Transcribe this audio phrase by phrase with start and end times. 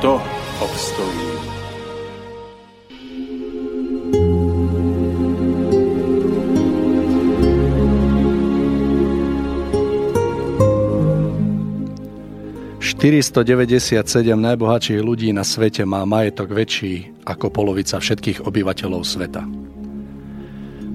[0.00, 0.16] kto
[0.64, 1.28] obstojí.
[12.80, 19.44] ...497 najbohatších ľudí na svete má majetok väčší ako polovica všetkých obyvateľov sveta.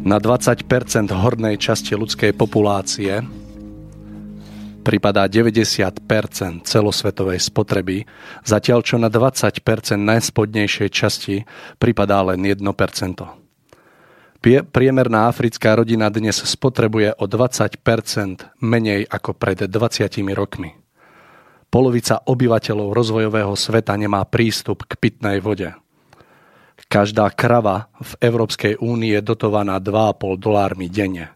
[0.05, 0.65] Na 20%
[1.13, 3.21] hornej časti ľudskej populácie
[4.85, 5.65] pripadá 90
[6.61, 8.05] celosvetovej spotreby,
[8.45, 9.65] zatiaľ čo na 20%
[9.97, 11.41] najspodnejšej časti
[11.81, 12.61] pripadá len 1%
[14.45, 17.81] Priemerná africká rodina dnes spotrebuje o 20%
[18.61, 20.05] menej ako pred 20
[20.37, 20.69] rokmi.
[21.73, 25.73] Polovica obyvateľov rozvojového sveta nemá prístup k pitnej vode.
[26.85, 31.33] Každá krava v Európskej únii je dotovaná 2,5 dolármi denne.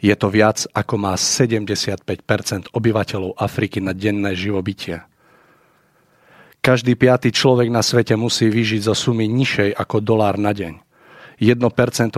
[0.00, 5.04] Je to viac ako má 75% obyvateľov Afriky na denné živobytie.
[6.60, 10.80] Každý piatý človek na svete musí vyžiť zo sumy nižšej ako dolár na deň.
[11.40, 11.56] 1%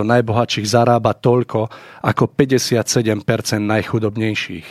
[0.02, 1.70] najbohatších zarába toľko
[2.02, 3.22] ako 57%
[3.62, 4.66] najchudobnejších.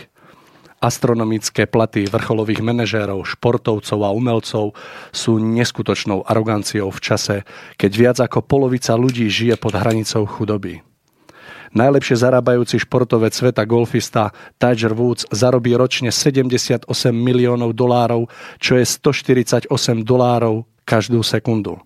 [0.81, 4.75] Astronomické platy vrcholových manažérov, športovcov a umelcov
[5.15, 7.35] sú neskutočnou aroganciou v čase,
[7.79, 10.83] keď viac ako polovica ľudí žije pod hranicou chudoby.
[11.71, 16.83] Najlepšie zarábajúci športovec sveta golfista Tiger Woods zarobí ročne 78
[17.15, 18.27] miliónov dolárov,
[18.59, 19.71] čo je 148
[20.03, 21.79] dolárov každú sekundu.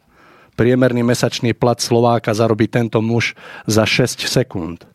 [0.58, 3.38] Priemerný mesačný plat Slováka zarobí tento muž
[3.70, 4.90] za 6 sekúnd.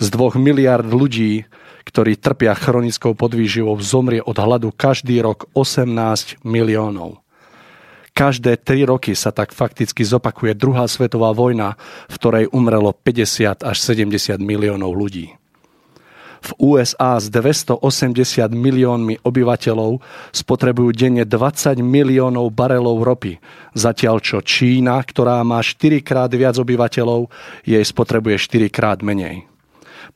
[0.00, 1.44] Z 2 miliard ľudí,
[1.84, 7.25] ktorí trpia chronickou podvýživou, zomrie od hladu každý rok 18 miliónov.
[8.16, 11.76] Každé tri roky sa tak fakticky zopakuje druhá svetová vojna,
[12.08, 15.36] v ktorej umrelo 50 až 70 miliónov ľudí.
[16.40, 17.76] V USA s 280
[18.56, 20.00] miliónmi obyvateľov
[20.32, 23.36] spotrebujú denne 20 miliónov barelov ropy,
[23.76, 27.28] zatiaľ čo Čína, ktorá má 4 krát viac obyvateľov,
[27.68, 29.44] jej spotrebuje 4 krát menej.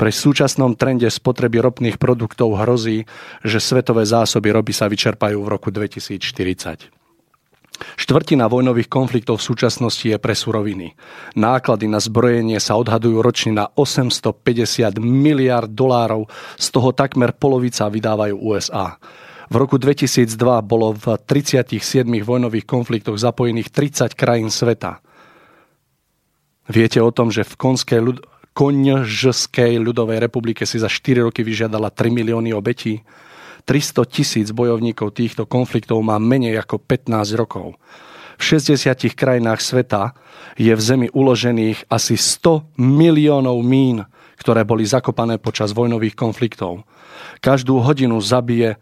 [0.00, 3.04] Pre súčasnom trende spotreby ropných produktov hrozí,
[3.44, 6.99] že svetové zásoby ropy sa vyčerpajú v roku 2040.
[7.96, 10.94] Štvrtina vojnových konfliktov v súčasnosti je pre suroviny.
[11.36, 16.28] Náklady na zbrojenie sa odhadujú ročne na 850 miliard dolárov,
[16.60, 19.00] z toho takmer polovica vydávajú USA.
[19.50, 20.30] V roku 2002
[20.62, 25.02] bolo v 37 vojnových konfliktoch zapojených 30 krajín sveta.
[26.70, 31.90] Viete o tom, že v Konskej ľud- Konžskej ľudovej republike si za 4 roky vyžiadala
[31.90, 33.02] 3 milióny obetí?
[33.64, 37.76] 300 tisíc bojovníkov týchto konfliktov má menej ako 15 rokov.
[38.40, 40.16] V 60 krajinách sveta
[40.56, 44.08] je v zemi uložených asi 100 miliónov mín,
[44.40, 46.88] ktoré boli zakopané počas vojnových konfliktov.
[47.44, 48.80] Každú hodinu zabije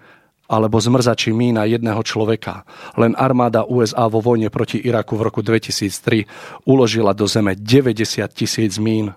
[0.49, 2.65] alebo zmrzačí mína jedného človeka.
[2.97, 6.25] Len armáda USA vo vojne proti Iraku v roku 2003
[6.65, 9.13] uložila do zeme 90 tisíc mín.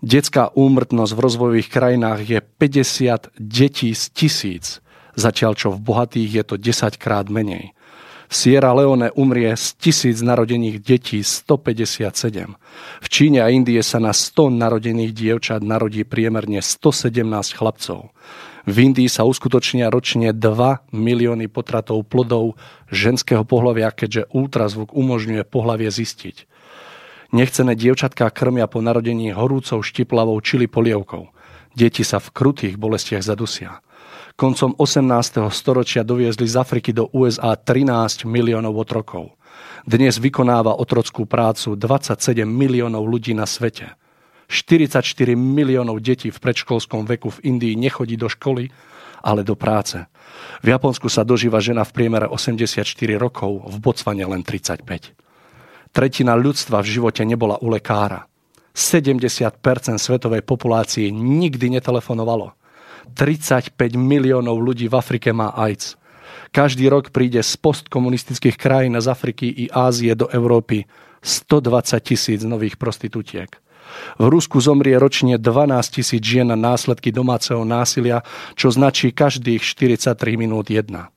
[0.00, 4.80] Detská úmrtnosť v rozvojových krajinách je 50 detí z tisíc,
[5.12, 7.76] zatiaľ čo v bohatých je to 10 krát menej.
[8.30, 12.56] V Sierra Leone umrie z tisíc narodených detí 157.
[13.02, 17.20] V Číne a Indie sa na 100 narodených dievčat narodí priemerne 117
[17.52, 18.08] chlapcov.
[18.64, 22.56] V Indii sa uskutočnia ročne 2 milióny potratov plodov
[22.88, 26.49] ženského pohľavia, keďže ultrazvuk umožňuje pohlavie zistiť.
[27.30, 31.30] Nechcené dievčatká krmia po narodení horúcou štiplavou čili polievkou.
[31.78, 33.78] Deti sa v krutých bolestiach zadusia.
[34.34, 35.46] Koncom 18.
[35.54, 39.38] storočia doviezli z Afriky do USA 13 miliónov otrokov.
[39.86, 43.94] Dnes vykonáva otrockú prácu 27 miliónov ľudí na svete.
[44.50, 45.06] 44
[45.38, 48.74] miliónov detí v predškolskom veku v Indii nechodí do školy,
[49.22, 50.02] ale do práce.
[50.66, 52.82] V Japonsku sa dožíva žena v priemere 84
[53.14, 55.29] rokov, v Botsvane len 35.
[55.90, 58.30] Tretina ľudstva v živote nebola u lekára.
[58.70, 59.58] 70%
[59.98, 62.54] svetovej populácie nikdy netelefonovalo.
[63.18, 65.98] 35 miliónov ľudí v Afrike má AIDS.
[66.54, 70.86] Každý rok príde z postkomunistických krajín z Afriky i Ázie do Európy
[71.22, 73.50] 120 tisíc nových prostitútiek.
[74.22, 78.22] V Rusku zomrie ročne 12 tisíc žien na následky domáceho násilia,
[78.54, 81.10] čo značí každých 43 minút jedna.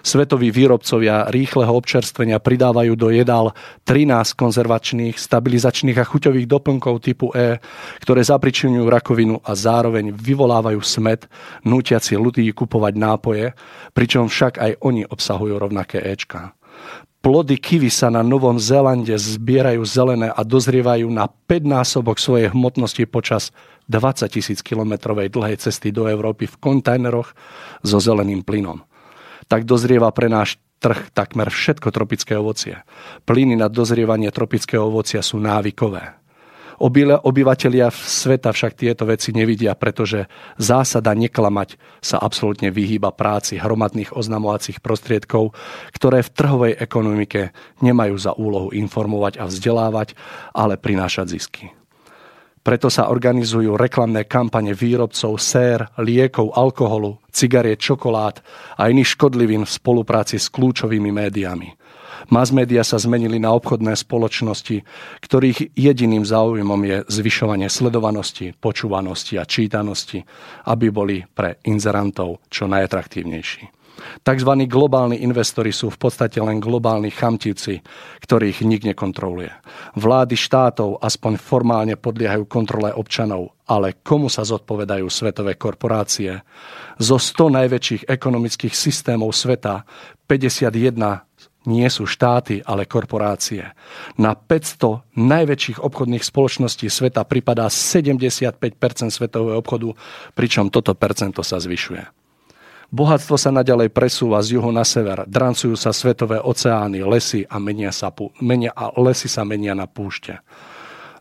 [0.00, 3.52] Svetoví výrobcovia rýchleho občerstvenia pridávajú do jedál
[3.84, 7.60] 13 konzervačných, stabilizačných a chuťových doplnkov typu E,
[8.00, 11.28] ktoré zapričinujú rakovinu a zároveň vyvolávajú smet,
[11.68, 13.52] nútiaci ľudí kupovať nápoje,
[13.92, 16.56] pričom však aj oni obsahujú rovnaké Ečka.
[17.20, 23.04] Plody kivy sa na Novom Zélande zbierajú zelené a dozrievajú na 5 násobok svojej hmotnosti
[23.04, 23.52] počas
[23.92, 27.36] 20 tisíc kilometrovej dlhej cesty do Európy v kontajneroch
[27.84, 28.80] so zeleným plynom
[29.50, 32.86] tak dozrieva pre náš trh takmer všetko tropické ovocie.
[33.26, 36.16] Plyny na dozrievanie tropického ovocia sú návykové.
[36.80, 40.24] Obyvatelia sveta však tieto veci nevidia, pretože
[40.56, 45.52] zásada neklamať sa absolútne vyhýba práci hromadných oznamovacích prostriedkov,
[45.92, 47.52] ktoré v trhovej ekonomike
[47.84, 50.16] nemajú za úlohu informovať a vzdelávať,
[50.56, 51.79] ale prinášať zisky.
[52.70, 58.38] Preto sa organizujú reklamné kampane výrobcov sér, liekov, alkoholu, cigariet, čokolád
[58.78, 61.74] a iných škodlivín v spolupráci s kľúčovými médiami.
[62.30, 62.54] Mass
[62.86, 64.86] sa zmenili na obchodné spoločnosti,
[65.18, 70.22] ktorých jediným záujmom je zvyšovanie sledovanosti, počúvanosti a čítanosti,
[70.70, 73.79] aby boli pre inzerantov čo najatraktívnejší.
[74.22, 77.80] Takzvaní globálni investori sú v podstate len globálni chamtivci,
[78.24, 79.50] ktorých nik nekontroluje.
[79.96, 86.42] Vlády štátov aspoň formálne podliehajú kontrole občanov, ale komu sa zodpovedajú svetové korporácie?
[87.00, 89.86] Zo 100 najväčších ekonomických systémov sveta
[90.26, 91.30] 51
[91.68, 93.76] nie sú štáty, ale korporácie.
[94.16, 98.56] Na 500 najväčších obchodných spoločností sveta pripadá 75%
[99.12, 99.92] svetového obchodu,
[100.32, 102.29] pričom toto percento sa zvyšuje.
[102.90, 107.94] Bohatstvo sa naďalej presúva z juhu na sever, drancujú sa svetové oceány, lesy a, menia
[107.94, 108.10] sa,
[108.42, 110.42] menia, a lesy sa menia na púšte.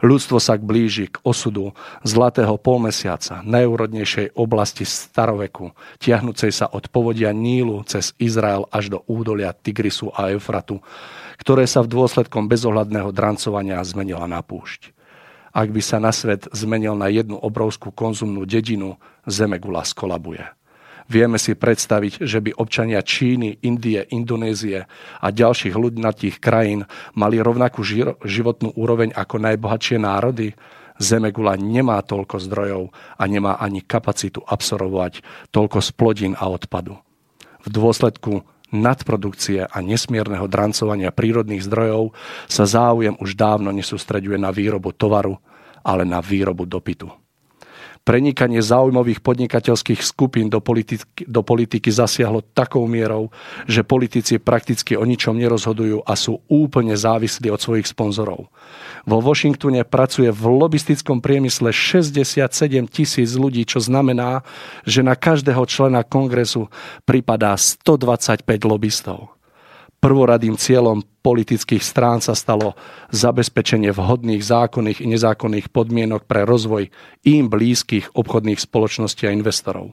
[0.02, 1.70] Ľudstvo sa blíži k osudu
[2.02, 5.70] zlatého polmesiaca, najúrodnejšej oblasti staroveku,
[6.02, 10.82] tiahnúcej sa od povodia Nílu cez Izrael až do údolia Tigrisu a Eufratu,
[11.38, 14.90] ktoré sa v dôsledkom bezohľadného drancovania zmenila na púšť.
[15.54, 18.98] Ak by sa na svet zmenil na jednu obrovskú konzumnú dedinu,
[19.30, 20.59] Zemegula skolabuje.
[21.10, 24.86] Vieme si predstaviť, že by občania Číny, Indie, Indonézie
[25.18, 26.86] a ďalších ľudnatých krajín
[27.18, 27.82] mali rovnakú
[28.22, 30.54] životnú úroveň ako najbohatšie národy?
[31.02, 32.84] Zemegula nemá toľko zdrojov
[33.18, 37.00] a nemá ani kapacitu absorbovať toľko splodín a odpadu.
[37.66, 42.14] V dôsledku nadprodukcie a nesmierneho drancovania prírodných zdrojov
[42.46, 45.42] sa záujem už dávno nesústreďuje na výrobu tovaru,
[45.82, 47.19] ale na výrobu dopytu.
[48.04, 53.30] Prenikanie záujmových podnikateľských skupín do politiky, do politiky zasiahlo takou mierou,
[53.70, 58.50] že politici prakticky o ničom nerozhodujú a sú úplne závislí od svojich sponzorov.
[59.08, 62.44] Vo Washingtone pracuje v lobistickom priemysle 67
[62.92, 64.44] tisíc ľudí, čo znamená,
[64.84, 66.68] že na každého člena kongresu
[67.08, 69.39] pripadá 125 lobbystov.
[70.00, 72.72] Prvoradým cieľom politických strán sa stalo
[73.12, 76.88] zabezpečenie vhodných zákonných i nezákonných podmienok pre rozvoj
[77.28, 79.92] im blízkych obchodných spoločností a investorov.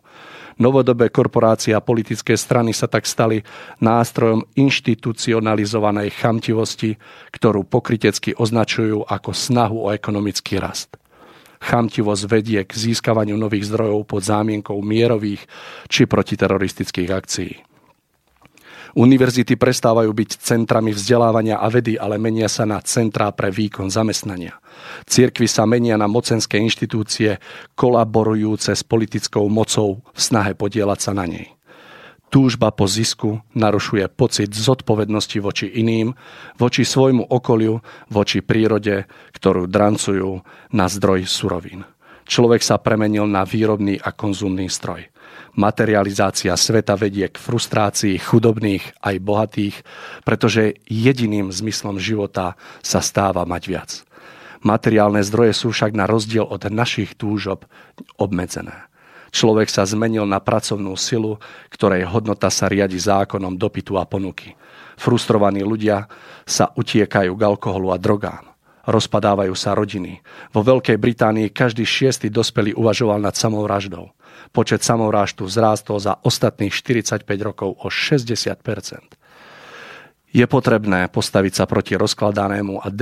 [0.62, 3.42] Novodobé korporácie a politické strany sa tak stali
[3.82, 6.94] nástrojom inštitucionalizovanej chamtivosti,
[7.34, 10.94] ktorú pokrytecky označujú ako snahu o ekonomický rast.
[11.58, 15.50] Chamtivosť vedie k získavaniu nových zdrojov pod zámienkou mierových
[15.90, 17.75] či protiteroristických akcií.
[18.96, 24.56] Univerzity prestávajú byť centrami vzdelávania a vedy, ale menia sa na centrá pre výkon zamestnania.
[25.04, 27.36] Cirkvy sa menia na mocenské inštitúcie,
[27.76, 31.52] kolaborujúce s politickou mocou v snahe podielať sa na nej.
[32.32, 36.16] Túžba po zisku narušuje pocit zodpovednosti voči iným,
[36.56, 39.04] voči svojmu okoliu, voči prírode,
[39.36, 40.40] ktorú drancujú
[40.72, 41.84] na zdroj surovín.
[42.26, 45.06] Človek sa premenil na výrobný a konzumný stroj.
[45.56, 49.76] Materializácia sveta vedie k frustrácii chudobných aj bohatých,
[50.20, 53.90] pretože jediným zmyslom života sa stáva mať viac.
[54.60, 57.64] Materiálne zdroje sú však na rozdiel od našich túžob
[58.20, 58.88] obmedzené.
[59.32, 61.40] Človek sa zmenil na pracovnú silu,
[61.72, 64.56] ktorej hodnota sa riadi zákonom dopytu a ponuky.
[64.96, 66.08] Frustrovaní ľudia
[66.48, 68.55] sa utiekajú k alkoholu a drogám.
[68.86, 70.22] Rozpadávajú sa rodiny.
[70.54, 74.14] Vo Veľkej Británii každý šiestý dospelý uvažoval nad samovraždou
[74.52, 79.16] počet samovráždu vzrástol za ostatných 45 rokov o 60%
[80.36, 82.92] Je potrebné postaviť sa proti rozkladanému a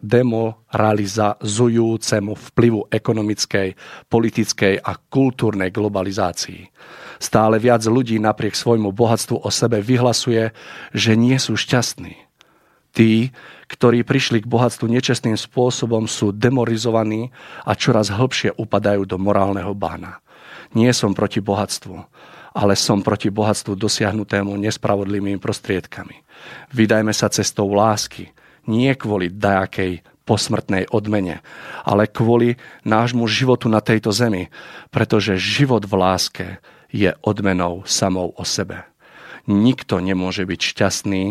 [0.00, 3.68] demoralizujúcemu vplyvu ekonomickej,
[4.10, 6.66] politickej a kultúrnej globalizácii.
[7.20, 10.56] Stále viac ľudí napriek svojmu bohatstvu o sebe vyhlasuje,
[10.96, 12.29] že nie sú šťastní.
[12.90, 13.30] Tí,
[13.70, 17.30] ktorí prišli k bohatstvu nečestným spôsobom, sú demorizovaní
[17.62, 20.18] a čoraz hlbšie upadajú do morálneho bána.
[20.74, 21.96] Nie som proti bohatstvu,
[22.50, 26.18] ale som proti bohatstvu dosiahnutému nespravodlivými prostriedkami.
[26.74, 28.34] Vydajme sa cestou lásky,
[28.66, 31.42] nie kvôli dajakej posmrtnej odmene,
[31.82, 32.54] ale kvôli
[32.86, 34.46] nášmu životu na tejto zemi,
[34.94, 36.46] pretože život v láske
[36.90, 38.86] je odmenou samou o sebe.
[39.50, 41.24] Nikto nemôže byť šťastný,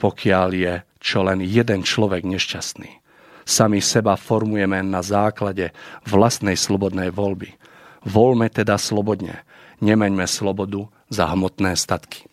[0.00, 3.00] pokiaľ je čo len jeden človek nešťastný.
[3.48, 5.72] Sami seba formujeme na základe
[6.04, 7.56] vlastnej slobodnej voľby.
[8.04, 9.40] Voľme teda slobodne.
[9.80, 12.27] Nemeňme slobodu za hmotné statky.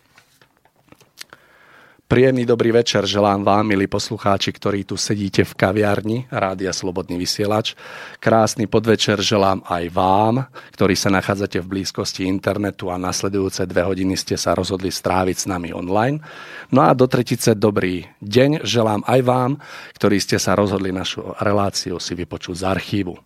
[2.06, 7.74] Príjemný dobrý večer želám vám, milí poslucháči, ktorí tu sedíte v kaviarni Rádia Slobodný vysielač.
[8.22, 10.46] Krásny podvečer želám aj vám,
[10.78, 15.46] ktorí sa nachádzate v blízkosti internetu a nasledujúce dve hodiny ste sa rozhodli stráviť s
[15.50, 16.22] nami online.
[16.70, 19.52] No a do tretice dobrý deň želám aj vám,
[19.98, 23.18] ktorí ste sa rozhodli našu reláciu si vypočuť z archívu.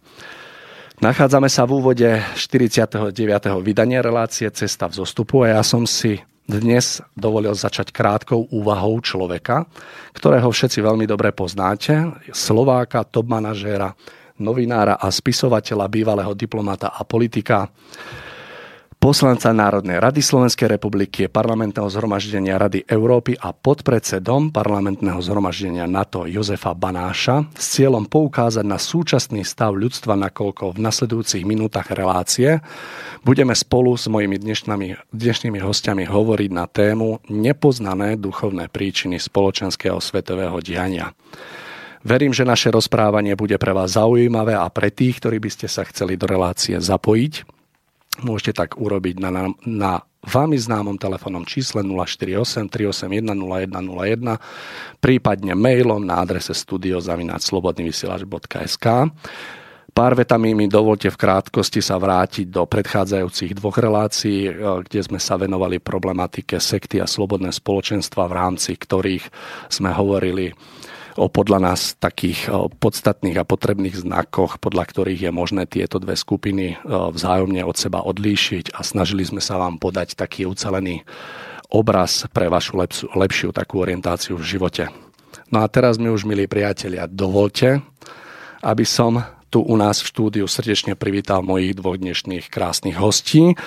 [1.03, 3.11] Nachádzame sa v úvode 49.
[3.59, 9.69] vydania relácie Cesta v zostupu a ja som si dnes dovolil začať krátkou úvahou človeka,
[10.17, 13.93] ktorého všetci veľmi dobre poznáte, Slováka, top manažéra,
[14.41, 17.69] novinára a spisovateľa, bývalého diplomata a politika,
[18.99, 26.75] poslanca Národnej rady Slovenskej republiky, parlamentného zhromaždenia Rady Európy a podpredsedom parlamentného zhromaždenia NATO Jozefa
[26.75, 32.59] Banáša s cieľom poukázať na súčasný stav ľudstva, nakoľko v nasledujúcich minútach relácie
[33.23, 40.59] budeme spolu s mojimi dnešnými, dnešnými hostiami hovoriť na tému nepoznané duchovné príčiny spoločenského svetového
[40.59, 41.15] diania.
[42.03, 45.87] Verím, že naše rozprávanie bude pre vás zaujímavé a pre tých, ktorí by ste sa
[45.87, 47.58] chceli do relácie zapojiť,
[48.19, 54.35] Môžete tak urobiť na, na, na vami známom telefónnom čísle 048 381 0101,
[54.99, 58.87] prípadne mailom na adrese studiozavináčslobodnyvysielač.sk.
[59.89, 64.53] Pár vetami mi dovolte v krátkosti sa vrátiť do predchádzajúcich dvoch relácií, eh,
[64.85, 69.29] kde sme sa venovali problematike sekty a slobodné spoločenstva, v rámci ktorých
[69.67, 70.53] sme hovorili
[71.27, 72.47] podľa nás takých
[72.79, 78.71] podstatných a potrebných znakoch, podľa ktorých je možné tieto dve skupiny vzájomne od seba odlíšiť
[78.71, 81.03] a snažili sme sa vám podať taký ucelený
[81.67, 84.87] obraz pre vašu lepšiu, lepšiu takú orientáciu v živote.
[85.51, 87.83] No a teraz mi už, milí priatelia, dovolte,
[88.63, 93.57] aby som tu u nás v štúdiu srdečne privítal mojich dvoch dnešných krásnych hostí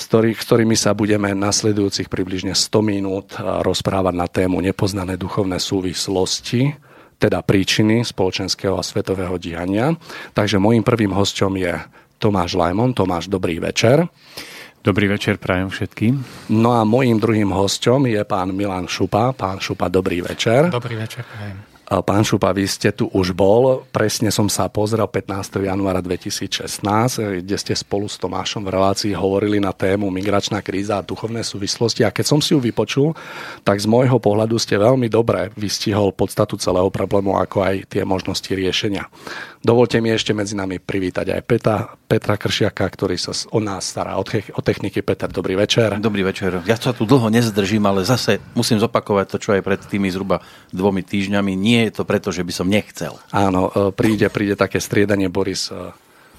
[0.00, 6.72] s, ktorý, ktorými sa budeme nasledujúcich približne 100 minút rozprávať na tému nepoznané duchovné súvislosti,
[7.20, 9.92] teda príčiny spoločenského a svetového diania.
[10.32, 11.76] Takže môjim prvým hostom je
[12.16, 12.96] Tomáš Lajmon.
[12.96, 14.08] Tomáš, dobrý večer.
[14.80, 16.24] Dobrý večer, prajem všetkým.
[16.56, 19.36] No a môjim druhým hostom je pán Milan Šupa.
[19.36, 20.72] Pán Šupa, dobrý večer.
[20.72, 21.69] Dobrý večer, prajem.
[21.90, 23.82] Pán Šupa, vy ste tu už bol.
[23.90, 25.58] Presne som sa pozrel 15.
[25.58, 31.06] januára 2016, kde ste spolu s Tomášom v relácii hovorili na tému migračná kríza a
[31.06, 32.06] duchovné súvislosti.
[32.06, 33.10] A keď som si ju vypočul,
[33.66, 38.54] tak z môjho pohľadu ste veľmi dobre vystihol podstatu celého problému, ako aj tie možnosti
[38.54, 39.10] riešenia.
[39.58, 44.18] Dovolte mi ešte medzi nami privítať aj Petra, Petra Kršiaka, ktorý sa o nás stará,
[44.18, 44.98] o, techniky.
[44.98, 45.94] Peter, dobrý večer.
[46.02, 46.58] Dobrý večer.
[46.66, 50.42] Ja sa tu dlho nezdržím, ale zase musím zopakovať to, čo aj pred tými zhruba
[50.74, 51.54] dvomi týždňami.
[51.54, 53.14] Nie je to preto, že by som nechcel.
[53.30, 55.70] Áno, e, príde, príde také striedanie, Boris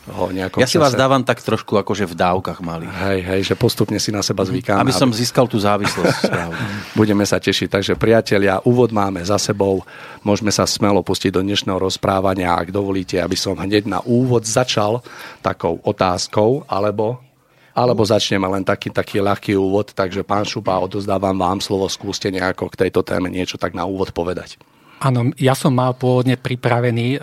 [0.07, 0.25] e, ho
[0.57, 0.83] Ja si čase...
[0.83, 2.89] vás dávam tak trošku akože v dávkach malých.
[2.89, 4.81] Hej, hej, že postupne si na seba zvykáme.
[4.81, 5.17] Aby som aby...
[5.21, 6.31] získal tú závislosť.
[6.99, 7.67] Budeme sa tešiť.
[7.69, 9.85] Takže priatelia, úvod máme za sebou.
[10.25, 12.57] Môžeme sa smelo pustiť do dnešného rozprávania.
[12.57, 15.05] Ak dovolíte, aby som hneď na úvod začal
[15.45, 17.21] takou otázkou, alebo
[17.71, 19.95] alebo začneme len taký, taký ľahký úvod.
[19.95, 24.11] Takže pán Šupa, odozdávam vám slovo, skúste nejako k tejto téme niečo tak na úvod
[24.11, 24.59] povedať.
[25.01, 27.17] Áno, ja som mal pôvodne pripravený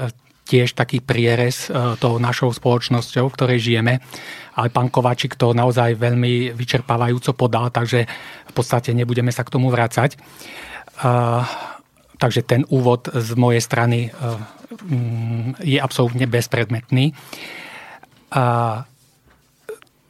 [0.49, 4.00] tiež taký prierez e, tou našou spoločnosťou, v ktorej žijeme.
[4.57, 8.09] Ale pán Kováčik to naozaj veľmi vyčerpávajúco podal, takže
[8.49, 10.17] v podstate nebudeme sa k tomu vrácať.
[10.17, 10.19] E,
[12.17, 14.11] takže ten úvod z mojej strany e,
[14.88, 17.12] mm, je absolútne bezpredmetný.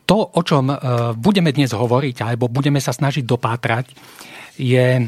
[0.09, 0.75] To, o čom
[1.15, 3.95] budeme dnes hovoriť, alebo budeme sa snažiť dopátrať,
[4.59, 5.07] je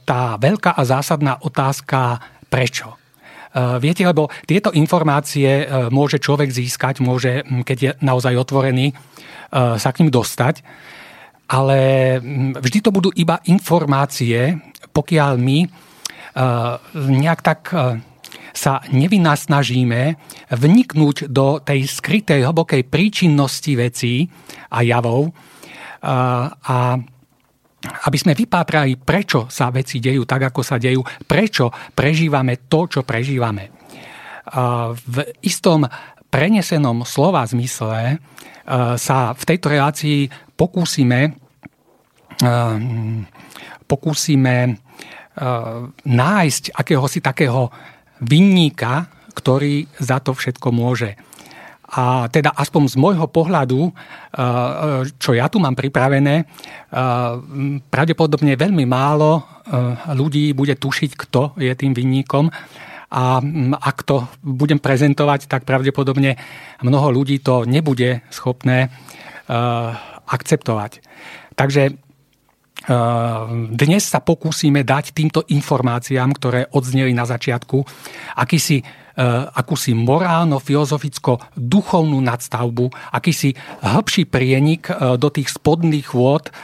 [0.00, 3.03] tá veľká a zásadná otázka prečo.
[3.54, 8.90] Eh, viete, lebo tieto informácie eh, môže človek získať, môže, hm, keď je naozaj otvorený,
[8.90, 10.66] eh, sa k ním dostať,
[11.46, 11.78] ale
[12.18, 14.58] hm, vždy to budú iba informácie,
[14.90, 15.58] pokiaľ my
[16.94, 17.70] nejak tak
[18.50, 20.18] sa nevynasnažíme
[20.50, 24.26] vniknúť do tej skrytej, hlbokej príčinnosti vecí
[24.66, 25.30] a javov
[26.02, 26.98] a
[27.84, 33.00] aby sme vypátrali, prečo sa veci dejú tak, ako sa dejú, prečo prežívame to, čo
[33.04, 33.70] prežívame.
[34.94, 35.84] V istom
[36.28, 38.18] prenesenom slova zmysle
[38.96, 41.36] sa v tejto relácii pokúsime,
[43.84, 44.56] pokúsime
[46.04, 47.68] nájsť akéhosi takého
[48.24, 51.18] vinníka, ktorý za to všetko môže.
[51.94, 53.94] A teda aspoň z môjho pohľadu,
[55.22, 56.42] čo ja tu mám pripravené,
[57.86, 59.46] pravdepodobne veľmi málo
[60.10, 62.50] ľudí bude tušiť, kto je tým vinníkom.
[63.14, 63.38] A
[63.78, 66.34] ak to budem prezentovať, tak pravdepodobne
[66.82, 68.90] mnoho ľudí to nebude schopné
[70.26, 70.98] akceptovať.
[71.54, 71.94] Takže
[73.70, 77.86] dnes sa pokúsime dať týmto informáciám, ktoré odzneli na začiatku,
[78.34, 79.03] akýsi Eh,
[79.54, 86.54] akúsi morálno-filozoficko-duchovnú nadstavbu, akýsi hĺbší prienik eh, do tých spodných vôd eh,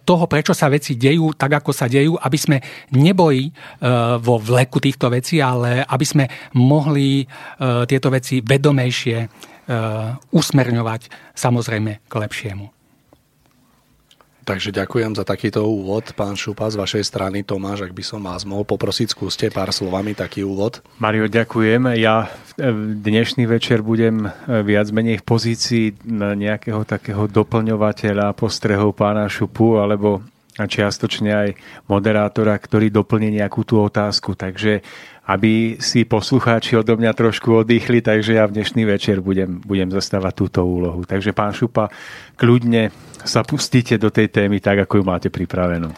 [0.00, 2.60] toho, prečo sa veci dejú tak, ako sa dejú, aby sme
[2.92, 3.52] neboli
[4.20, 7.26] vo vleku týchto vecí, ale aby sme mohli
[7.86, 9.28] tieto veci vedomejšie
[10.32, 11.02] usmerňovať
[11.34, 12.75] samozrejme k lepšiemu.
[14.46, 17.42] Takže ďakujem za takýto úvod, pán Šupa, z vašej strany.
[17.42, 20.86] Tomáš, ak by som vás mohol poprosiť, skúste pár slovami taký úvod.
[21.02, 21.98] Mario, ďakujem.
[21.98, 22.30] Ja
[23.02, 30.22] dnešný večer budem e, viac menej v pozícii nejakého takého doplňovateľa postrehov pána Šupu, alebo
[30.64, 31.48] čiastočne aj
[31.90, 34.32] moderátora, ktorý doplní nejakú tú otázku.
[34.32, 34.80] Takže
[35.26, 40.32] aby si poslucháči odo mňa trošku oddychli, takže ja v dnešný večer budem, budem zastávať
[40.38, 41.02] túto úlohu.
[41.02, 41.90] Takže pán Šupa,
[42.38, 42.94] kľudne
[43.26, 45.90] sa pustíte do tej témy tak, ako ju máte pripravenú.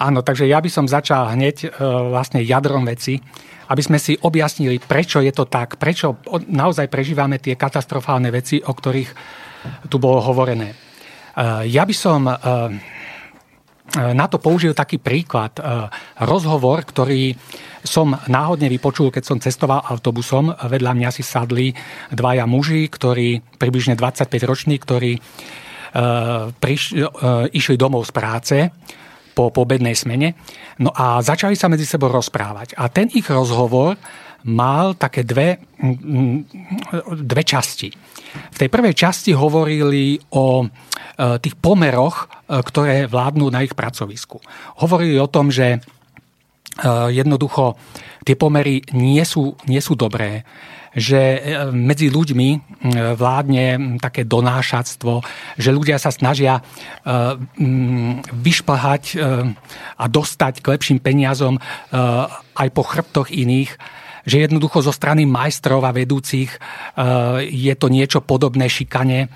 [0.00, 1.78] Áno, takže ja by som začal hneď e,
[2.10, 3.20] vlastne jadrom veci,
[3.68, 6.18] aby sme si objasnili, prečo je to tak, prečo
[6.50, 9.10] naozaj prežívame tie katastrofálne veci, o ktorých
[9.86, 10.72] tu bolo hovorené.
[10.72, 10.76] E,
[11.68, 12.34] ja by som e,
[13.92, 15.60] na to použil taký príklad.
[16.24, 17.36] Rozhovor, ktorý
[17.84, 20.56] som náhodne vypočul, keď som cestoval autobusom.
[20.56, 21.68] Vedľa mňa si sadli
[22.08, 25.20] dvaja muži, ktorí, približne 25 roční, ktorí
[26.58, 26.82] priš,
[27.52, 28.56] išli domov z práce
[29.34, 30.32] po pobednej smene.
[30.80, 32.78] No a začali sa medzi sebou rozprávať.
[32.78, 33.98] A ten ich rozhovor
[34.46, 35.58] mal také dve,
[37.10, 37.90] dve časti.
[38.34, 40.66] V tej prvej časti hovorili o e,
[41.14, 44.42] tých pomeroch, ktoré vládnu na ich pracovisku.
[44.82, 45.78] Hovorili o tom, že
[46.74, 47.78] Eh, jednoducho
[48.26, 50.42] tie pomery nie sú, nie sú dobré
[50.94, 52.60] že eh, medzi ľuďmi eh,
[53.14, 55.22] vládne také donášactvo,
[55.54, 56.66] že ľudia sa snažia
[57.06, 59.04] mm, vyšplhať
[59.94, 61.62] a dostať k lepším peniazom
[62.58, 63.78] aj po chrbtoch iných
[64.24, 66.48] že jednoducho zo strany majstrov a vedúcich
[67.44, 69.28] je to niečo podobné šikane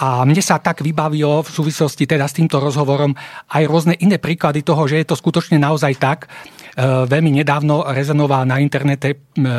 [0.00, 3.12] a mne sa tak vybavilo v súvislosti teda s týmto rozhovorom
[3.52, 6.24] aj rôzne iné príklady toho, že je to skutočne naozaj tak.
[6.24, 6.28] E,
[7.04, 9.52] veľmi nedávno rezonoval na internete e, e,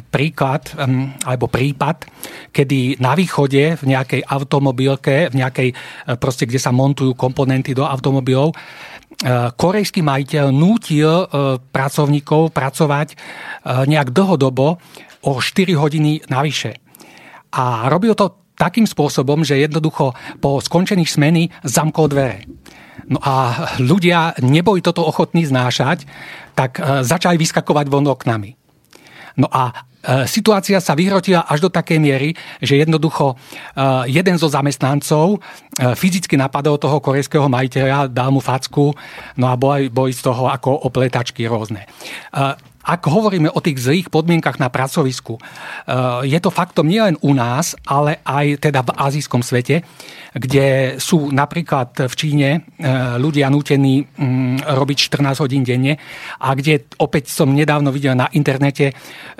[0.00, 0.72] príklad
[1.28, 2.08] alebo prípad,
[2.48, 5.68] kedy na východe v nejakej automobilke, v nejakej
[6.16, 8.56] proste, kde sa montujú komponenty do automobilov,
[9.56, 11.08] korejský majiteľ nútil
[11.72, 13.16] pracovníkov pracovať
[13.64, 14.76] nejak dlhodobo
[15.24, 16.76] o 4 hodiny navyše.
[17.56, 22.48] A robil to takým spôsobom, že jednoducho po skončených smeny zamkol dvere.
[23.06, 26.02] No a ľudia neboli toto ochotní znášať,
[26.58, 28.58] tak e, začali vyskakovať von oknami.
[29.38, 29.72] No a e,
[30.26, 33.36] situácia sa vyhrotila až do takej miery, že jednoducho e,
[34.10, 35.38] jeden zo zamestnancov
[35.76, 38.96] fyzicky napadol toho korejského majiteľa, dal mu facku,
[39.38, 41.84] no a boli, boli z toho ako opletačky rôzne
[42.86, 45.42] ak hovoríme o tých zlých podmienkach na pracovisku,
[46.22, 49.82] je to faktom nielen u nás, ale aj teda v azijskom svete,
[50.36, 52.58] kde sú napríklad v Číne e,
[53.16, 55.96] ľudia nútení mm, robiť 14 hodín denne
[56.44, 58.92] a kde opäť som nedávno videl na internete,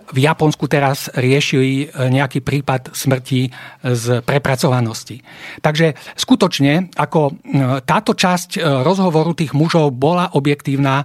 [0.07, 3.53] v Japonsku teraz riešili e, nejaký prípad smrti
[3.85, 5.21] z prepracovanosti.
[5.61, 7.33] Takže skutočne, ako e,
[7.85, 11.05] táto časť rozhovoru tých mužov bola objektívna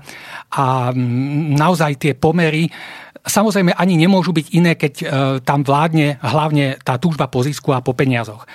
[0.56, 2.72] a mm, naozaj tie pomery
[3.22, 4.94] samozrejme ani nemôžu byť iné, keď
[5.46, 8.50] tam vládne hlavne tá túžba po zisku a po peniazoch.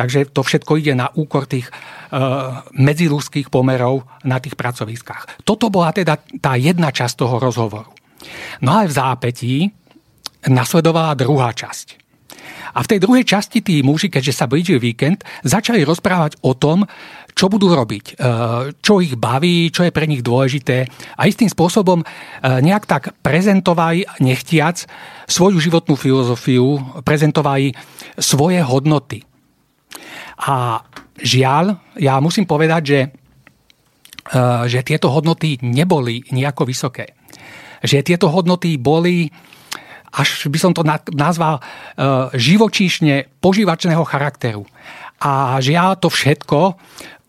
[0.00, 1.72] Takže to všetko ide na úkor tých e,
[2.72, 5.44] medziludských pomerov na tých pracoviskách.
[5.44, 7.92] Toto bola teda tá jedna časť toho rozhovoru.
[8.64, 9.54] No ale v zápetí
[10.48, 12.00] nasledovala druhá časť.
[12.72, 16.88] A v tej druhej časti tí muži, keďže sa blížil víkend, začali rozprávať o tom,
[17.36, 18.24] čo budú robiť, e,
[18.80, 20.88] čo ich baví, čo je pre nich dôležité
[21.20, 22.06] a istým spôsobom e,
[22.40, 24.80] nejak tak prezentovali, nechtiac,
[25.28, 27.76] svoju životnú filozofiu, prezentovali
[28.16, 29.28] svoje hodnoty.
[30.40, 30.80] A
[31.20, 33.08] žiaľ, ja musím povedať, že, e,
[34.68, 37.12] že tieto hodnoty neboli nejako vysoké.
[37.84, 39.28] Že tieto hodnoty boli
[40.10, 40.82] až by som to
[41.14, 41.62] nazval
[42.34, 44.66] živočíšne požívačného charakteru.
[45.22, 46.74] A žiaľ to všetko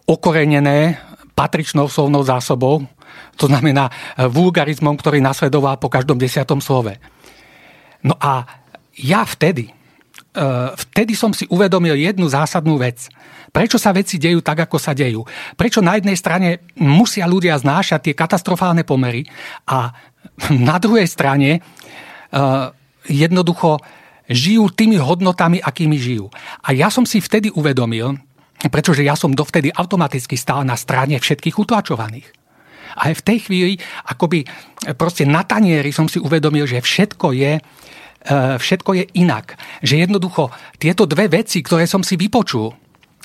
[0.10, 0.98] okorenené
[1.38, 2.82] patričnou slovnou zásobou,
[3.40, 6.94] to znamená eh, vulgarizmom, ktorý nasledoval po každom desiatom slove.
[8.06, 8.46] No a
[8.98, 9.76] ja vtedy, eh,
[10.80, 13.12] vtedy som si uvedomil jednu zásadnú vec.
[13.52, 15.28] Prečo sa veci dejú tak, ako sa dejú?
[15.60, 19.28] Prečo na jednej strane musia ľudia znášať tie katastrofálne pomery
[19.68, 19.92] a
[20.72, 22.66] na druhej strane eh,
[23.12, 23.84] jednoducho
[24.32, 26.32] žijú tými hodnotami, akými žijú.
[26.64, 28.16] A ja som si vtedy uvedomil,
[28.72, 32.28] pretože ja som dovtedy automaticky stál na strane všetkých utlačovaných.
[32.96, 33.74] A aj v tej chvíli,
[34.08, 34.44] akoby
[35.00, 37.62] proste na tanieri som si uvedomil, že všetko je, e,
[38.30, 39.58] všetko je inak.
[39.82, 42.74] Že jednoducho tieto dve veci, ktoré som si vypočul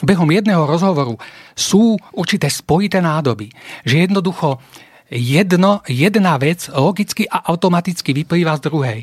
[0.04, 1.16] behom jedného rozhovoru,
[1.56, 3.48] sú určité spojité nádoby.
[3.85, 4.61] Že jednoducho
[5.09, 8.98] jedno, jedna vec logicky a automaticky vyplýva z druhej.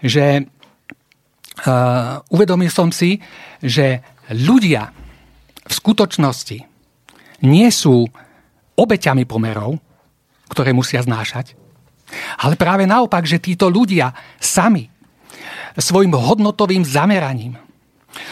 [0.00, 0.24] Že
[1.66, 3.20] uh, uvedomil som si,
[3.60, 4.00] že
[4.32, 4.92] ľudia,
[5.62, 6.58] v skutočnosti
[7.46, 8.06] nie sú
[8.74, 9.78] obeťami pomerov,
[10.50, 11.54] ktoré musia znášať,
[12.44, 14.91] ale práve naopak, že títo ľudia sami
[15.78, 17.56] svojim hodnotovým zameraním,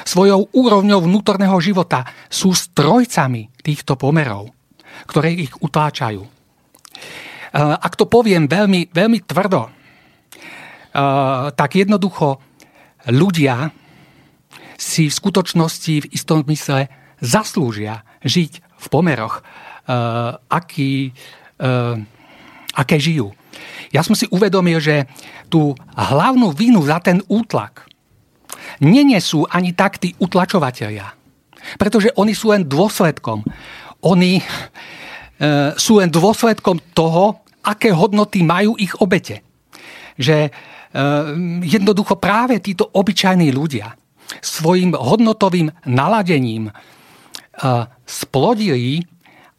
[0.05, 4.53] svojou úrovňou vnútorného života sú strojcami týchto pomerov,
[5.09, 6.21] ktoré ich utláčajú.
[6.21, 6.31] E,
[7.57, 9.71] ak to poviem veľmi, veľmi tvrdo, e,
[11.57, 12.45] tak jednoducho
[13.09, 13.73] ľudia
[14.81, 16.89] si v skutočnosti v istom zmysle
[17.21, 21.13] zaslúžia žiť v pomeroch, uh, aký,
[22.73, 23.37] aké žijú.
[23.91, 25.11] Ja som si uvedomil, že
[25.51, 27.91] tú hlavnú vinu za ten útlak
[28.81, 31.07] nenesú ani tak tí utlačovateľia.
[31.77, 33.45] Pretože oni sú len dôsledkom.
[34.07, 39.45] Oni uh, sú len dôsledkom toho, aké hodnoty majú ich obete.
[40.17, 43.93] Že uh, jednoducho práve títo obyčajní ľudia
[44.41, 46.71] svojim hodnotovým naladením
[48.07, 49.05] splodili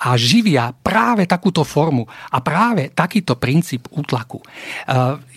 [0.02, 4.42] a živia práve takúto formu a práve takýto princíp útlaku.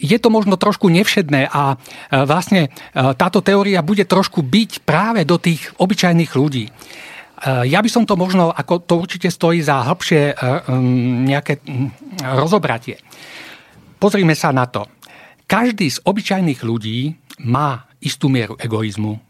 [0.01, 1.77] Je to možno trošku nevšedné a
[2.25, 6.73] vlastne táto teória bude trošku byť práve do tých obyčajných ľudí.
[7.45, 10.33] Ja by som to možno, ako to určite stojí za hĺbšie
[11.29, 11.61] nejaké
[12.25, 13.05] rozobratie.
[14.01, 14.89] Pozrime sa na to.
[15.45, 17.13] Každý z obyčajných ľudí
[17.45, 19.21] má istú mieru egoizmu,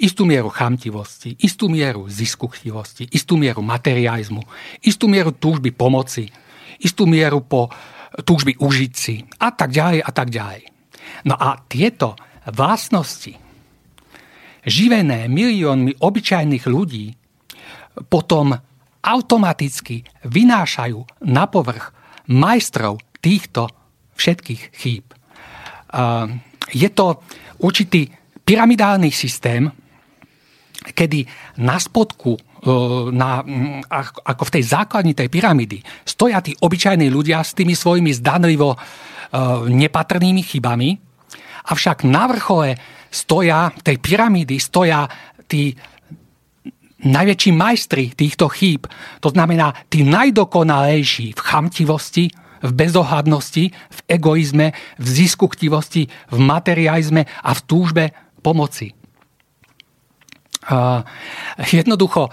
[0.00, 4.40] istú mieru chamtivosti, istú mieru ziskuchtivosti, istú mieru materializmu,
[4.82, 6.28] istú mieru túžby pomoci,
[6.80, 7.68] istú mieru po
[8.16, 10.62] túžby užiť si a tak ďalej a tak ďalej.
[11.28, 12.16] No a tieto
[12.48, 13.36] vlastnosti,
[14.66, 17.06] živené miliónmi obyčajných ľudí,
[18.08, 18.56] potom
[19.04, 21.94] automaticky vynášajú na povrch
[22.26, 23.70] majstrov týchto
[24.18, 25.06] všetkých chýb.
[26.74, 27.22] Je to
[27.62, 28.10] určitý
[28.46, 29.66] pyramidálny systém,
[30.94, 31.26] kedy
[31.58, 32.40] na spodku, e,
[33.10, 33.42] na,
[34.22, 38.78] ako v tej základni tej pyramidy, stoja tí obyčajní ľudia s tými svojimi zdanlivo e,
[39.66, 40.94] nepatrnými chybami,
[41.66, 42.78] avšak na vrchole
[43.10, 45.10] stoja tej pyramidy, stoja
[45.50, 45.74] tí
[47.02, 48.86] najväčší majstri týchto chýb.
[49.20, 52.24] To znamená, tí najdokonalejší v chamtivosti,
[52.62, 58.04] v bezohľadnosti, v egoizme, v ziskuchtivosti, v materializme a v túžbe
[58.46, 58.94] pomoci.
[61.58, 62.30] Jednoducho,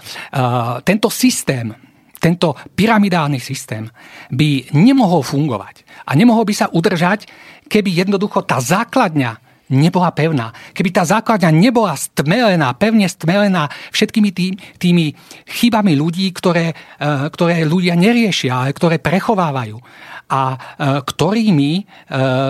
[0.86, 1.74] tento systém,
[2.22, 3.90] tento pyramidálny systém
[4.30, 7.26] by nemohol fungovať a nemohol by sa udržať,
[7.66, 9.42] keby jednoducho tá základňa
[9.74, 10.52] nebola pevná.
[10.76, 15.16] Keby tá základňa nebola stmelená, pevne stmelená všetkými tý, tými
[15.48, 19.78] chybami ľudí, ktoré, uh, ktoré ľudia neriešia, ale ktoré prechovávajú
[20.24, 20.56] a
[21.04, 21.84] ktorými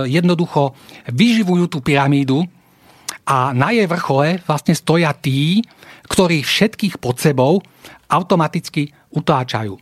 [0.06, 0.78] jednoducho
[1.10, 2.46] vyživujú tú pyramídu,
[3.24, 5.64] a na jej vrchole vlastne stoja tí,
[6.08, 7.64] ktorí všetkých pod sebou
[8.12, 9.74] automaticky utáčajú.
[9.74, 9.80] E,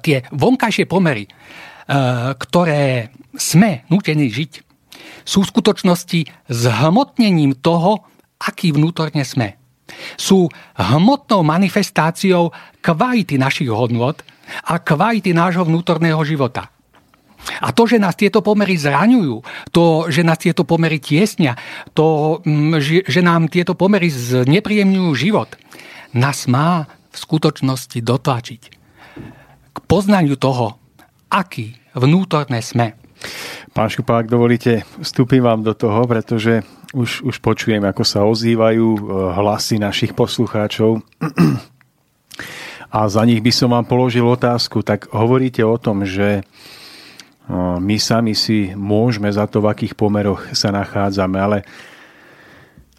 [0.00, 1.30] tie vonkajšie pomery, e,
[2.38, 4.52] ktoré sme nutení žiť,
[5.26, 8.06] sú v skutočnosti zhmotnením toho,
[8.38, 9.58] aký vnútorne sme.
[10.14, 10.46] Sú
[10.78, 14.22] hmotnou manifestáciou kvality našich hodnot
[14.70, 16.70] a kvality nášho vnútorného života.
[17.62, 21.54] A to, že nás tieto pomery zraňujú, to, že nás tieto pomery tiesnia,
[21.94, 25.54] to, mm, že nám tieto pomery znepríjemňujú život,
[26.16, 28.62] nás má v skutočnosti dotlačiť
[29.72, 30.80] k poznaniu toho,
[31.32, 32.96] aký vnútorné sme.
[33.72, 36.64] Pán Šupa, ak dovolíte, vstúpim vám do toho, pretože
[36.96, 39.00] už, už počujem, ako sa ozývajú eh,
[39.36, 41.00] hlasy našich poslucháčov.
[42.96, 44.80] A za nich by som vám položil otázku.
[44.80, 46.46] Tak hovoríte o tom, že
[47.54, 51.58] my sami si môžeme za to, v akých pomeroch sa nachádzame, ale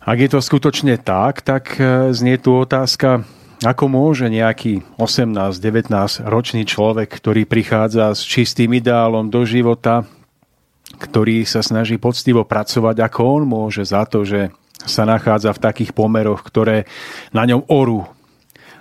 [0.08, 3.28] ak je to skutočne tak, tak eh, znie tu otázka,
[3.60, 5.92] ako môže nejaký 18-19
[6.24, 10.08] ročný človek, ktorý prichádza s čistým ideálom do života,
[10.96, 14.54] ktorý sa snaží poctivo pracovať, ako on môže za to, že
[14.88, 16.88] sa nachádza v takých pomeroch, ktoré
[17.36, 18.08] na ňom orú.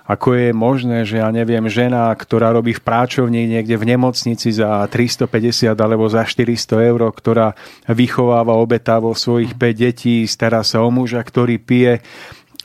[0.07, 4.87] Ako je možné, že ja neviem, žena, ktorá robí v práčovni niekde v nemocnici za
[4.87, 7.51] 350 alebo za 400 eur, ktorá
[7.91, 11.99] vychováva obetávo svojich 5 detí, stará sa o muža, ktorý pije,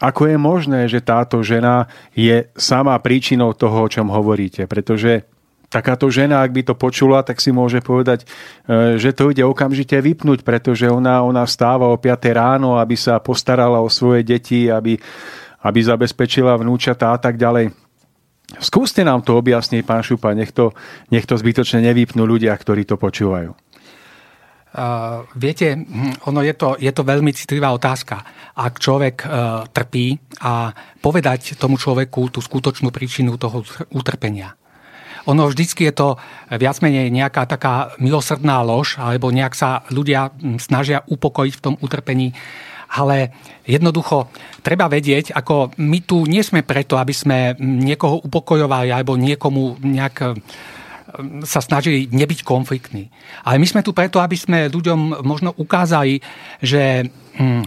[0.03, 4.67] ako je možné, že táto žena je sama príčinou toho, o čom hovoríte?
[4.67, 5.31] Pretože
[5.71, 8.27] takáto žena, ak by to počula, tak si môže povedať,
[8.67, 13.23] e, že to ide okamžite vypnúť, pretože ona, ona stáva o 5 ráno, aby sa
[13.23, 14.99] postarala o svoje deti, aby,
[15.63, 17.71] aby zabezpečila vnúčatá a tak ďalej.
[18.61, 20.77] Skúste nám to objasniť, pán Šupa, nech to,
[21.09, 23.57] nech to zbytočne nevypnú ľudia, ktorí to počúvajú.
[24.73, 25.77] Uh, viete,
[26.25, 28.25] ono je to, je to veľmi citlivá otázka.
[28.57, 33.61] Ak človek uh, trpí a povedať tomu človeku tú skutočnú príčinu toho
[33.93, 34.57] utrpenia.
[35.29, 36.09] Ono vždycky je to
[36.57, 42.35] viac menej nejaká taká milosrdná lož, alebo nejak sa ľudia snažia upokojiť v tom utrpení.
[42.93, 43.33] Ale
[43.65, 44.29] jednoducho
[44.61, 50.37] treba vedieť, ako my tu nie sme preto, aby sme niekoho upokojovali alebo niekomu nejak
[51.45, 53.13] sa snažili nebyť konfliktní.
[53.45, 56.25] Ale my sme tu preto, aby sme ľuďom možno ukázali,
[56.63, 57.05] že
[57.37, 57.65] hm,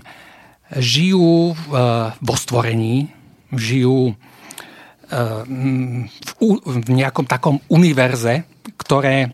[0.74, 1.56] žijú e,
[2.10, 3.06] vo stvorení,
[3.54, 4.14] žijú e,
[5.46, 6.32] v,
[6.66, 8.50] v nejakom takom univerze,
[8.82, 9.30] ktoré e,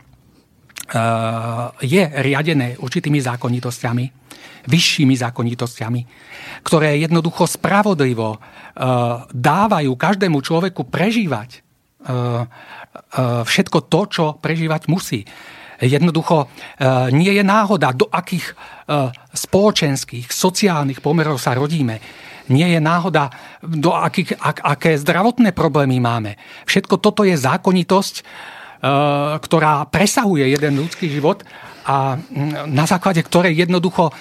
[1.88, 4.21] je riadené určitými zákonitosťami,
[4.68, 6.02] vyššími zákonitosťami,
[6.62, 8.38] ktoré jednoducho spravodlivo
[9.32, 11.62] dávajú každému človeku prežívať
[12.02, 12.46] E,
[13.48, 15.24] všetko to, čo prežívať musí.
[15.82, 16.46] Jednoducho
[17.10, 18.54] nie je náhoda, do akých
[19.34, 21.98] spoločenských, sociálnych pomerov sa rodíme.
[22.54, 23.34] Nie je náhoda,
[23.66, 26.38] do akých, ak, aké zdravotné problémy máme.
[26.70, 28.16] Všetko toto je zákonitosť,
[29.38, 31.46] ktorá presahuje jeden ľudský život
[31.86, 32.18] a
[32.70, 34.14] na základe ktorej jednoducho e,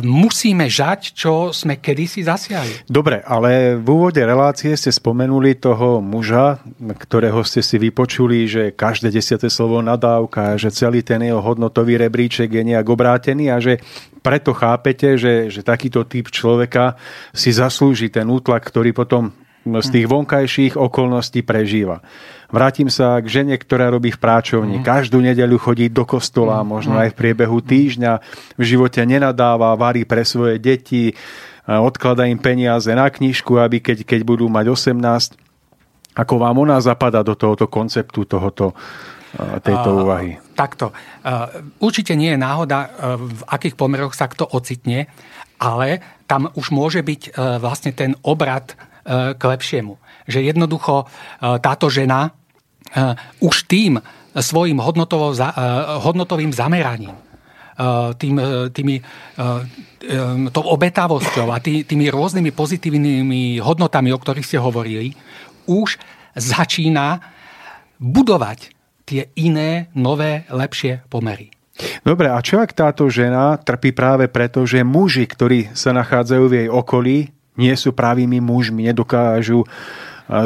[0.00, 2.88] musíme žať, čo sme kedysi zasiali.
[2.88, 9.12] Dobre, ale v úvode relácie ste spomenuli toho muža, ktorého ste si vypočuli, že každé
[9.12, 13.76] desiate slovo nadávka, že celý ten jeho hodnotový rebríček je nejak obrátený a že
[14.24, 16.96] preto chápete, že, že takýto typ človeka
[17.36, 22.02] si zaslúži ten útlak, ktorý potom z tých vonkajších okolností prežíva.
[22.52, 24.76] Vrátim sa k žene, ktorá robí v práčovni.
[24.78, 24.84] Mm.
[24.84, 26.66] Každú nedeľu chodí do kostola, mm.
[26.68, 28.12] možno aj v priebehu týždňa.
[28.60, 31.16] V živote nenadáva, varí pre svoje deti,
[31.64, 35.40] odklada im peniaze na knižku, aby keď, keď budú mať 18,
[36.12, 38.76] ako vám ona zapada do tohoto konceptu, tohoto,
[39.64, 40.36] tejto úvahy?
[40.36, 40.92] Uh, takto.
[41.24, 41.48] Uh,
[41.80, 45.08] určite nie je náhoda, uh, v akých pomeroch sa kto ocitne,
[45.56, 49.98] ale tam už môže byť vlastne ten obrad E, k lepšiemu.
[50.30, 51.06] Že jednoducho e,
[51.58, 52.30] táto žena e,
[53.40, 54.00] už tým
[54.32, 57.16] svojim hodnotovým zameraním,
[58.16, 58.34] tým,
[58.72, 58.96] tými,
[60.52, 65.16] tou obetavosťou a tý, tými rôznymi pozitívnymi hodnotami, o ktorých ste hovorili,
[65.68, 65.96] už
[66.32, 67.20] začína
[68.00, 68.72] budovať
[69.04, 71.52] tie iné, nové, lepšie pomery.
[72.04, 76.56] Dobre, a čo ak táto žena trpí práve preto, že muži, ktorí sa nachádzajú v
[76.56, 77.18] jej okolí,
[77.56, 79.64] nie sú pravými mužmi, nedokážu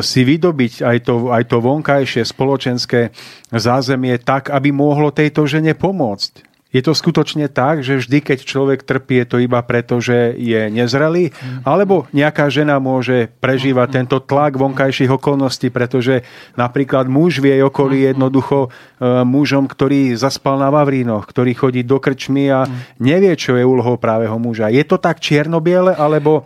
[0.02, 3.14] si vydobiť aj to, aj to vonkajšie spoločenské
[3.54, 6.55] zázemie tak, aby mohlo tejto žene pomôcť.
[6.76, 10.68] Je to skutočne tak, že vždy, keď človek trpí, je to iba preto, že je
[10.68, 11.32] nezrelý?
[11.64, 18.68] Alebo nejaká žena môže prežívať tento tlak vonkajších okolností, pretože napríklad muž vie okolí jednoducho
[18.68, 22.68] e, mužom, ktorý zaspal na Vavrínoch, ktorý chodí do krčmy a
[23.00, 24.68] nevie, čo je úlohou právého muža.
[24.68, 26.44] Je to tak čierno-biele, alebo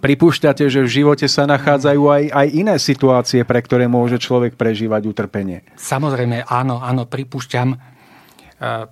[0.00, 5.04] pripúšťate, že v živote sa nachádzajú aj, aj iné situácie, pre ktoré môže človek prežívať
[5.04, 5.68] utrpenie?
[5.76, 7.89] Samozrejme, áno, áno, pripúšťam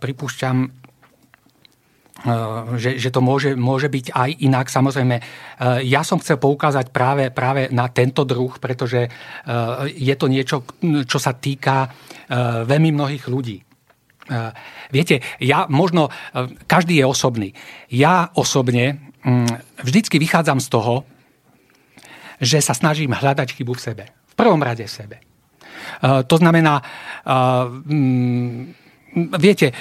[0.00, 0.56] pripúšťam,
[2.74, 4.66] že, že to môže, môže byť aj inak.
[4.66, 5.16] Samozrejme,
[5.86, 9.06] ja som chcel poukázať práve, práve na tento druh, pretože
[9.86, 11.86] je to niečo, čo sa týka
[12.66, 13.62] veľmi mnohých ľudí.
[14.90, 16.10] Viete, ja možno,
[16.66, 17.48] každý je osobný.
[17.88, 21.08] Ja osobne mm, vždycky vychádzam z toho,
[22.36, 24.04] že sa snažím hľadať chybu v sebe.
[24.28, 25.16] V prvom rade v sebe.
[26.02, 26.82] To znamená,
[27.24, 28.87] mm,
[29.34, 29.74] viete,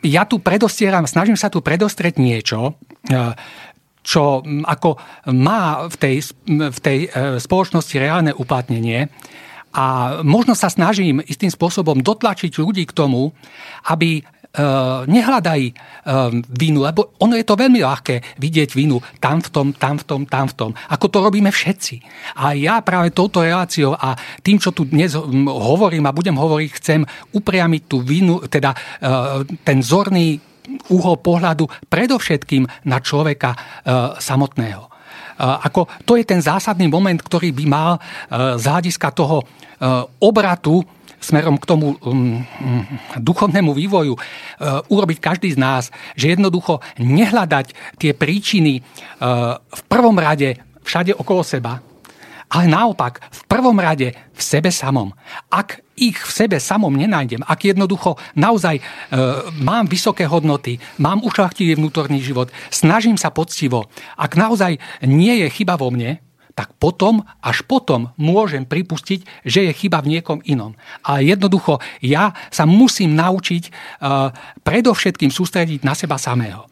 [0.00, 2.80] ja tu predostieram, snažím sa tu predostrieť niečo,
[4.00, 4.96] čo ako
[5.36, 6.16] má v tej,
[6.48, 9.12] v tej e, spoločnosti reálne uplatnenie.
[9.76, 13.36] A možno sa snažím istým spôsobom dotlačiť ľudí k tomu,
[13.86, 14.64] aby e,
[15.06, 15.74] nehľadajú e,
[16.50, 20.20] vinu, lebo ono je to veľmi ľahké vidieť vinu tam v tom, tam v tom,
[20.26, 21.94] tam v tom, ako to robíme všetci.
[22.42, 25.14] A ja práve touto reláciou a tým, čo tu dnes
[25.46, 27.00] hovorím a budem hovoriť, chcem
[27.34, 28.74] upriamiť tú vinu, teda
[29.64, 30.38] ten zorný
[30.90, 33.54] úhol pohľadu predovšetkým na človeka
[34.18, 34.86] samotného.
[35.40, 37.92] Ako to je ten zásadný moment, ktorý by mal
[38.30, 39.42] z hľadiska toho
[40.20, 40.84] obratu
[41.20, 42.42] smerom k tomu um,
[43.20, 44.20] duchovnému vývoju uh,
[44.88, 51.44] urobiť každý z nás, že jednoducho nehľadať tie príčiny uh, v prvom rade všade okolo
[51.44, 51.78] seba,
[52.50, 55.14] ale naopak v prvom rade v sebe samom.
[55.46, 58.82] Ak ich v sebe samom nenájdem, ak jednoducho naozaj e,
[59.62, 63.86] mám vysoké hodnoty, mám ušlachtilý vnútorný život, snažím sa poctivo,
[64.18, 66.18] ak naozaj nie je chyba vo mne,
[66.60, 70.76] tak potom, až potom môžem pripustiť, že je chyba v niekom inom.
[71.00, 73.70] A jednoducho ja sa musím naučiť e,
[74.60, 76.68] predovšetkým sústrediť na seba samého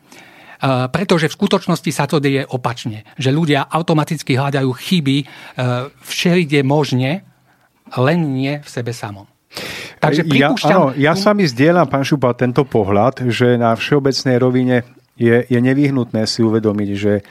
[0.90, 3.06] pretože v skutočnosti sa to deje opačne.
[3.14, 5.26] Že ľudia automaticky hľadajú chyby e,
[6.02, 7.22] všelikde možne,
[7.94, 9.30] len nie v sebe samom.
[10.02, 10.98] Takže pripúšťam...
[10.98, 14.82] Ja, áno, ja mi zdieľam, pán Šupa, tento pohľad, že na všeobecnej rovine
[15.14, 17.22] je, je nevyhnutné si uvedomiť, že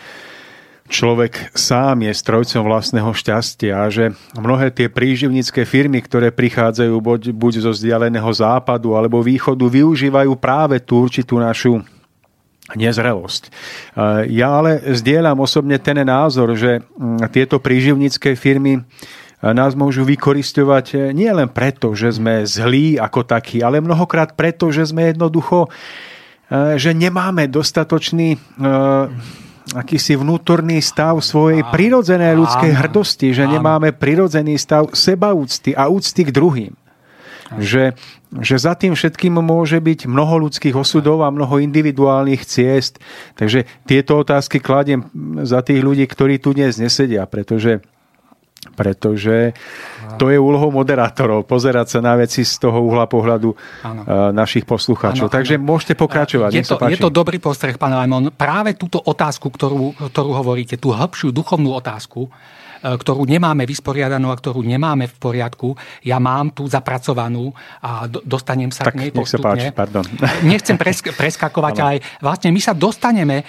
[0.88, 7.22] človek sám je strojcom vlastného šťastia a že mnohé tie príživnícke firmy, ktoré prichádzajú buď,
[7.36, 11.84] buď zo vzdialeného západu alebo východu, využívajú práve tú určitú našu
[12.76, 13.48] nezrelosť.
[14.28, 18.84] Ja ale zdieľam osobne ten názor, že mm, tieto príživnícke firmy
[19.42, 24.74] nás môžu vykoristovať e, nie len preto, že sme zlí ako takí, ale mnohokrát preto,
[24.74, 25.70] že sme jednoducho,
[26.50, 28.38] e, že nemáme dostatočný e,
[29.76, 36.32] akýsi vnútorný stav svojej prirodzenej ľudskej hrdosti, že nemáme prirodzený stav sebaúcty a úcty k
[36.32, 36.74] druhým.
[37.48, 37.96] Že,
[38.44, 43.00] že za tým všetkým môže byť mnoho ľudských osudov a mnoho individuálnych ciest.
[43.40, 45.08] Takže tieto otázky kladiem
[45.48, 47.80] za tých ľudí, ktorí tu dnes nesedia, pretože
[48.74, 49.54] pretože
[50.18, 53.50] to je úlohou moderátorov, pozerať sa na veci z toho uhla pohľadu
[53.86, 54.02] ano.
[54.34, 55.30] našich poslucháčov.
[55.30, 55.66] Ano, Takže ano.
[55.66, 56.52] môžete pokračovať.
[56.54, 58.34] Je to, je to dobrý postreh, pán Lajmon.
[58.34, 62.30] Práve túto otázku, ktorú, ktorú hovoríte, tú hĺbšiu duchovnú otázku,
[62.78, 65.74] E, ktorú nemáme vysporiadanú a ktorú nemáme v poriadku.
[66.06, 67.50] Ja mám tu zapracovanú
[67.82, 69.58] a dostanem sa tak, k nej postupne.
[69.58, 70.06] Sa páči, pardon.
[70.52, 73.42] Nechcem presk- preskakovať, ale vlastne my sa dostaneme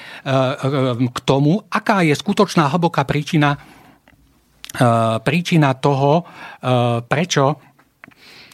[1.09, 3.57] k tomu, aká je skutočná hlboká príčina
[5.27, 6.23] príčina toho,
[7.07, 7.45] prečo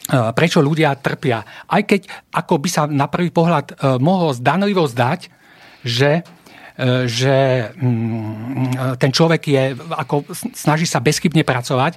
[0.05, 1.41] prečo ľudia trpia.
[1.65, 5.33] Aj keď ako by sa na prvý pohľad mohlo zdanlivo zdať,
[5.81, 6.21] že
[7.07, 9.63] že mm, ten človek je,
[9.95, 11.95] ako snaží sa bezchybne pracovať,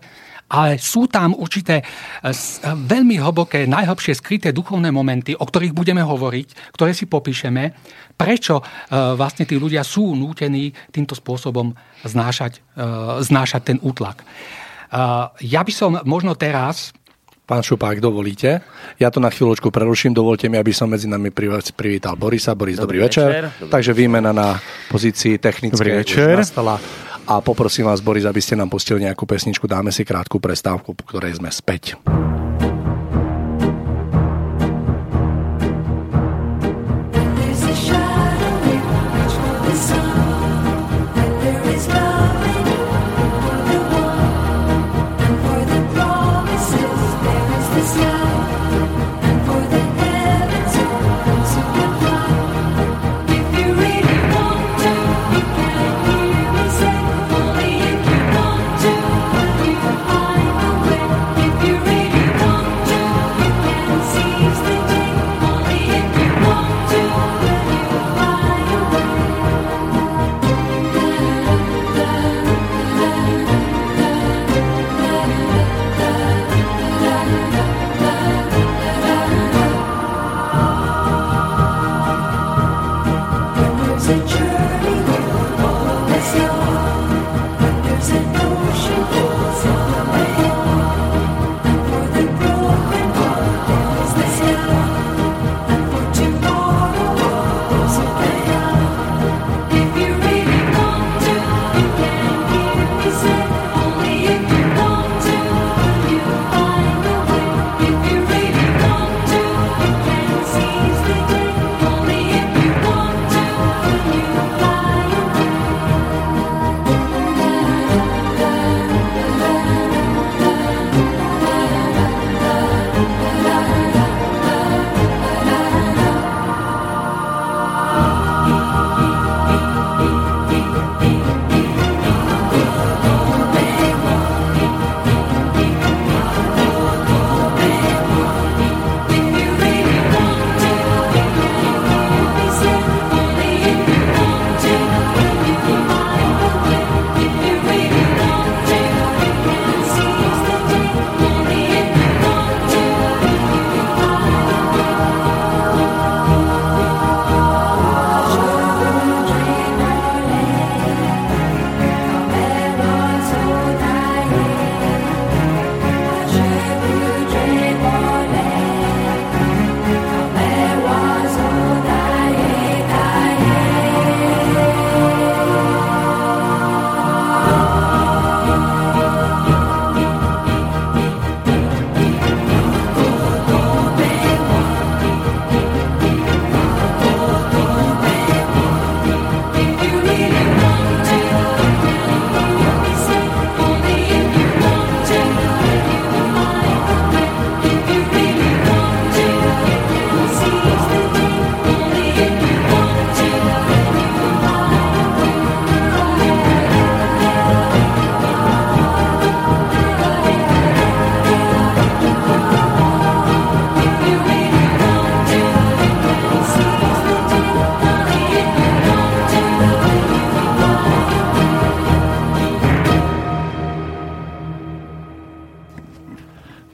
[0.48, 1.84] ale sú tam určité e,
[2.72, 7.76] veľmi hlboké, najhlbšie skryté duchovné momenty, o ktorých budeme hovoriť, ktoré si popíšeme,
[8.16, 8.62] prečo e,
[9.14, 12.80] vlastne tí ľudia sú nútení týmto spôsobom znášať, e,
[13.20, 14.24] znášať ten útlak.
[15.44, 16.96] Ja by som možno teraz
[17.48, 18.60] Pán Šupa, ak dovolíte,
[19.00, 20.12] ja to na chvíľočku preruším.
[20.12, 22.52] Dovolte mi, aby som medzi nami privítal Borisa.
[22.52, 23.28] Boris, dobrý, dobrý večer.
[23.32, 23.44] večer.
[23.56, 24.60] Dobrý Takže výmena na
[24.92, 26.36] pozícii technickej večer.
[26.36, 26.76] nastala.
[27.24, 29.64] A poprosím vás, Boris, aby ste nám pustili nejakú pesničku.
[29.64, 31.96] Dáme si krátku prestávku, po ktorej sme späť.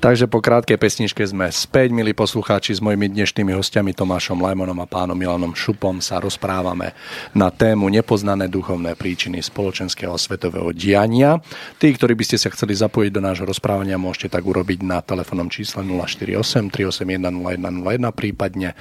[0.05, 4.85] Takže po krátkej pesničke sme späť, milí poslucháči, s mojimi dnešnými hostiami Tomášom Lajmonom a
[4.85, 6.93] pánom Milanom Šupom sa rozprávame
[7.33, 11.41] na tému nepoznané duchovné príčiny spoločenského svetového diania.
[11.81, 15.49] Tí, ktorí by ste sa chceli zapojiť do nášho rozprávania, môžete tak urobiť na telefónnom
[15.49, 18.77] čísle 048 381 0101, prípadne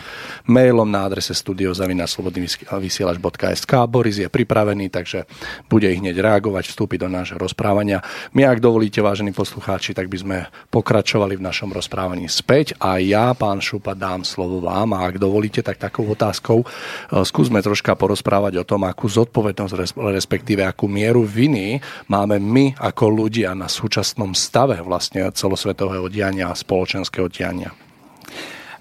[0.51, 3.71] mailom na adrese studiozavinaslobodnyvysielač.sk.
[3.88, 5.24] Boris je pripravený, takže
[5.71, 8.03] bude ich hneď reagovať, vstúpiť do nášho rozprávania.
[8.36, 12.97] My, ak dovolíte, vážení poslucháči, tak by sme pokračovali pokračovali v našom rozprávaní späť a
[12.97, 17.93] ja, pán Šupa, dám slovo vám a ak dovolíte, tak takou otázkou e, skúsme troška
[17.93, 21.78] porozprávať o tom, akú zodpovednosť, respektíve akú mieru viny
[22.09, 27.70] máme my ako ľudia na súčasnom stave vlastne celosvetového diania a spoločenského diania.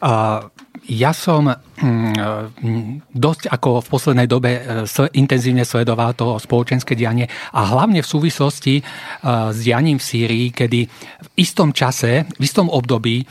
[0.01, 0.49] Uh,
[0.91, 4.61] ja som mm, dosť ako v poslednej dobe e,
[5.15, 8.83] intenzívne sledoval to spoločenské dianie a hlavne v súvislosti e,
[9.55, 10.81] s dianím v Sýrii, kedy
[11.23, 13.25] v istom čase, v istom období e,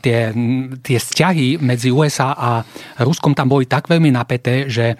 [0.00, 0.32] tie,
[0.80, 2.50] tie vzťahy medzi USA a
[3.04, 4.96] Ruskom tam boli tak veľmi napäté, že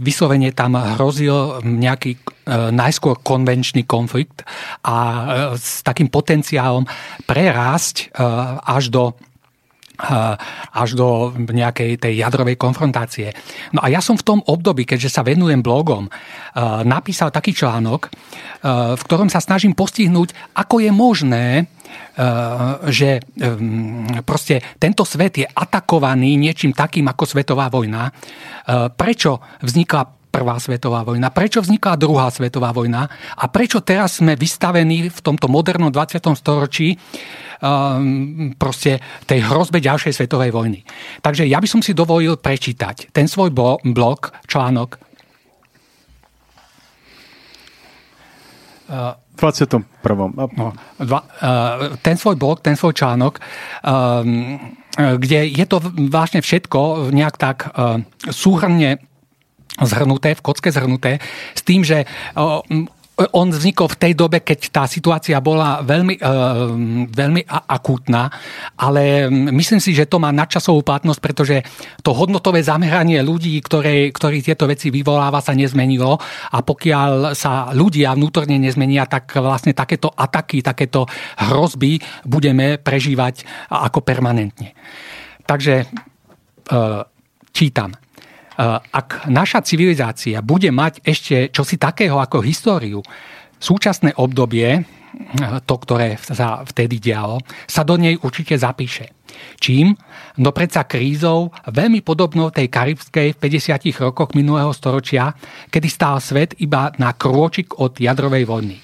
[0.00, 2.18] vyslovene tam hrozil nejaký
[2.72, 4.42] najskôr konvenčný konflikt
[4.82, 4.96] a
[5.54, 6.82] s takým potenciálom
[7.22, 8.10] prerásť
[8.66, 9.14] až do
[10.74, 13.30] až do nejakej tej jadrovej konfrontácie.
[13.70, 16.10] No a ja som v tom období, keďže sa venujem blogom,
[16.82, 18.10] napísal taký článok,
[18.98, 21.46] v ktorom sa snažím postihnúť, ako je možné,
[22.88, 23.20] že
[24.24, 28.10] proste tento svet je atakovaný niečím takým ako svetová vojna.
[28.96, 33.04] Prečo vznikla prvá svetová vojna, prečo vznikla druhá svetová vojna
[33.36, 36.24] a prečo teraz sme vystavení v tomto modernom 20.
[36.32, 36.96] storočí
[38.58, 40.82] proste tej hrozbe ďalšej svetovej vojny.
[41.22, 44.98] Takže ja by som si dovolil prečítať ten svoj blog, článok.
[48.90, 49.86] Uh, 21.
[50.36, 53.40] No, dva, uh, ten svoj blog, ten svoj článok,
[53.82, 54.60] um,
[54.98, 55.80] kde je to
[56.12, 59.00] vlastne všetko nejak tak uh, súhrne
[59.80, 61.16] zhrnuté, v kocke zhrnuté,
[61.56, 62.04] s tým, že
[63.12, 66.16] on vznikol v tej dobe, keď tá situácia bola veľmi,
[67.12, 68.32] veľmi akútna,
[68.80, 71.60] ale myslím si, že to má nadčasovú platnosť, pretože
[72.00, 76.16] to hodnotové zameranie ľudí, ktoré, ktorí tieto veci vyvoláva, sa nezmenilo
[76.56, 81.04] a pokiaľ sa ľudia vnútorne nezmenia, tak vlastne takéto ataky, takéto
[81.36, 84.72] hrozby budeme prežívať ako permanentne.
[85.44, 85.84] Takže
[87.52, 87.92] čítam.
[88.52, 93.00] Eh, ak naša civilizácia bude mať ešte čosi takého ako históriu,
[93.56, 94.84] súčasné obdobie, eh,
[95.64, 99.16] to, ktoré sa vtedy dialo, sa do nej určite zapíše.
[99.56, 99.96] Čím?
[100.36, 105.32] No predsa krízou, veľmi podobnou tej karibskej v 50 rokoch minulého storočia,
[105.72, 108.76] kedy stál svet iba na krôčik od jadrovej vojny.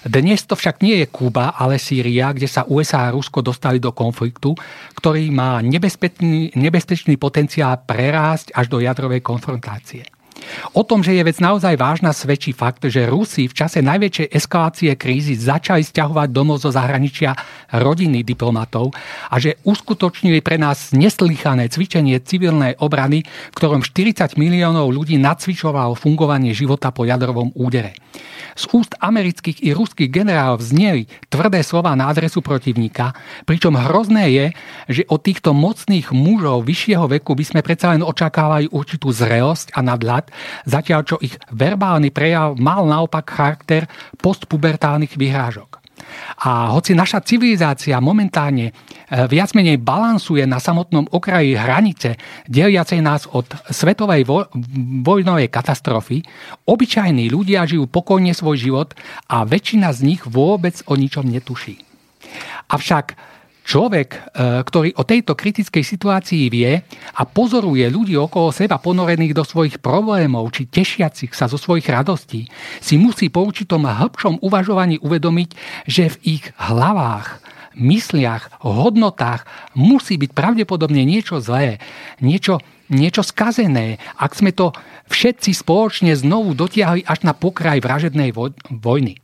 [0.00, 3.92] Dnes to však nie je Kuba, ale Sýria, kde sa USA a Rusko dostali do
[3.92, 4.56] konfliktu,
[4.96, 10.08] ktorý má nebezpečný, nebezpečný potenciál prerásť až do jadrovej konfrontácie.
[10.72, 14.90] O tom, že je vec naozaj vážna, svedčí fakt, že Rusi v čase najväčšej eskalácie
[14.96, 17.36] krízy začali stiahovať domov zo zahraničia
[17.76, 18.96] rodiny diplomatov
[19.28, 23.20] a že uskutočnili pre nás neslychané cvičenie civilnej obrany,
[23.52, 27.92] ktorom 40 miliónov ľudí nacvičovalo fungovanie života po jadrovom údere.
[28.60, 33.16] Z úst amerických i ruských generálov vznieli tvrdé slova na adresu protivníka,
[33.48, 34.46] pričom hrozné je,
[35.00, 39.80] že od týchto mocných mužov vyššieho veku by sme predsa len očakávali určitú zrelosť a
[39.80, 40.28] nadhľad,
[40.68, 43.88] zatiaľ čo ich verbálny prejav mal naopak charakter
[44.20, 45.79] postpubertálnych vyhrážok.
[46.40, 48.72] A hoci naša civilizácia momentálne e,
[49.28, 52.16] viac menej balansuje na samotnom okraji hranice
[52.48, 54.48] deliacej nás od svetovej vo-
[55.04, 56.24] vojnovej katastrofy,
[56.66, 58.88] obyčajní ľudia žijú pokojne svoj život
[59.28, 61.80] a väčšina z nich vôbec o ničom netuší.
[62.70, 63.29] Avšak
[63.70, 64.20] Človek, e,
[64.66, 66.82] ktorý o tejto kritickej situácii vie
[67.14, 72.50] a pozoruje ľudí okolo seba ponorených do svojich problémov či tešiacich sa zo svojich radostí,
[72.82, 75.54] si musí po určitom hĺbšom uvažovaní uvedomiť,
[75.86, 77.38] že v ich hlavách,
[77.78, 79.46] mysliach, hodnotách
[79.78, 81.78] musí byť pravdepodobne niečo zlé,
[82.18, 82.58] niečo,
[82.90, 84.74] niečo skazené, ak sme to
[85.14, 88.34] všetci spoločne znovu dotiahli až na pokraj vražednej
[88.66, 89.22] vojny.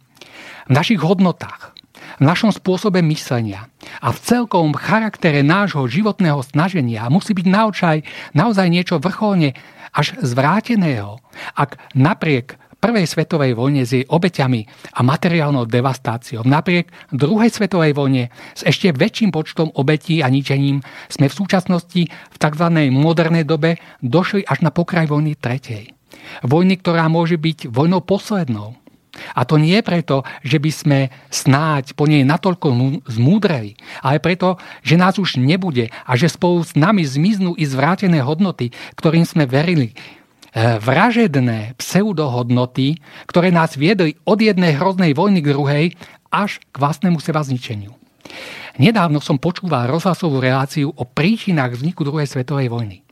[0.66, 1.75] V našich hodnotách,
[2.16, 3.68] v našom spôsobe myslenia
[4.00, 7.96] a v celkovom charaktere nášho životného snaženia musí byť naozaj,
[8.32, 9.52] naozaj niečo vrcholne
[9.96, 11.20] až zvráteného.
[11.56, 18.28] Ak napriek prvej svetovej vojne s jej obeťami a materiálnou devastáciou, napriek druhej svetovej vojne
[18.52, 22.66] s ešte väčším počtom obetí a ničením sme v súčasnosti v tzv.
[22.92, 25.90] modernej dobe došli až na pokraj vojny tretej.
[26.44, 28.76] Vojny, ktorá môže byť vojnou poslednou,
[29.34, 30.98] A to nie preto, že by sme
[31.32, 36.76] snáď po nej natoľko zmúdreli, ale preto, že nás už nebude a že spolu s
[36.76, 39.92] nami zmiznú i zvrátené hodnoty, ktorým sme verili.
[40.56, 42.98] E, vražedné pseudohodnoty,
[43.28, 45.86] ktoré nás viedli od jednej hroznej vojny k druhej
[46.32, 47.94] až k vlastnému seba zničeniu.
[48.76, 53.05] Nedávno som počúval rozhlasovú reláciu o príčinách vzniku druhej svetovej vojny.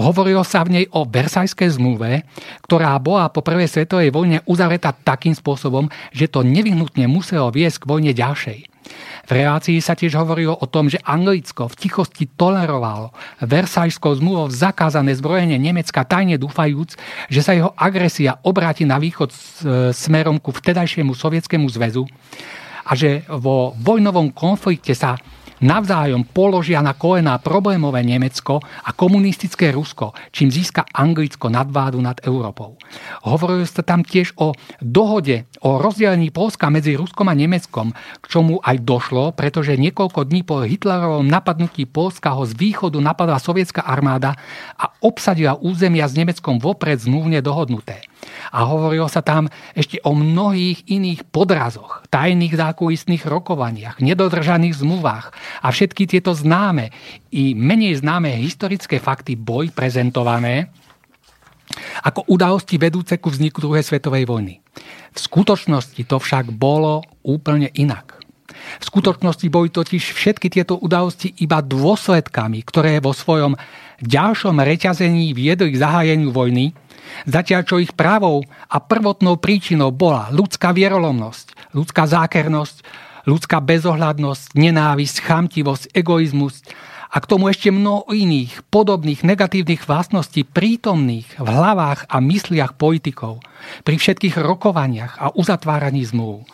[0.00, 2.24] Hovorilo sa v nej o Versajskej zmluve,
[2.64, 7.88] ktorá bola po prvej svetovej vojne uzavretá takým spôsobom, že to nevyhnutne muselo viesť k
[7.88, 8.58] vojne ďalšej.
[9.28, 15.14] V relácii sa tiež hovorilo o tom, že Anglicko v tichosti tolerovalo Versajskou zmluvou zakázané
[15.14, 16.98] zbrojenie Nemecka tajne dúfajúc,
[17.30, 19.30] že sa jeho agresia obráti na východ
[19.94, 22.10] smerom ku vtedajšiemu sovietskému zväzu
[22.82, 25.14] a že vo vojnovom konflikte sa
[25.60, 32.80] navzájom položia na kolená problémové Nemecko a komunistické Rusko, čím získa Anglicko nadvádu nad Európou.
[33.24, 38.58] Hovorilo sa tam tiež o dohode o rozdelení Polska medzi Ruskom a Nemeckom, k čomu
[38.64, 44.34] aj došlo, pretože niekoľko dní po Hitlerovom napadnutí Polska ho z východu napadla sovietská armáda
[44.80, 48.00] a obsadila územia s Nemeckom vopred zmluvne dohodnuté.
[48.52, 55.32] A hovorilo sa tam ešte o mnohých iných podrazoch, tajných zákulisných rokovaniach, nedodržaných zmluvách
[55.62, 56.94] a všetky tieto známe
[57.34, 60.70] i menej známe historické fakty boli prezentované
[62.02, 64.58] ako udalosti vedúce ku vzniku druhej svetovej vojny.
[65.14, 68.18] V skutočnosti to však bolo úplne inak.
[68.50, 73.54] V skutočnosti boli totiž všetky tieto udalosti iba dôsledkami, ktoré vo svojom
[74.02, 76.74] ďalšom reťazení viedli k zahájeniu vojny
[77.26, 82.82] Zatiaľ čo ich právou a prvotnou príčinou bola ľudská vierolomnosť, ľudská zákernosť,
[83.24, 86.64] ľudská bezohľadnosť, nenávisť, chamtivosť, egoizmus
[87.10, 93.42] a k tomu ešte mnoho iných podobných negatívnych vlastností prítomných v hlavách a mysliach politikov
[93.82, 96.46] pri všetkých rokovaniach a uzatváraní zmluv.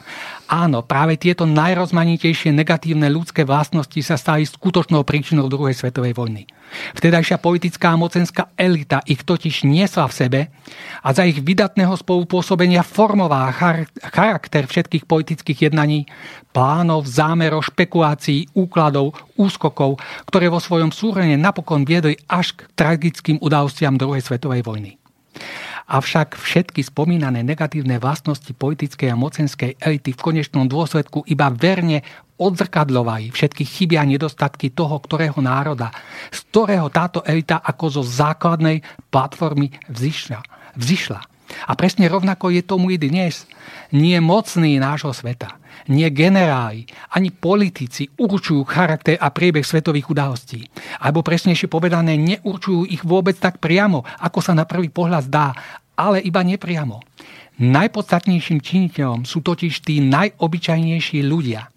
[0.47, 6.47] Áno, práve tieto najrozmanitejšie negatívne ľudské vlastnosti sa stali skutočnou príčinou druhej svetovej vojny.
[6.95, 10.41] Vtedajšia politická a mocenská elita ich totiž niesla v sebe
[11.03, 13.51] a za ich vydatného spolupôsobenia formovala
[14.07, 16.07] charakter všetkých politických jednaní,
[16.55, 19.99] plánov, zámerov, špekulácií, úkladov, úskokov,
[20.31, 24.95] ktoré vo svojom súhrene napokon viedli až k tragickým udalostiam druhej svetovej vojny.
[25.87, 32.03] Avšak všetky spomínané negatívne vlastnosti politickej a mocenskej elity v konečnom dôsledku iba verne
[32.37, 35.95] odzrkadľovali všetky chyby a nedostatky toho, ktorého národa,
[36.35, 38.83] z ktorého táto elita ako zo základnej
[39.15, 40.43] platformy vzýšla.
[40.75, 41.23] vzýšla.
[41.71, 43.47] A presne rovnako je tomu i dnes.
[43.95, 45.55] Nie mocný nášho sveta,
[45.91, 50.67] nie generáli, ani politici určujú charakter a priebeh svetových udalostí.
[50.99, 55.55] Alebo presnejšie povedané, neurčujú ich vôbec tak priamo, ako sa na prvý pohľad zdá,
[55.97, 57.01] ale iba nepriamo.
[57.57, 61.73] Najpodstatnejším činiteľom sú totiž tí najobyčajnejší ľudia,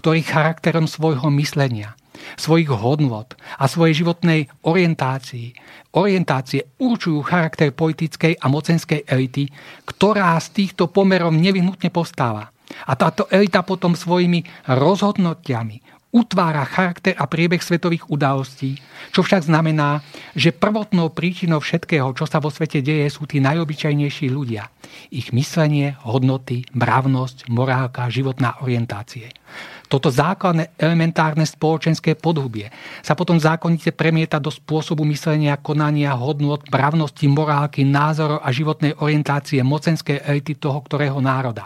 [0.00, 1.92] ktorí charakterom svojho myslenia,
[2.40, 5.52] svojich hodnot a svojej životnej orientácii,
[5.92, 9.52] orientácie určujú charakter politickej a mocenskej elity,
[9.84, 12.48] ktorá z týchto pomerov nevyhnutne postáva.
[12.86, 18.80] A táto elita potom svojimi rozhodnotiami utvára charakter a priebeh svetových udalostí,
[19.12, 20.00] čo však znamená,
[20.32, 24.72] že prvotnou príčinou všetkého, čo sa vo svete deje, sú tí najobyčajnejší ľudia.
[25.12, 29.28] Ich myslenie, hodnoty, mravnosť, morálka, životná orientácie.
[29.88, 32.68] Toto základné elementárne spoločenské podhubie
[33.00, 39.64] sa potom zákonite premieta do spôsobu myslenia, konania, hodnot, právnosti, morálky, názorov a životnej orientácie
[39.64, 41.64] mocenskej elity toho, ktorého národa.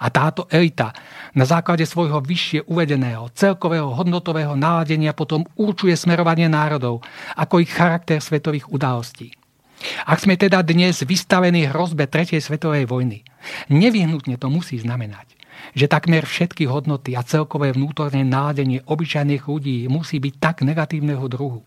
[0.00, 0.96] A táto elita
[1.36, 7.04] na základe svojho vyššie uvedeného celkového hodnotového naladenia potom určuje smerovanie národov,
[7.36, 9.36] ako ich charakter svetových udalostí.
[10.04, 13.24] Ak sme teda dnes vystavení hrozbe tretej svetovej vojny,
[13.72, 15.29] nevyhnutne to musí znamenať,
[15.74, 21.62] že takmer všetky hodnoty a celkové vnútorné náladenie obyčajných ľudí musí byť tak negatívneho druhu,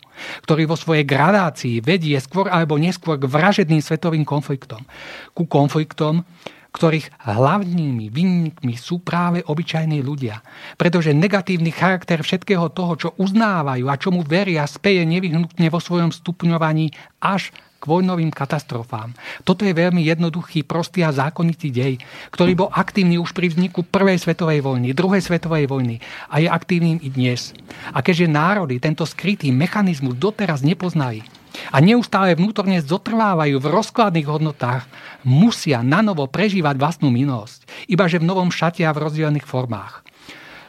[0.47, 4.84] ktorý vo svojej gradácii vedie skôr alebo neskôr k vražedným svetovým konfliktom.
[5.32, 6.26] Ku konfliktom,
[6.74, 10.41] ktorých hlavnými vinníkmi sú práve obyčajní ľudia.
[10.74, 16.89] Pretože negatívny charakter všetkého toho, čo uznávajú a čomu veria, speje nevyhnutne vo svojom stupňovaní
[17.22, 19.11] až k vojnovým katastrofám.
[19.43, 21.99] Toto je veľmi jednoduchý, prostý a zákonitý dej,
[22.31, 25.99] ktorý bol aktívny už pri vzniku prvej svetovej vojny, druhej svetovej vojny
[26.31, 27.51] a je aktívnym i dnes.
[27.91, 31.27] A keďže národy tento skrytý mechanizmus doteraz nepoznali,
[31.69, 34.89] a neustále vnútorne zotrvávajú v rozkladných hodnotách,
[35.21, 40.01] musia nanovo prežívať vlastnú minulosť, ibaže v novom šate a v rozdielných formách.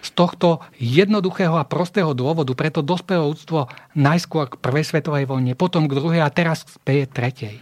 [0.05, 5.88] Z tohto jednoduchého a prostého dôvodu preto dospelo ľudstvo najskôr k prvej svetovej vojne, potom
[5.88, 7.57] k druhej a teraz k tretej.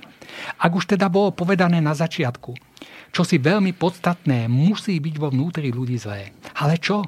[0.58, 2.58] Ak už teda bolo povedané na začiatku,
[3.12, 6.32] Čo si veľmi podstatné, musí byť vo vnútri ľudí zlé.
[6.56, 7.04] Ale čo?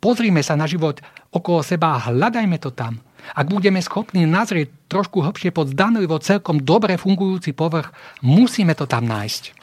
[0.00, 3.04] Pozrime sa na život okolo seba a hľadajme to tam.
[3.36, 7.92] Ak budeme schopní nazrieť trošku hlbšie pod zdanlivo celkom dobre fungujúci povrch,
[8.24, 9.55] musíme to tam nájsť.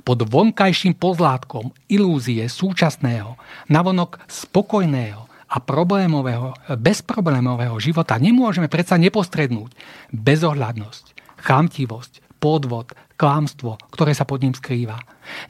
[0.00, 3.36] Pod vonkajším pozlátkom ilúzie súčasného,
[3.68, 9.76] navonok spokojného a problémového, bezproblémového života nemôžeme predsa nepostrednúť
[10.14, 11.04] bezohľadnosť,
[11.44, 14.96] chamtivosť, podvod, klámstvo, ktoré sa pod ním skrýva.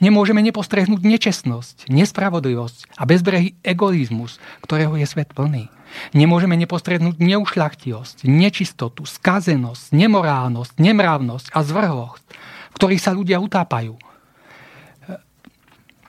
[0.02, 5.70] Nemôžeme nepostrehnúť nečestnosť, nespravodlivosť a bezbrehý egoizmus, ktorého je svet plný.
[6.10, 12.24] Nemôžeme nepostrednúť neušľachtilosť, nečistotu, skazenosť, nemorálnosť, nemravnosť a zvrhlosť,
[12.70, 14.09] v ktorých sa ľudia utápajú.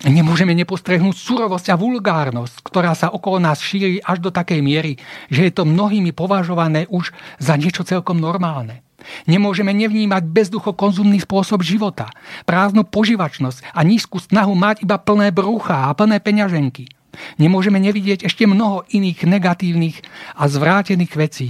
[0.02, 4.98] Nemôžeme nepostrehnúť surovosť a vulgárnosť, ktorá sa okolo nás šíri až do takej miery,
[5.30, 8.82] že je to mnohými považované už za niečo celkom normálne.
[9.30, 12.10] Nemôžeme nevnímať bezducho konzumný spôsob života,
[12.50, 16.90] prázdnu poživačnosť a nízku snahu mať iba plné brúcha a plné peňaženky.
[17.38, 20.02] Nemôžeme nevidieť ešte mnoho iných negatívnych
[20.34, 21.50] a zvrátených vecí,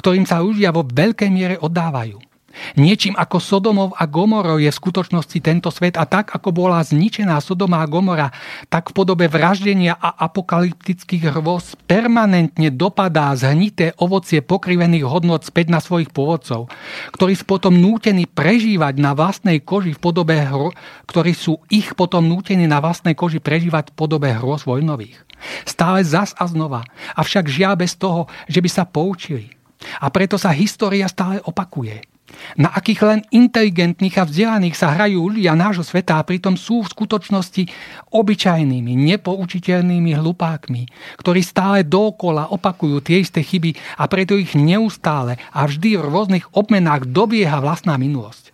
[0.00, 2.31] ktorým sa ľudia vo veľkej miere oddávajú.
[2.76, 7.40] Niečím ako Sodomov a Gomorov je v skutočnosti tento svet a tak ako bola zničená
[7.40, 8.30] Sodoma a Gomora,
[8.68, 15.80] tak v podobe vraždenia a apokalyptických hrôz permanentne dopadá zhnité ovocie pokrivených hodnot späť na
[15.80, 16.68] svojich pôvodcov,
[17.16, 20.70] ktorí sú potom nútení prežívať na vlastnej koži v podobe hro,
[21.08, 25.18] ktorí sú ich potom nútení na vlastnej koži prežívať v podobe hrôz vojnových.
[25.66, 26.86] Stále zas a znova,
[27.18, 29.50] avšak žiaľ bez toho, že by sa poučili.
[29.98, 32.11] A preto sa história stále opakuje.
[32.56, 36.92] Na akých len inteligentných a vzdelaných sa hrajú ľudia nášho sveta a pritom sú v
[36.92, 37.68] skutočnosti
[38.12, 40.82] obyčajnými, nepoučiteľnými hlupákmi,
[41.20, 46.46] ktorí stále dokola opakujú tie isté chyby a preto ich neustále a vždy v rôznych
[46.56, 48.52] obmenách dobieha vlastná minulosť.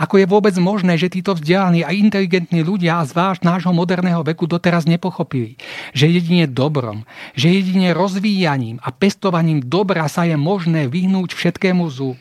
[0.00, 4.48] Ako je vôbec možné, že títo vzdelaní a inteligentní ľudia, a zvlášť nášho moderného veku,
[4.48, 5.60] doteraz nepochopili,
[5.92, 7.04] že jedine dobrom,
[7.36, 12.16] že jedine rozvíjaním a pestovaním dobra sa je možné vyhnúť všetkému zlu.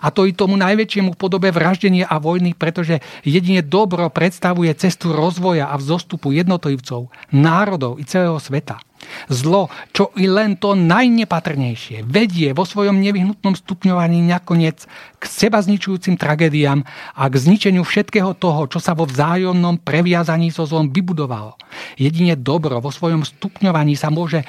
[0.00, 5.68] A to i tomu najväčšiemu podobe vraždenia a vojny, pretože jedine dobro predstavuje cestu rozvoja
[5.68, 8.80] a vzostupu jednotlivcov, národov i celého sveta.
[9.26, 14.86] Zlo, čo i len to najnepatrnejšie, vedie vo svojom nevyhnutnom stupňovaní nakoniec
[15.18, 16.86] k seba zničujúcim tragédiám
[17.18, 21.58] a k zničeniu všetkého toho, čo sa vo vzájomnom previazaní so zlom vybudovalo.
[21.98, 24.46] Jedine dobro vo svojom stupňovaní sa môže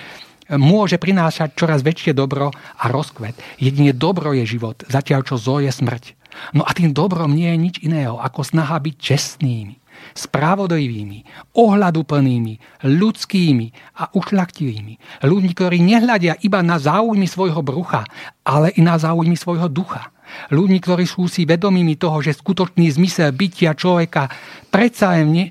[0.52, 3.36] môže prinášať čoraz väčšie dobro a rozkvet.
[3.60, 6.16] Jedine dobro je život, zatiaľ čo zo je smrť.
[6.58, 9.76] No a tým dobrom nie je nič iného, ako snaha byť čestnými,
[10.18, 11.20] spravodlivými,
[11.54, 12.54] ohľaduplnými,
[12.90, 13.68] ľudskými
[14.02, 14.94] a ušľaktivými.
[15.26, 18.02] Ľudí, ktorí nehľadia iba na záujmy svojho brucha,
[18.42, 20.13] ale i na záujmy svojho ducha
[20.52, 25.50] ľudí, ktorí sú si vedomými toho, že skutočný zmysel bytia človeka e,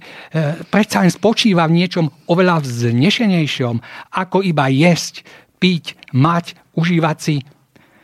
[0.69, 3.77] predsa len spočíva v niečom oveľa vznešenejšom,
[4.13, 5.27] ako iba jesť,
[5.63, 7.37] piť, mať, užívať si.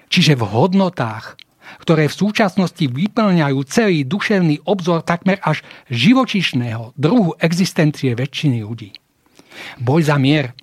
[0.08, 1.36] Čiže v hodnotách,
[1.84, 5.60] ktoré v súčasnosti vyplňajú celý duševný obzor takmer až
[5.92, 8.96] živočišného druhu existencie väčšiny ľudí.
[9.82, 10.54] Boj za mier,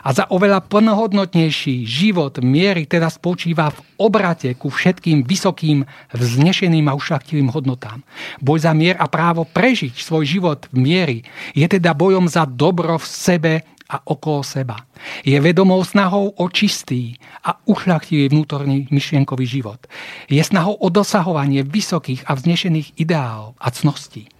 [0.00, 6.96] a za oveľa plnohodnotnejší život miery teda spočíva v obrate ku všetkým vysokým, vznešeným a
[6.96, 8.00] ušlachtivým hodnotám.
[8.40, 11.18] Boj za mier a právo prežiť svoj život v miery
[11.52, 13.52] je teda bojom za dobro v sebe
[13.90, 14.86] a okolo seba.
[15.26, 19.82] Je vedomou snahou o čistý a ušľachtivý vnútorný myšlienkový život.
[20.30, 24.30] Je snahou o dosahovanie vysokých a vznešených ideálov a cností.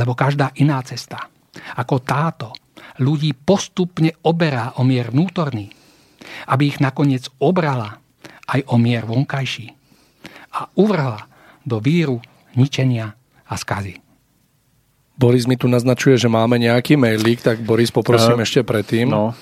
[0.00, 1.28] Lebo každá iná cesta,
[1.76, 2.56] ako táto,
[2.98, 5.72] ľudí postupne oberá o mier vnútorný,
[6.48, 8.00] aby ich nakoniec obrala
[8.46, 9.72] aj o mier vonkajší
[10.56, 11.28] a uvrhla
[11.66, 12.22] do víru,
[12.56, 13.12] ničenia
[13.46, 14.00] a skazy.
[15.16, 19.08] Boris mi tu naznačuje, že máme nejaký mailík, tak Boris poprosím uh, ešte predtým.
[19.08, 19.32] No.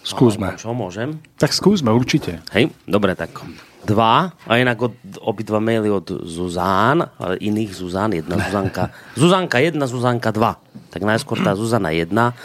[0.00, 0.56] Skúsme.
[0.56, 1.20] No, čo môžem?
[1.36, 2.40] Tak skúsme, určite.
[2.56, 3.36] Hej, dobre, tak
[3.84, 4.94] dva, a inak od,
[5.24, 8.92] obidva maily od Zuzán, ale iných Zuzán, jedna Zuzanka.
[9.20, 10.60] Zuzanka jedna, Zuzanka dva.
[10.88, 12.36] Tak najskôr tá Zuzana jedna.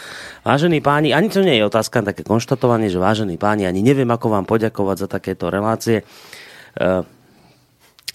[0.46, 4.30] Vážení páni, ani to nie je otázka, také konštatovanie, že vážení páni, ani neviem, ako
[4.30, 6.06] vám poďakovať za takéto relácie.
[6.06, 6.84] E,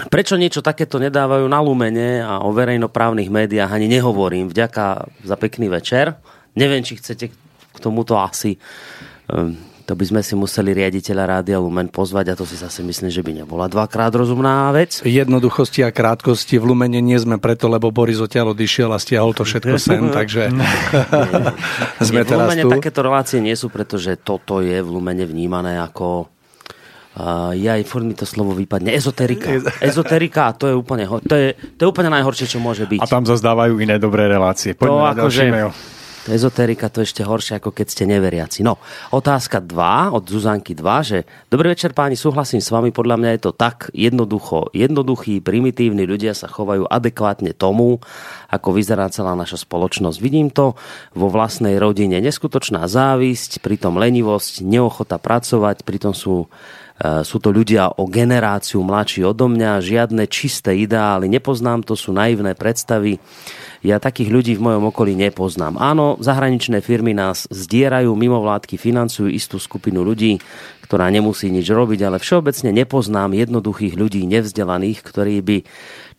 [0.07, 4.47] prečo niečo takéto nedávajú na Lumene a o verejnoprávnych médiách ani nehovorím.
[4.47, 6.15] Vďaka za pekný večer.
[6.55, 7.35] Neviem, či chcete
[7.75, 8.59] k tomuto asi e,
[9.81, 13.19] to by sme si museli riaditeľa Rádia Lumen pozvať a to si zase myslím, že
[13.19, 15.01] by nebola dvakrát rozumná vec.
[15.01, 19.41] Jednoduchosti a krátkosti v Lumene nie sme preto, lebo Boris odtiaľ odišiel a stiahol to
[19.41, 20.49] všetko sem, takže
[22.07, 22.69] sme nie, v teraz Lumene tu.
[22.71, 26.29] takéto relácie nie sú, pretože toto je v Lumene vnímané ako
[27.11, 28.95] Uh, ja aj furt mi to slovo vypadne.
[28.95, 29.51] Ezoterika.
[29.83, 33.03] Ezoterika, to je úplne, to je, to je úplne najhoršie, čo môže byť.
[33.03, 34.71] A tam zazdávajú iné dobré relácie.
[34.71, 35.51] Poďme To na akože-
[36.29, 38.61] ezoterika to ešte horšie, ako keď ste neveriaci.
[38.61, 38.77] No,
[39.09, 41.19] otázka 2 od Zuzanky 2, že
[41.51, 44.71] Dobrý večer páni, súhlasím s vami, podľa mňa je to tak jednoducho.
[44.71, 47.99] Jednoduchí, primitívni ľudia sa chovajú adekvátne tomu,
[48.47, 50.17] ako vyzerá celá naša spoločnosť.
[50.23, 50.79] Vidím to
[51.11, 52.23] vo vlastnej rodine.
[52.23, 56.47] Neskutočná závisť, pritom lenivosť, neochota pracovať, pritom sú
[57.01, 62.13] E, sú to ľudia o generáciu mladší odo mňa, žiadne čisté ideály, nepoznám to, sú
[62.13, 63.17] naivné predstavy.
[63.81, 65.81] Ja takých ľudí v mojom okolí nepoznám.
[65.81, 70.37] Áno, zahraničné firmy nás zdierajú, mimovládky financujú istú skupinu ľudí,
[70.85, 75.57] ktorá nemusí nič robiť, ale všeobecne nepoznám jednoduchých ľudí nevzdelaných, ktorí by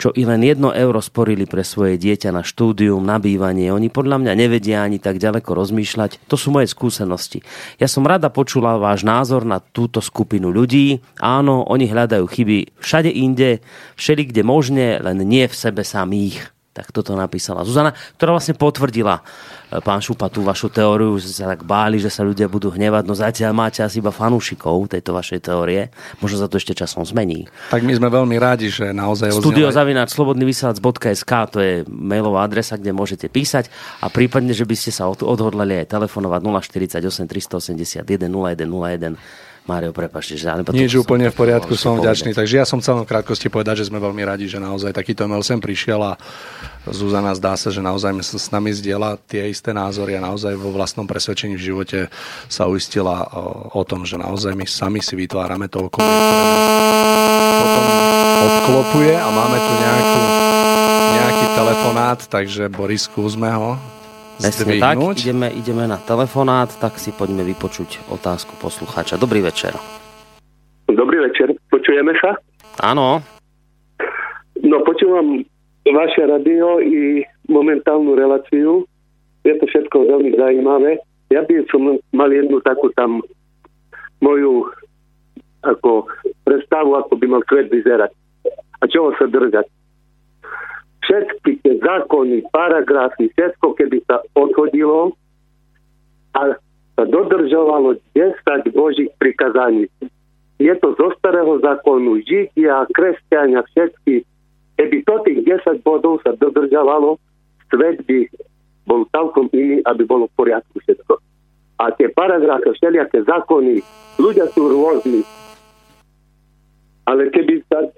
[0.01, 3.71] čo i len jedno euro sporili pre svoje dieťa na štúdium, na bývanie.
[3.71, 6.27] Oni podľa mňa nevedia ani tak ďaleko rozmýšľať.
[6.27, 7.47] To sú moje skúsenosti.
[7.79, 10.99] Ja som rada počula váš názor na túto skupinu ľudí.
[11.23, 13.63] Áno, oni hľadajú chyby všade inde,
[13.95, 16.51] všeli kde možne, len nie v sebe samých.
[16.73, 19.23] Tak toto napísala Zuzana, ktorá vlastne potvrdila e,
[19.85, 23.05] pán Šupa tú vašu teóriu, že sa tak báli, že sa ľudia budú hnevať.
[23.05, 25.93] No zatiaľ máte asi iba fanúšikov tejto vašej teórie.
[26.25, 27.45] Možno sa to ešte časom zmení.
[27.69, 32.97] Tak my sme veľmi rádi, že naozaj Studio zavináč slobodnyvysielac.sk to je mailová adresa, kde
[32.97, 33.69] môžete písať
[34.01, 38.01] a prípadne, že by ste sa od- odhodlali aj telefonovať 048 381
[38.33, 39.52] 0101.
[39.63, 40.51] Mário, prepašte, že...
[40.51, 42.35] ale potom Nič som úplne v poriadku, som vďačný.
[42.35, 45.47] Takže ja som chcel v krátkosti povedať, že sme veľmi radi, že naozaj takýto mail
[45.47, 46.13] sem prišiel a
[46.91, 51.07] Zuzana zdá sa, že naozaj s nami zdieľa tie isté názory a naozaj vo vlastnom
[51.07, 51.99] presvedčení v živote
[52.51, 57.55] sa uistila o, o tom, že naozaj my sami si vytvárame to okolie, ktoré nás
[57.63, 57.85] potom
[58.43, 60.23] obklopuje a máme tu nejakú,
[61.15, 64.02] nejaký telefonát, takže Boris, skúsme ho
[64.41, 69.21] Presne tak, ideme, ideme na telefonát, tak si poďme vypočuť otázku poslucháča.
[69.21, 69.77] Dobrý večer.
[70.89, 72.37] Dobrý večer, počujeme sa?
[72.81, 73.21] Áno,
[74.63, 75.43] No počúvam
[75.83, 78.87] vaše radio i momentálnu reláciu.
[79.43, 81.03] Je to všetko veľmi zaujímavé.
[81.35, 83.27] Ja by som mal jednu takú tam
[84.23, 84.71] moju
[85.67, 86.07] ako
[86.47, 88.15] predstavu, ako by mal svet vyzerať.
[88.79, 89.67] A čoho sa držať.
[91.03, 95.19] Všetky tie zákony, paragrafy, všetko, keby sa odhodilo
[96.39, 96.55] a
[96.95, 98.39] sa dodržovalo 10
[98.71, 99.91] Božích prikazaní.
[100.63, 104.23] Je to zo starého zákonu, Židia, kresťania, všetky.
[104.79, 107.19] Keby to tých 10 bodov sa dodržovalo,
[107.67, 108.31] svet by
[108.87, 111.19] bol celkom iný, aby bolo v poriadku všetko.
[111.83, 113.83] A tie paragrafy, všelijaké zákony,
[114.23, 115.27] ľudia sú rôzni.
[117.11, 117.91] Ale keby sa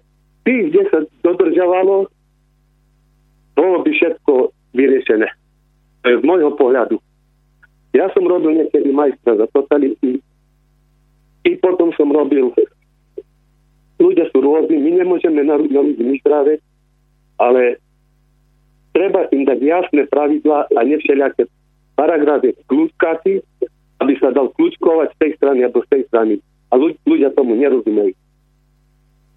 [0.48, 2.08] tých 10 dodržovalo,
[3.54, 4.32] bolo by všetko
[4.74, 5.28] vyriešené.
[6.02, 6.98] To je z môjho pohľadu.
[7.94, 10.18] Ja som robil niekedy majstra za totality
[11.46, 12.50] i potom som robil
[14.00, 16.58] ľudia sú rôzni, my nemôžeme na, na ľudí práve,
[17.38, 17.78] ale
[18.92, 21.46] treba im dať jasné pravidlá a nevšelijaké
[21.94, 23.40] paragrafy kľúčkáci,
[24.02, 26.34] aby sa dal kľúčkovať z tej strany alebo z tej strany.
[26.68, 28.12] A ľudia tomu nerozumejú.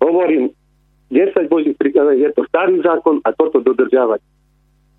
[0.01, 0.49] Hovorím,
[1.07, 4.19] 10 božích prikázaní je to starý zákon a toto dodržiavať.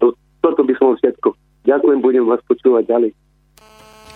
[0.01, 1.37] To, toto by som všetko.
[1.69, 3.11] Ďakujem, budem vás počúvať ďalej.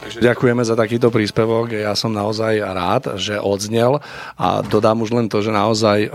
[0.03, 1.79] Ďakujeme za takýto príspevok.
[1.79, 4.03] Ja som naozaj rád, že odznel
[4.35, 6.11] a dodám už len to, že naozaj e,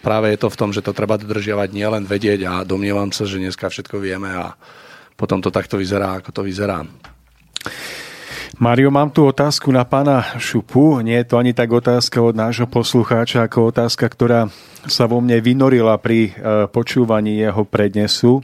[0.00, 3.36] práve je to v tom, že to treba dodržiavať, nielen vedieť a domnievam sa, že
[3.36, 4.56] dneska všetko vieme a
[5.18, 6.88] potom to takto vyzerá, ako to vyzerá.
[8.56, 11.04] Mario, mám tu otázku na pána Šupu.
[11.04, 14.48] Nie je to ani tak otázka od nášho poslucháča, ako otázka, ktorá
[14.88, 18.40] sa vo mne vynorila pri e, počúvaní jeho prednesu.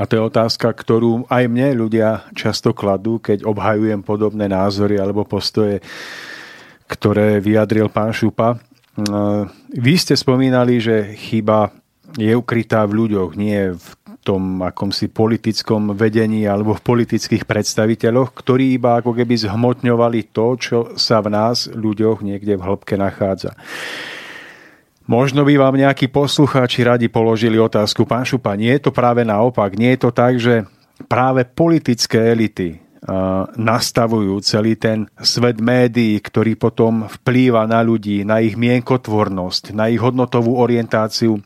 [0.00, 5.28] A to je otázka, ktorú aj mne ľudia často kladú, keď obhajujem podobné názory alebo
[5.28, 5.84] postoje,
[6.88, 8.56] ktoré vyjadril pán Šupa.
[8.56, 8.58] E,
[9.76, 11.68] Vy ste spomínali, že chyba
[12.16, 13.86] je ukrytá v ľuďoch, nie v
[14.26, 20.78] tom akomsi politickom vedení alebo v politických predstaviteľoch, ktorí iba ako keby zhmotňovali to, čo
[20.98, 23.54] sa v nás ľuďoch niekde v hĺbke nachádza.
[25.06, 29.78] Možno by vám nejakí poslucháči radi položili otázku, pán Šupa, nie je to práve naopak,
[29.78, 30.66] nie je to tak, že
[31.06, 32.82] práve politické elity
[33.54, 40.02] nastavujú celý ten svet médií, ktorý potom vplýva na ľudí, na ich mienkotvornosť, na ich
[40.02, 41.38] hodnotovú orientáciu.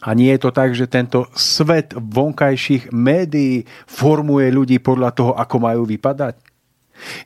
[0.00, 5.56] A nie je to tak, že tento svet vonkajších médií formuje ľudí podľa toho, ako
[5.60, 6.50] majú vypadať?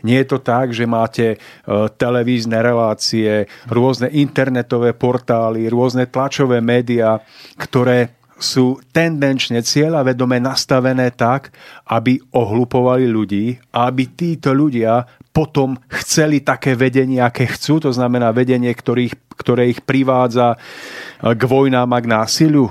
[0.06, 1.36] Nie je to tak, že máte e,
[1.98, 7.18] televízne relácie, rôzne internetové portály, rôzne tlačové médiá,
[7.58, 11.54] ktoré sú tendenčne cieľavedome nastavené tak,
[11.86, 18.30] aby ohlupovali ľudí a aby títo ľudia potom chceli také vedenie, aké chcú, to znamená
[18.30, 20.54] vedenie, ktorých, ktoré ich privádza
[21.18, 22.70] k vojnám a k násiliu.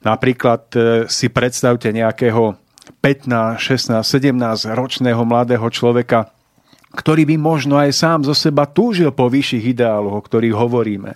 [0.00, 0.78] Napríklad e,
[1.10, 2.56] si predstavte nejakého
[3.04, 6.32] 15, 16, 17 ročného mladého človeka,
[6.92, 11.12] ktorý by možno aj sám zo seba túžil po vyšších ideáloch, o ktorých hovoríme.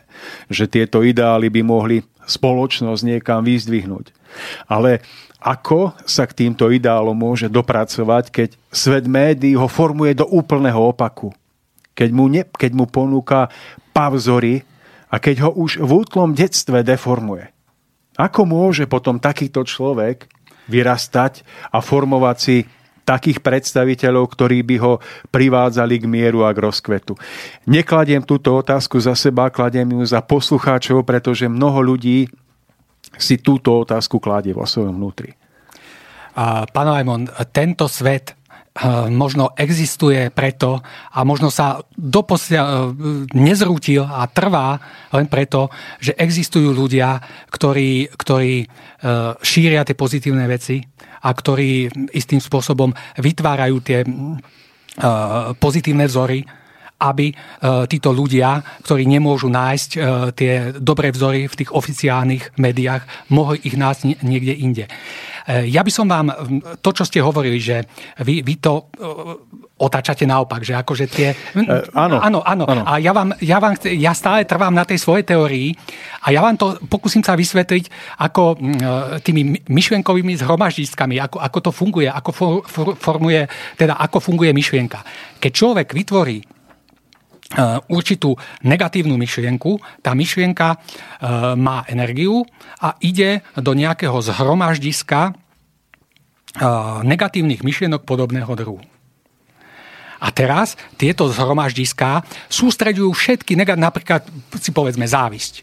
[0.48, 4.12] Že tieto ideály by mohli spoločnosť niekam vyzdvihnúť.
[4.66, 5.00] Ale
[5.40, 11.30] ako sa k týmto ideálom môže dopracovať, keď svet médií ho formuje do úplného opaku?
[11.96, 13.48] Keď mu, ne, keď mu ponúka
[13.96, 14.66] pavzory
[15.08, 17.48] a keď ho už v útlom detstve deformuje.
[18.20, 20.28] Ako môže potom takýto človek
[20.66, 22.56] vyrastať a formovať si
[23.07, 24.98] takých predstaviteľov, ktorí by ho
[25.30, 27.16] privádzali k mieru a k rozkvetu.
[27.70, 32.28] Nekladiem túto otázku za seba, kladiem ju za poslucháčov, pretože mnoho ľudí
[33.16, 35.32] si túto otázku kladie vo svojom vnútri.
[36.36, 38.36] Pán Lajmon, tento svet
[39.08, 42.92] možno existuje preto a možno sa doposia eh,
[43.32, 44.76] nezrútil a trvá
[45.16, 47.16] len preto, že existujú ľudia,
[47.48, 48.68] ktorí, ktorí eh,
[49.40, 50.84] šíria tie pozitívne veci,
[51.26, 54.06] a ktorí istým spôsobom vytvárajú tie
[55.58, 56.46] pozitívne vzory,
[57.02, 57.34] aby
[57.90, 59.90] títo ľudia, ktorí nemôžu nájsť
[60.38, 63.04] tie dobré vzory v tých oficiálnych médiách,
[63.34, 64.84] mohli ich nájsť niekde inde.
[65.47, 66.34] Ja by som vám
[66.82, 67.86] to, čo ste hovorili, že
[68.18, 68.90] vy, vy to
[69.76, 71.36] otáčate naopak, že akože tie...
[71.55, 72.64] E, áno, áno, áno.
[72.64, 72.82] áno.
[72.82, 75.76] A ja, vám, ja, vám, ja stále trvám na tej svojej teórii
[76.24, 78.57] a ja vám to pokúsim sa vysvetliť ako
[79.20, 83.44] tými myšlienkovými zhromaždiskami, ako, ako to funguje, ako for, for, formuje,
[83.76, 85.05] teda ako funguje myšlienka.
[85.38, 86.55] Keď človek vytvorí
[87.88, 89.80] určitú negatívnu myšlienku.
[90.04, 90.76] Tá myšlienka
[91.57, 92.44] má energiu
[92.80, 95.32] a ide do nejakého zhromaždiska
[97.04, 98.80] negatívnych myšlienok podobného druhu.
[100.16, 104.24] A teraz tieto zhromaždiská sústreďujú všetky napríklad
[104.57, 105.61] si povedzme závisť.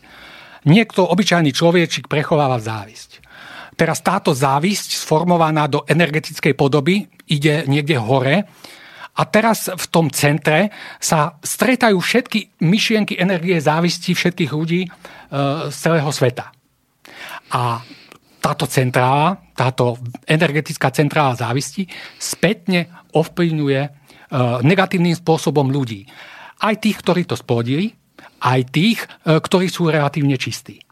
[0.69, 3.19] Niekto, obyčajný človečik, prechováva závisť.
[3.73, 8.45] Teraz táto závisť sformovaná do energetickej podoby ide niekde hore
[9.13, 14.89] a teraz v tom centre sa stretajú všetky myšlienky energie závisti všetkých ľudí e,
[15.69, 16.49] z celého sveta.
[17.53, 17.77] A
[18.43, 21.87] táto centrála, táto energetická centrála závisti
[22.19, 23.89] spätne ovplyvňuje e,
[24.67, 26.03] negatívnym spôsobom ľudí.
[26.59, 27.95] Aj tých, ktorí to splodili,
[28.43, 30.82] aj tých, e, ktorí sú relatívne čistí.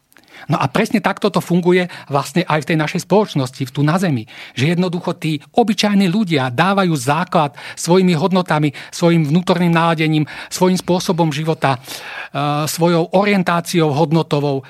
[0.50, 4.26] No a presne takto to funguje vlastne aj v tej našej spoločnosti, tu na Zemi.
[4.54, 11.78] Že jednoducho tí obyčajní ľudia dávajú základ svojimi hodnotami, svojim vnútorným náladením, svojím spôsobom života,
[12.66, 14.62] svojou orientáciou hodnotovou,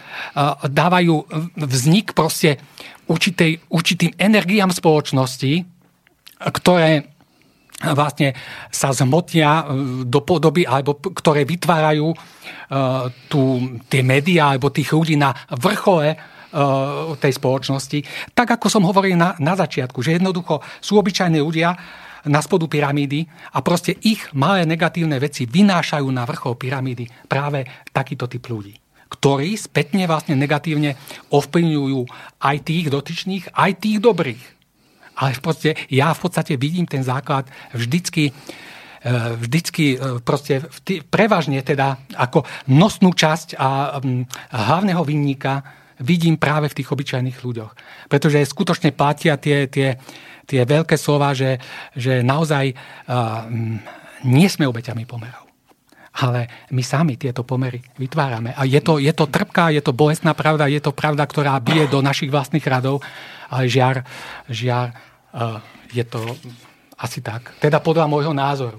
[0.66, 1.14] dávajú
[1.56, 2.56] vznik proste
[3.10, 5.52] určitej, určitým energiám spoločnosti,
[6.42, 7.11] ktoré
[7.90, 8.38] vlastne
[8.70, 12.16] sa zmotnia e, do podoby, alebo ktoré vytvárajú e,
[13.26, 13.40] tu,
[13.90, 16.16] tie médiá alebo tých ľudí na vrchole e,
[17.18, 17.98] tej spoločnosti.
[18.30, 21.74] Tak ako som hovoril na, na začiatku, že jednoducho sú obyčajní ľudia
[22.22, 28.30] na spodu pyramídy a proste ich malé negatívne veci vynášajú na vrchol pyramídy práve takýto
[28.30, 28.78] typ ľudí
[29.12, 30.96] ktorí spätne vlastne negatívne
[31.28, 32.00] ovplyvňujú
[32.40, 34.61] aj tých dotyčných, aj tých dobrých
[35.16, 38.32] ale v podstate, ja v podstate vidím ten základ vždycky e,
[39.36, 40.64] vždycky e, proste
[41.10, 44.00] prevažne teda ako nosnú časť a
[44.52, 45.60] hlavného vinníka
[46.02, 47.72] vidím práve v tých obyčajných ľuďoch.
[48.10, 49.94] Pretože skutočne platia tie, tie,
[50.48, 51.62] tie veľké slova, že,
[51.94, 53.46] že naozaj uh,
[54.26, 55.51] nie sme obeťami pomerov.
[56.12, 58.52] Ale my sami tieto pomery vytvárame.
[58.52, 61.88] A je to, je to trpká, je to bolestná pravda, je to pravda, ktorá bije
[61.88, 63.00] do našich vlastných radov,
[63.48, 64.04] ale žiar,
[64.52, 64.92] žiar
[65.88, 66.20] je to
[67.00, 67.56] asi tak.
[67.56, 68.76] Teda podľa môjho názoru.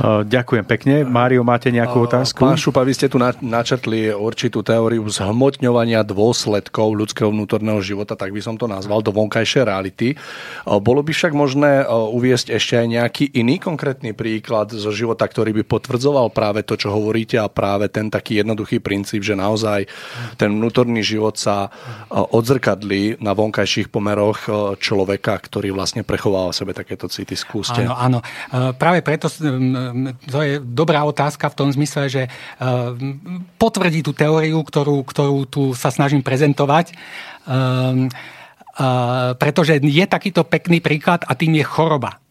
[0.00, 0.94] Ďakujem pekne.
[1.04, 2.40] Mário, máte nejakú otázku?
[2.40, 8.40] Pán Šupa, vy ste tu načrtli určitú teóriu zhmotňovania dôsledkov ľudského vnútorného života, tak by
[8.40, 10.16] som to nazval, do vonkajšej reality.
[10.64, 15.68] Bolo by však možné uviesť ešte aj nejaký iný konkrétny príklad zo života, ktorý by
[15.68, 19.84] potvrdzoval práve to, čo hovoríte a práve ten taký jednoduchý princíp, že naozaj
[20.40, 21.68] ten vnútorný život sa
[22.08, 24.48] odzrkadlí na vonkajších pomeroch
[24.80, 27.36] človeka, ktorý vlastne prechováva sebe takéto city.
[27.36, 27.84] Skúste.
[27.84, 28.18] Áno, áno.
[28.80, 29.28] Práve preto
[30.28, 32.32] to je dobrá otázka v tom zmysle, že eh,
[33.56, 36.94] potvrdí tú teóriu, ktorú, ktorú tu sa snažím prezentovať.
[37.42, 42.22] Um, uh, pretože je takýto pekný príklad a tým je choroba.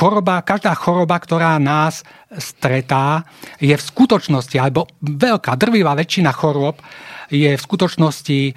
[0.00, 2.08] Choroba, každá choroba, ktorá nás
[2.40, 3.28] stretá,
[3.60, 6.80] je v skutočnosti, alebo veľká, drvivá väčšina chorób
[7.28, 8.56] je v skutočnosti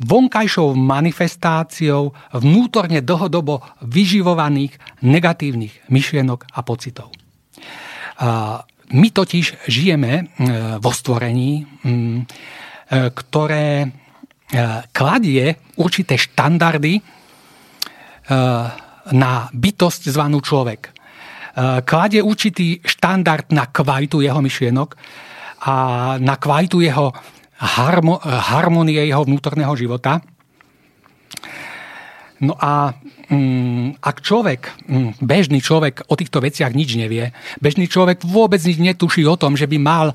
[0.00, 7.12] vonkajšou manifestáciou vnútorne dlhodobo vyživovaných negatívnych myšlienok a pocitov.
[8.86, 10.30] My totiž žijeme
[10.78, 11.66] vo stvorení,
[12.92, 13.90] ktoré
[14.94, 17.02] kladie určité štandardy
[19.10, 20.94] na bytosť zvanú človek.
[21.82, 24.90] Kladie určitý štandard na kvalitu jeho myšlienok
[25.66, 25.74] a
[26.20, 27.10] na kvalitu jeho
[27.56, 30.20] harmo, harmonie jeho vnútorného života.
[32.36, 32.92] No a
[33.32, 37.32] mm, ak človek, mm, bežný človek o týchto veciach nič nevie,
[37.64, 40.14] bežný človek vôbec nič netuší o tom, že by mal e,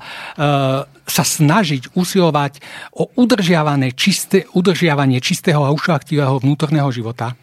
[1.02, 2.62] sa snažiť usilovať
[2.94, 7.34] o udržiavanie, čisté, udržiavanie čistého a ušlachtivého vnútorného života,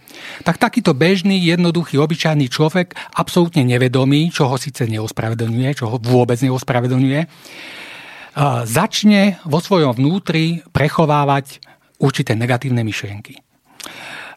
[0.48, 6.40] tak takýto bežný, jednoduchý, obyčajný človek, absolútne nevedomý, čo ho síce neospravedlňuje, čo ho vôbec
[6.40, 7.22] neospravedlňuje,
[8.64, 11.60] začne vo svojom vnútri prechovávať
[12.00, 13.44] určité negatívne myšlienky.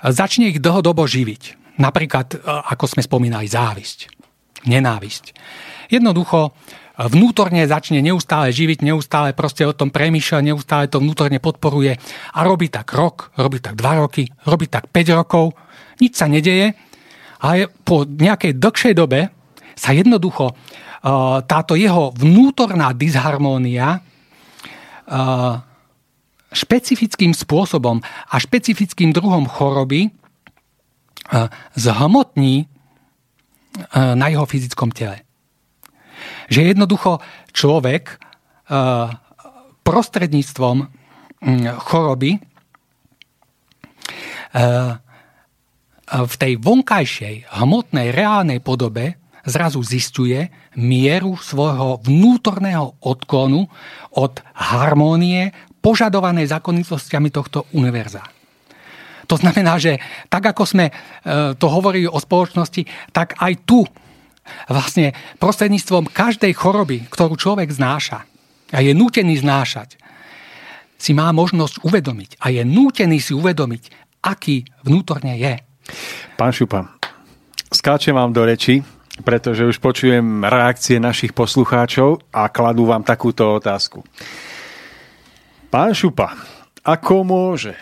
[0.02, 1.62] Začne ich dlhodobo živiť.
[1.78, 4.10] Napríklad, e, ako sme spomínali, závisť,
[4.66, 5.24] nenávisť.
[5.88, 6.52] Jednoducho
[6.98, 11.96] vnútorne začne neustále živiť, neustále proste o tom premýšľa, neustále to vnútorne podporuje
[12.34, 15.56] a robí tak rok, robí tak dva roky, robí tak 5 rokov,
[16.02, 16.76] nič sa nedeje,
[17.40, 19.32] ale po nejakej dlhšej dobe
[19.82, 20.54] sa jednoducho
[21.02, 25.54] Eh, táto jeho vnútorná disharmónia eh,
[26.54, 32.70] špecifickým spôsobom a špecifickým druhom choroby eh, zhmotní
[33.96, 35.24] na jeho fyzickom tele.
[36.52, 37.24] Že jednoducho
[37.56, 38.20] človek
[39.80, 40.92] prostredníctvom
[41.88, 42.36] choroby
[46.12, 53.66] v tej vonkajšej, hmotnej, reálnej podobe zrazu zistuje mieru svojho vnútorného odklonu
[54.14, 55.50] od harmónie
[55.82, 58.22] požadovanej zákonitostiami tohto univerza.
[59.26, 60.92] To znamená, že tak ako sme e,
[61.56, 63.82] to hovorili o spoločnosti, tak aj tu
[64.66, 68.26] vlastne prostredníctvom každej choroby, ktorú človek znáša
[68.74, 69.98] a je nútený znášať,
[70.98, 75.58] si má možnosť uvedomiť a je nútený si uvedomiť, aký vnútorne je.
[76.38, 76.94] Pán Šupa,
[77.74, 78.82] skáčem vám do reči,
[79.20, 84.00] pretože už počujem reakcie našich poslucháčov a kladú vám takúto otázku.
[85.68, 86.32] Pán Šupa,
[86.80, 87.76] ako môže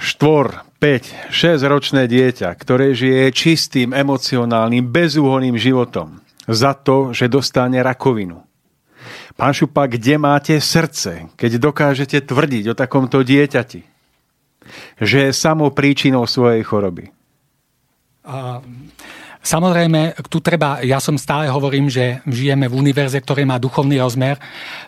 [0.00, 7.84] štvor, 5, 6 ročné dieťa, ktoré žije čistým, emocionálnym, bezúhonným životom, za to, že dostane
[7.84, 8.40] rakovinu.
[9.36, 13.80] Pán Šupa, kde máte srdce, keď dokážete tvrdiť o takomto dieťati,
[15.00, 17.12] že je samou príčinou svojej choroby?
[18.24, 18.60] A
[19.40, 24.36] Samozrejme, tu treba, ja som stále hovorím, že žijeme v univerze, ktorý má duchovný rozmer.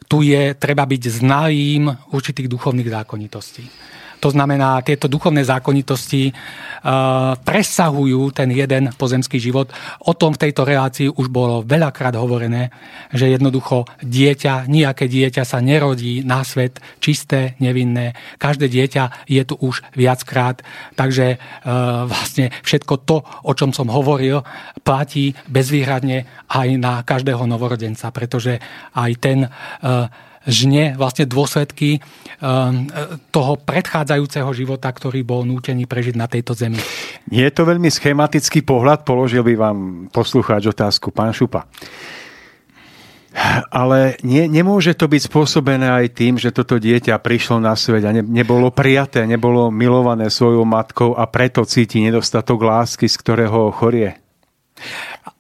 [0.05, 3.65] Tu je treba byť znalým určitých duchovných zákonitostí.
[4.23, 9.75] To znamená, tieto duchovné zákonitosti uh, presahujú ten jeden pozemský život.
[10.07, 12.71] O tom v tejto relácii už bolo veľakrát hovorené,
[13.11, 18.15] že jednoducho dieťa, nejaké dieťa sa nerodí na svet čisté, nevinné.
[18.39, 20.63] Každé dieťa je tu už viackrát.
[20.95, 24.47] Takže uh, vlastne všetko to, o čom som hovoril,
[24.87, 28.63] platí bezvýhradne aj na každého novorodenca, pretože
[28.95, 30.07] aj ten uh,
[30.47, 32.03] žne vlastne dôsledky
[32.43, 32.91] um,
[33.31, 36.79] toho predchádzajúceho života, ktorý bol nútený prežiť na tejto zemi.
[37.31, 39.79] Je to veľmi schematický pohľad, položil by vám
[40.11, 41.67] poslucháč otázku, pán Šupa.
[43.73, 48.13] Ale nie, nemôže to byť spôsobené aj tým, že toto dieťa prišlo na svet a
[48.13, 54.21] ne, nebolo prijaté, nebolo milované svojou matkou a preto cíti nedostatok lásky, z ktorého chorie?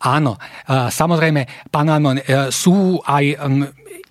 [0.02, 2.24] Áno, samozrejme, pán Almon, e,
[2.54, 3.34] sú aj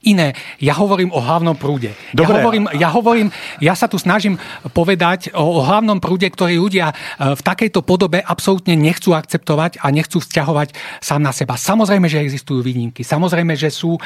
[0.01, 0.33] iné.
[0.57, 1.93] Ja hovorím o hlavnom prúde.
[2.17, 3.29] Ja hovorím, ja hovorím,
[3.61, 4.41] ja sa tu snažím
[4.73, 6.95] povedať o, o hlavnom prúde, ktorý ľudia e,
[7.37, 11.53] v takejto podobe absolútne nechcú akceptovať a nechcú vzťahovať sám na seba.
[11.57, 13.05] Samozrejme, že existujú výnimky.
[13.05, 14.01] Samozrejme, že sú e,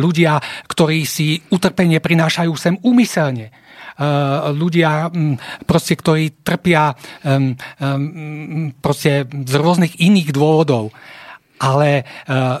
[0.00, 3.65] ľudia, ktorí si utrpenie prinášajú sem úmyselne e,
[4.52, 5.08] ľudia,
[5.64, 6.92] proste, ktorí trpia
[8.80, 10.92] proste z rôznych iných dôvodov.
[11.56, 12.04] Ale e,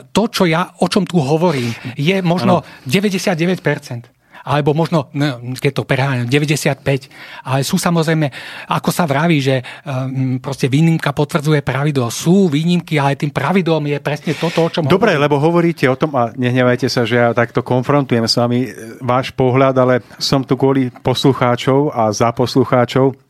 [0.08, 1.68] to, čo ja, o čom tu hovorím,
[2.00, 2.88] je možno ano.
[2.88, 4.15] 99%
[4.46, 7.10] alebo možno, no, keď to preháňam, 95.
[7.42, 8.30] Ale sú samozrejme,
[8.70, 12.06] ako sa vraví, že um, proste výnimka potvrdzuje pravidlo.
[12.14, 15.24] Sú výnimky, ale tým pravidlom je presne toto, o čom Dobre, hovorím.
[15.26, 19.34] lebo hovoríte o tom, a nehnevajte sa, že ja takto konfrontujem s vami e, váš
[19.34, 23.26] pohľad, ale som tu kvôli poslucháčov a za poslucháčov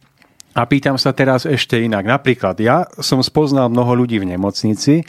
[0.56, 2.08] a pýtam sa teraz ešte inak.
[2.08, 5.04] Napríklad ja som spoznal mnoho ľudí v nemocnici,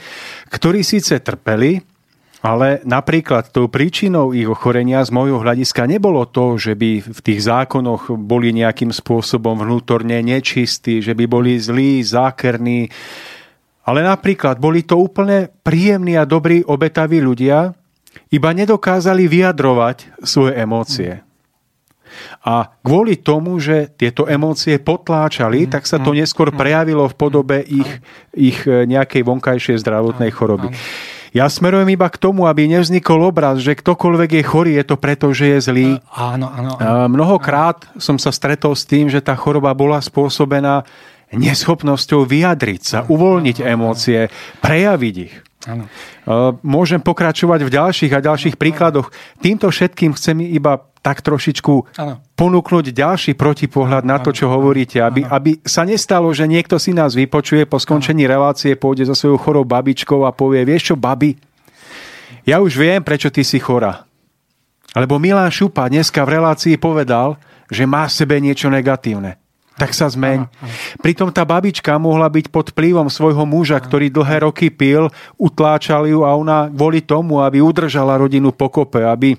[0.52, 1.80] ktorí síce trpeli,
[2.38, 7.42] Ale napríklad tou príčinou ich ochorenia z môjho hľadiska nebolo to, že by v tých
[7.42, 12.94] zákonoch boli nejakým spôsobom vnútorne nečistí, že by boli zlí, zákerní,
[13.82, 17.74] ale napríklad boli to úplne príjemní a dobrí obetaví ľudia,
[18.30, 21.12] iba nedokázali vyjadrovať svoje emócie.
[22.44, 27.90] A kvôli tomu, že tieto emócie potláčali, tak sa to neskôr prejavilo v podobe ich,
[28.32, 30.70] ich nejakej vonkajšej zdravotnej choroby.
[31.38, 35.30] Ja smerujem iba k tomu, aby nevznikol obraz, že ktokoľvek je chorý, je to preto,
[35.30, 35.88] že je zlý.
[36.10, 36.74] Áno, áno.
[36.74, 37.06] áno.
[37.06, 40.82] Mnohokrát som sa stretol s tým, že tá choroba bola spôsobená
[41.30, 44.26] neschopnosťou vyjadriť sa, uvoľniť emócie,
[44.58, 45.34] prejaviť ich.
[45.68, 45.84] Ano.
[46.64, 49.12] Môžem pokračovať v ďalších a ďalších príkladoch.
[49.44, 52.24] Týmto všetkým chcem iba tak trošičku ano.
[52.34, 57.12] ponúknuť ďalší protipohľad na to, čo hovoríte, aby, aby sa nestalo, že niekto si nás
[57.12, 61.36] vypočuje po skončení relácie, pôjde za svojou chorou babičkou a povie, vieš čo, babi,
[62.48, 64.08] ja už viem, prečo ty si chora.
[64.96, 67.36] Alebo Milan Šupa dneska v relácii povedal,
[67.68, 69.36] že má v sebe niečo negatívne
[69.78, 70.50] tak sa zmeň.
[70.98, 75.06] Pritom tá babička mohla byť pod vplyvom svojho muža, ktorý dlhé roky pil,
[75.38, 79.38] utláčal ju a ona kvôli tomu, aby udržala rodinu pokope, aby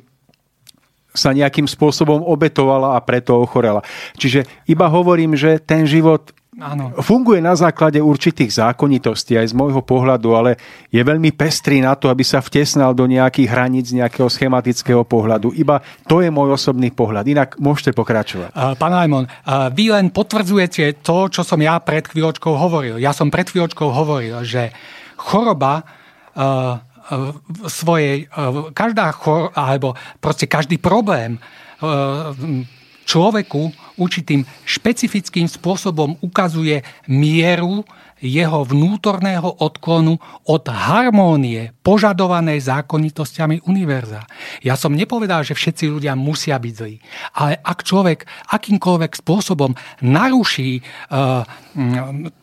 [1.11, 3.83] sa nejakým spôsobom obetovala a preto ochorela.
[4.15, 6.91] Čiže iba hovorím, že ten život Áno.
[6.99, 10.52] Funguje na základe určitých zákonitostí aj z môjho pohľadu, ale
[10.91, 15.56] je veľmi pestrý na to, aby sa vtesnal do nejakých hraníc nejakého schematického pohľadu.
[15.56, 17.23] Iba to je môj osobný pohľad.
[17.31, 18.52] Inak môžete pokračovať.
[18.76, 19.26] Pán Ajmon,
[19.72, 22.99] vy len potvrdzujete to, čo som ja pred chvíľočkou hovoril.
[22.99, 24.76] Ja som pred chvíľočkou hovoril, že
[25.15, 25.88] choroba
[27.65, 28.30] svojej,
[28.76, 31.41] každá chor, alebo proste každý problém
[33.10, 37.81] človeku určitým špecifickým spôsobom ukazuje mieru
[38.19, 44.27] jeho vnútorného odklonu od harmónie požadovanej zákonitosťami univerza.
[44.60, 46.95] Ja som nepovedal, že všetci ľudia musia byť zlí,
[47.34, 49.72] ale ak človek akýmkoľvek spôsobom
[50.03, 51.48] naruší uh,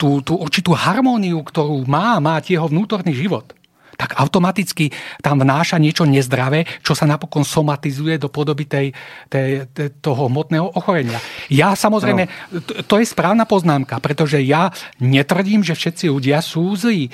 [0.01, 3.56] tú, tú určitú harmóniu, ktorú má mať jeho vnútorný život,
[3.97, 4.93] tak automaticky
[5.25, 8.93] tam vnáša niečo nezdravé, čo sa napokon somatizuje do podoby tej,
[9.29, 11.19] tej, tej, toho hmotného ochorenia.
[11.49, 12.29] Ja samozrejme,
[12.65, 14.71] to, to je správna poznámka, pretože ja
[15.01, 17.09] netvrdím, že všetci ľudia sú zlí.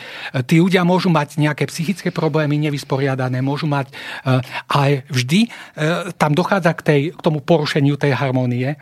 [0.47, 6.35] Tí ľudia môžu mať nejaké psychické problémy nevysporiadané, môžu mať, eh, ale vždy eh, tam
[6.35, 8.77] dochádza k, tej, k tomu porušeniu tej harmónie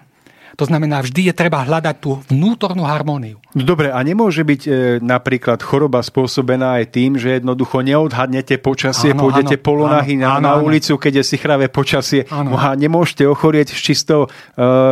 [0.61, 3.41] to znamená, vždy je treba hľadať tú vnútornú harmóniu.
[3.57, 4.70] No dobre, a nemôže byť e,
[5.01, 10.31] napríklad choroba spôsobená aj tým, že jednoducho neodhadnete počasie, áno, pôjdete áno, polonahy áno, na,
[10.37, 12.28] áno, na ulicu, keď je si chravé počasie.
[12.28, 12.61] Áno.
[12.61, 14.28] A nemôžete ochorieť z čisto e,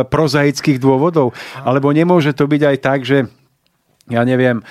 [0.09, 1.37] prozaických dôvodov.
[1.37, 1.65] Áno.
[1.69, 3.29] Alebo nemôže to byť aj tak, že
[4.09, 4.65] ja neviem,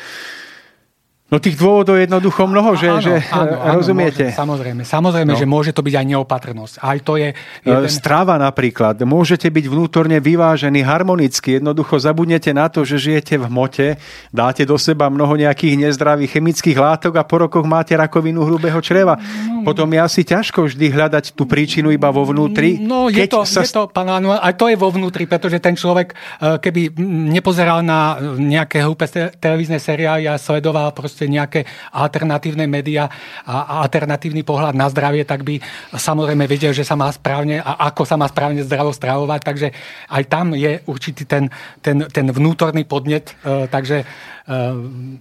[1.29, 4.33] No tých dôvodov je jednoducho mnoho, že, áno, že áno, áno, rozumiete.
[4.33, 5.37] Môže, samozrejme, samozrejme, no.
[5.37, 6.75] že môže to byť aj neopatrnosť.
[6.81, 7.37] Aj to je...
[7.37, 7.93] E, jeden...
[7.93, 8.97] Strava napríklad.
[9.05, 11.61] Môžete byť vnútorne vyvážený, harmonicky.
[11.61, 14.01] Jednoducho zabudnete na to, že žijete v hmote,
[14.33, 19.21] dáte do seba mnoho nejakých nezdravých chemických látok a po rokoch máte rakovinu hrubého čreva.
[19.21, 22.81] No, Potom je asi ťažko vždy hľadať tú príčinu iba vo vnútri.
[22.81, 23.69] No je to, sa...
[23.69, 26.97] je to, pán aj to je vo vnútri, pretože ten človek, e, keby
[27.37, 29.05] nepozeral na nejaké hlúpe
[29.37, 33.11] televízne seriály a sledoval proste proste nejaké alternatívne médiá
[33.43, 35.59] a alternatívny pohľad na zdravie, tak by
[35.91, 39.41] samozrejme vedel, že sa má správne a ako sa má správne zdravo stravovať.
[39.43, 39.69] Takže
[40.15, 41.51] aj tam je určitý ten,
[41.83, 43.35] ten, ten vnútorný podnet.
[43.43, 44.07] E, takže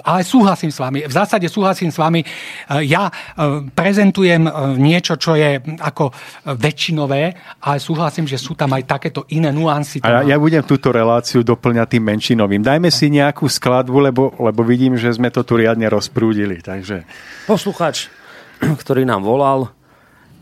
[0.01, 1.03] ale súhlasím s vami.
[1.03, 2.23] V zásade súhlasím s vami.
[2.23, 2.27] E,
[2.87, 3.11] ja
[3.75, 4.47] prezentujem
[4.79, 6.15] niečo, čo je ako
[6.55, 7.23] väčšinové,
[7.59, 9.99] ale súhlasím, že sú tam aj takéto iné nuancy.
[10.07, 12.63] A ja, ja budem túto reláciu doplňať tým menšinovým.
[12.63, 16.63] Dajme si nejakú skladbu, lebo, lebo vidím, že sme to tu riadne rozprúdili.
[16.63, 17.03] Takže...
[17.43, 18.07] Posluchač,
[18.81, 19.75] ktorý nám volal,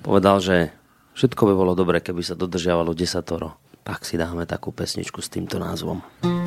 [0.05, 0.69] povedal, že
[1.17, 3.57] všetko by bolo dobre, keby sa dodržiavalo desatoro.
[3.85, 6.01] Tak si dáme takú pesničku s týmto názvom.
[6.21, 6.44] Ten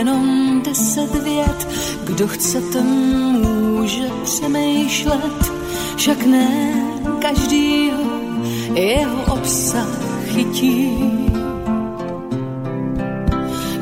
[0.00, 1.68] jenom deset vět,
[2.04, 5.52] kdo chce, ten může přemýšlet,
[5.96, 6.48] však ne
[7.20, 7.98] každýho
[8.74, 9.88] jeho obsah
[10.24, 10.98] chytí.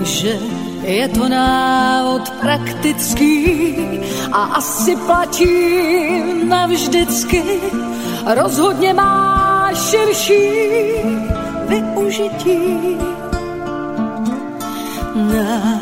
[0.02, 0.38] Že
[0.82, 3.76] je to návod praktický
[4.32, 5.54] a asi platí
[6.44, 7.42] navždycky.
[8.26, 10.50] Rozhodně má širší
[11.68, 12.98] využití.
[15.18, 15.77] Aleluja,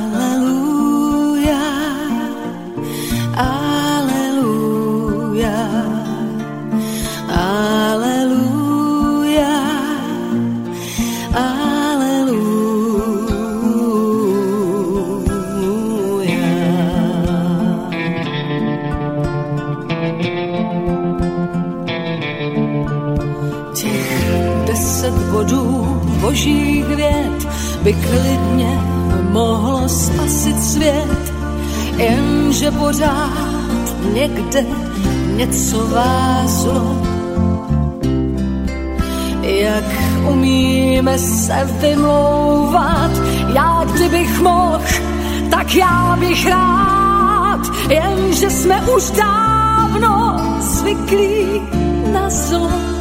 [32.57, 34.65] jenže pořád někde
[35.37, 37.03] něco vázlo.
[39.43, 39.85] Jak
[40.31, 43.11] umíme se vymlouvat,
[43.55, 44.81] já kdybych mohl,
[45.51, 47.61] tak já bych rád,
[47.91, 51.63] jenže jsme už dávno zvyklí
[52.13, 52.96] na zlo.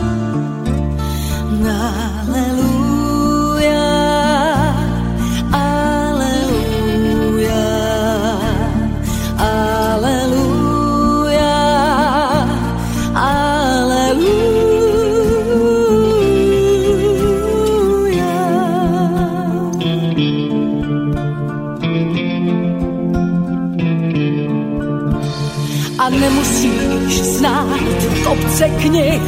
[28.56, 29.22] Kopce knih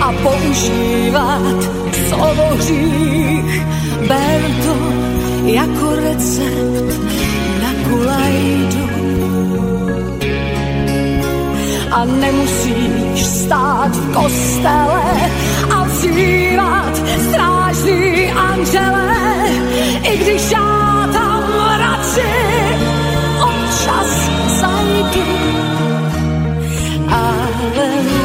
[0.00, 1.58] a používat
[2.08, 3.62] slovo hřích.
[4.08, 4.76] Ber to
[5.44, 7.00] jako recept
[7.62, 8.88] na kulajdu.
[11.90, 15.30] A nemusíš stát v kostele
[15.74, 19.14] a vzývat strážný anděle,
[20.02, 21.44] i když já tam
[21.78, 22.32] radši
[23.42, 24.30] občas
[24.60, 25.22] zajdu.
[27.08, 28.21] Aleluja,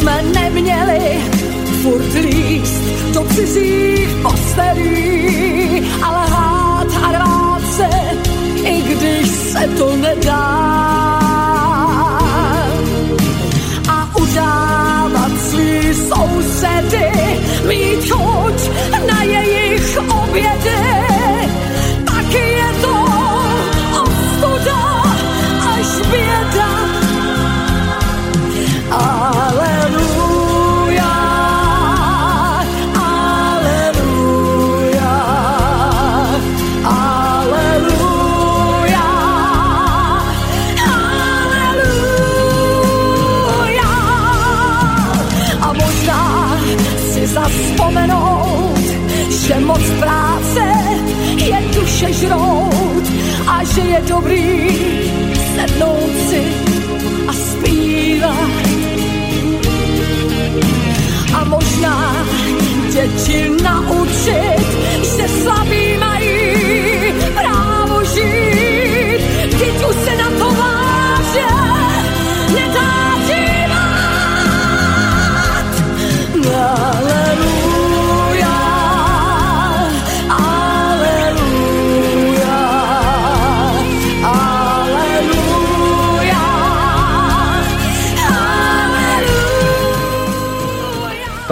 [0.00, 1.20] jsme neměli
[1.82, 2.82] furt líst
[3.14, 7.88] do cizích postelí, ale hát a rvát se,
[8.64, 10.70] i když se to nedá.
[13.88, 17.10] A udávat svý sousedy,
[17.68, 18.70] mít chuť
[19.12, 21.09] na jejich obědy,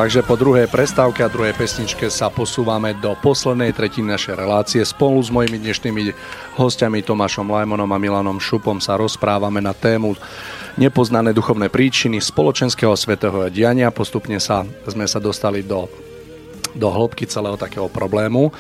[0.09, 4.81] Takže po druhej prestávke a druhej pesničke sa posúvame do poslednej tretiny našej relácie.
[4.81, 6.17] Spolu s mojimi dnešnými
[6.57, 10.17] hostiami Tomášom Lajmonom a Milanom Šupom sa rozprávame na tému
[10.81, 13.93] nepoznané duchovné príčiny spoločenského svetého diania.
[13.93, 15.93] Postupne sa, sme sa dostali do
[16.75, 18.53] do hĺbky celého takého problému.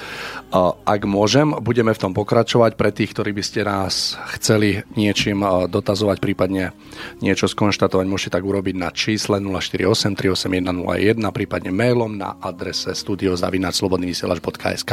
[0.84, 2.78] Ak môžem, budeme v tom pokračovať.
[2.78, 6.72] Pre tých, ktorí by ste nás chceli niečím dotazovať, prípadne
[7.20, 14.92] niečo skonštatovať, môžete tak urobiť na čísle 048 381 01, prípadne mailom na adrese studiozavinačslobodnyvysielač.sk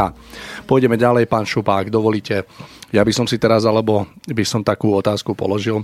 [0.68, 2.44] Pôjdeme ďalej, pán Šupa, ak dovolíte.
[2.92, 5.84] Ja by som si teraz, alebo by som takú otázku položil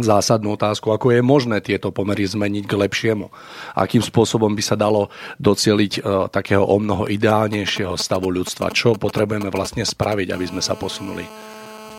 [0.00, 3.30] zásadnú otázku, ako je možné tieto pomery zmeniť k lepšiemu.
[3.78, 6.00] Akým spôsobom by sa dalo docieliť e,
[6.32, 8.74] takého o mnoho ideálnejšieho stavu ľudstva.
[8.74, 11.22] Čo potrebujeme vlastne spraviť, aby sme sa posunuli.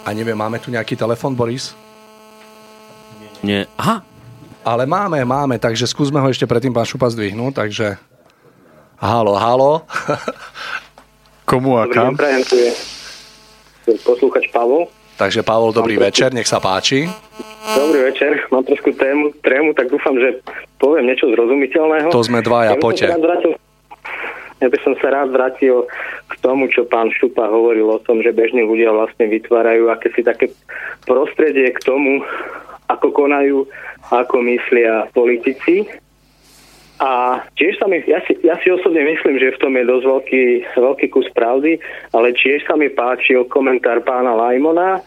[0.03, 1.77] A neviem, máme tu nejaký telefon, Boris?
[3.45, 3.69] Nie.
[3.77, 4.01] Aha,
[4.65, 8.01] Ale máme, máme, takže skúsme ho ešte predtým pán Šupa zdvihnúť, takže...
[8.97, 9.85] Halo, halo.
[11.45, 12.11] Komu a Dobrý kam?
[12.11, 12.72] deň, prajem, tu je
[13.85, 14.89] tu je posluchač Pavol.
[15.17, 17.09] Takže Pavol, dobrý večer, nech sa páči.
[17.65, 20.39] Dobrý večer, mám trošku tému, trému, tak dúfam, že
[20.77, 22.13] poviem niečo zrozumiteľného.
[22.13, 23.09] To sme dvaja, som poďte.
[23.17, 23.51] vrátil,
[24.63, 25.89] ja by som sa rád vrátil
[26.31, 30.53] k tomu, čo pán Šupa hovoril o tom, že bežní ľudia vlastne vytvárajú akési také
[31.03, 32.23] prostredie k tomu,
[32.87, 33.65] ako konajú,
[34.13, 35.89] ako myslia politici.
[36.95, 40.05] A tiež sa mi, ja si, ja si osobne myslím, že v tom je dosť
[40.07, 40.43] veľký,
[40.80, 41.76] veľký kus pravdy,
[42.15, 45.03] ale tiež sa mi páčil komentár pána Lajmona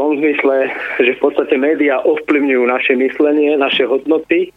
[0.00, 0.70] tom zmysle,
[1.02, 4.54] že v podstate médiá ovplyvňujú naše myslenie, naše hodnoty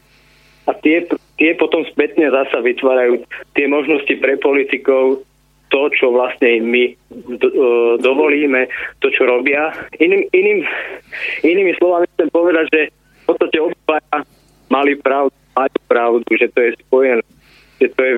[0.69, 1.03] a tie,
[1.35, 3.25] tie potom spätne zasa vytvárajú
[3.57, 5.25] tie možnosti pre politikov,
[5.73, 6.95] to, čo vlastne my
[7.41, 7.59] do, e,
[7.99, 8.69] dovolíme,
[9.01, 9.73] to, čo robia.
[9.97, 10.59] Iným, iným,
[11.41, 14.17] inými slovami chcem povedať, že v podstate obaja
[14.69, 17.23] mali pravdu, majú pravdu, že to je spojené,
[17.81, 18.13] že to je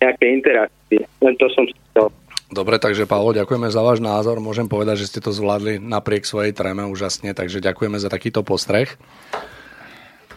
[0.00, 1.00] nejaké interakcie.
[1.20, 2.08] Len to som chcel.
[2.50, 4.42] Dobre, takže Pavlo, ďakujeme za váš názor.
[4.42, 8.90] Môžem povedať, že ste to zvládli napriek svojej tréme úžasne, takže ďakujeme za takýto postreh.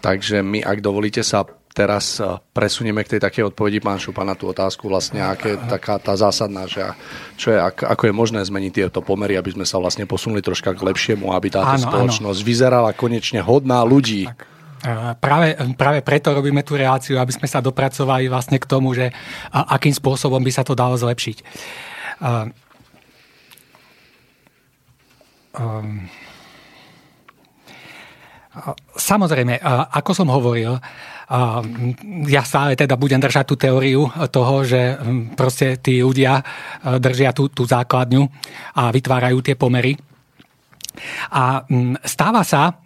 [0.04, 4.38] Takže my, ak dovolíte sa teraz eh, presunieme k tej takej odpovedi pán Šupa na
[4.38, 6.86] tú otázku vlastne, aké je taká tá zásadná, že
[7.36, 10.86] čo je, ako je možné zmeniť tieto pomery, aby sme sa vlastne posunuli troška k
[10.86, 12.48] lepšiemu, aby táto áno, spoločnosť áno.
[12.48, 14.30] vyzerala konečne hodná ľudí.
[14.30, 14.53] Tak.
[15.24, 19.16] Práve, práve preto robíme tú reáciu, aby sme sa dopracovali vlastne k tomu, že
[19.56, 21.38] akým spôsobom by sa to dalo zlepšiť.
[29.00, 29.56] Samozrejme,
[29.96, 30.76] ako som hovoril,
[32.28, 35.00] ja stále teda budem držať tú teóriu toho, že
[35.40, 36.44] proste tí ľudia
[37.00, 38.28] držia tú, tú základňu
[38.76, 39.96] a vytvárajú tie pomery.
[41.32, 41.64] A
[42.04, 42.83] stáva sa,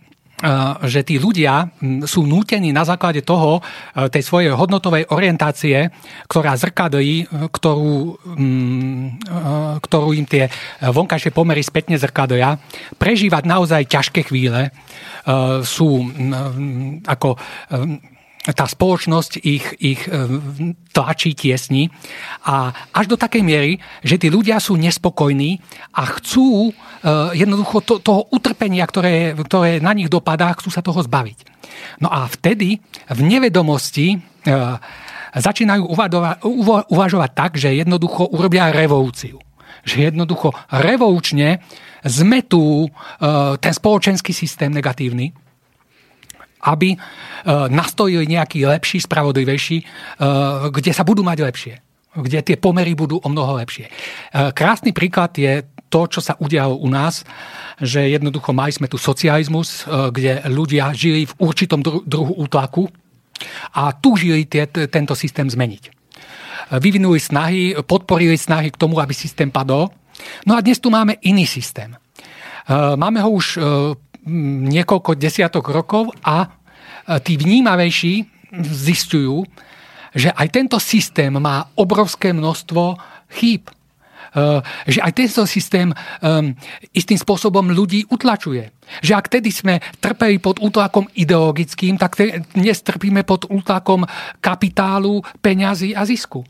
[0.86, 1.66] že tí ľudia
[2.06, 3.62] sú nútení na základe toho, e,
[4.14, 5.90] tej svojej hodnotovej orientácie,
[6.30, 8.22] ktorá zrkadlí, ktorú,
[9.82, 10.46] ktorú im tie
[10.86, 12.62] vonkajšie pomery spätne zrkadlia,
[13.02, 14.70] prežívať naozaj ťažké chvíle,
[15.66, 15.90] sú
[17.04, 17.30] ako
[18.56, 20.40] tá spoločnosť ich, ich e,
[20.96, 21.92] tlačí, tiesni
[22.48, 25.60] a až do takej miery, že tí ľudia sú nespokojní
[25.92, 26.74] a chcú e,
[27.36, 31.44] jednoducho to, toho utrpenia, ktoré, ktoré na nich dopadá, chcú sa toho zbaviť.
[32.00, 32.80] No a vtedy
[33.12, 34.18] v nevedomosti e,
[35.36, 35.84] začínajú
[36.88, 39.44] uvažovať tak, že jednoducho urobia revolúciu.
[39.84, 41.62] Že jednoducho revolučne
[42.02, 42.90] zmetú
[43.62, 45.36] ten spoločenský systém negatívny,
[46.68, 46.98] aby e,
[47.72, 49.86] nastojili nejaký lepší, spravodlivejší, e,
[50.68, 51.76] kde sa budú mať lepšie
[52.18, 53.86] kde tie pomery budú o mnoho lepšie.
[53.86, 53.92] E,
[54.50, 57.22] krásny príklad je to, čo sa udialo u nás,
[57.78, 62.90] že jednoducho mali sme tu socializmus, kde ľudia žili v určitom druhu útlaku
[63.72, 65.94] a túžili tie, tento systém zmeniť.
[66.82, 69.94] Vyvinuli snahy, podporili snahy k tomu, aby systém padol.
[70.44, 71.96] No a dnes tu máme iný systém.
[72.98, 73.56] Máme ho už
[74.68, 76.48] niekoľko desiatok rokov a e,
[77.24, 78.16] tí vnímavejší
[78.64, 79.48] zistujú,
[80.12, 83.00] že aj tento systém má obrovské množstvo
[83.32, 83.68] chýb.
[83.68, 83.74] E,
[84.88, 85.92] že aj tento systém
[86.92, 88.72] istým spôsobom ľudí utlačuje.
[89.04, 92.20] Že ak tedy sme trpeli pod útlakom ideologickým, tak
[92.56, 94.04] dnes trpíme pod útlakom
[94.44, 96.44] kapitálu, peňazí a zisku.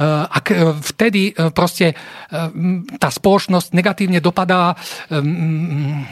[0.00, 1.92] Eh, ak eh, vtedy eh, proste
[2.96, 4.78] tá spoločnosť negatívne dopadá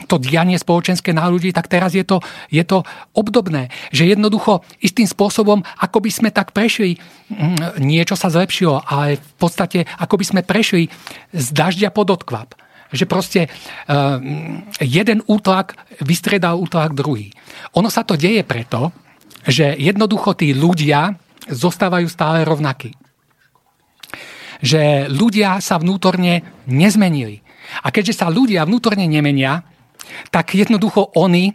[0.05, 2.19] to dianie spoločenské na ľudí, tak teraz je to,
[2.51, 2.83] je to
[3.15, 3.71] obdobné.
[3.95, 6.99] Že jednoducho istým spôsobom, ako by sme tak prešli,
[7.31, 10.91] mm, niečo sa zlepšilo, ale v podstate ako by sme prešli
[11.31, 12.53] z dažďa pod odkvap
[12.89, 13.53] že proste
[14.81, 17.29] jeden útlak vystredal útlak druhý.
[17.77, 18.89] Ono sa to deje preto,
[19.45, 21.13] že jednoducho tí ľudia
[21.53, 22.97] zostávajú stále rovnakí
[24.59, 27.41] že ľudia sa vnútorne nezmenili.
[27.85, 29.63] A keďže sa ľudia vnútorne nemenia,
[30.29, 31.53] tak jednoducho oni e,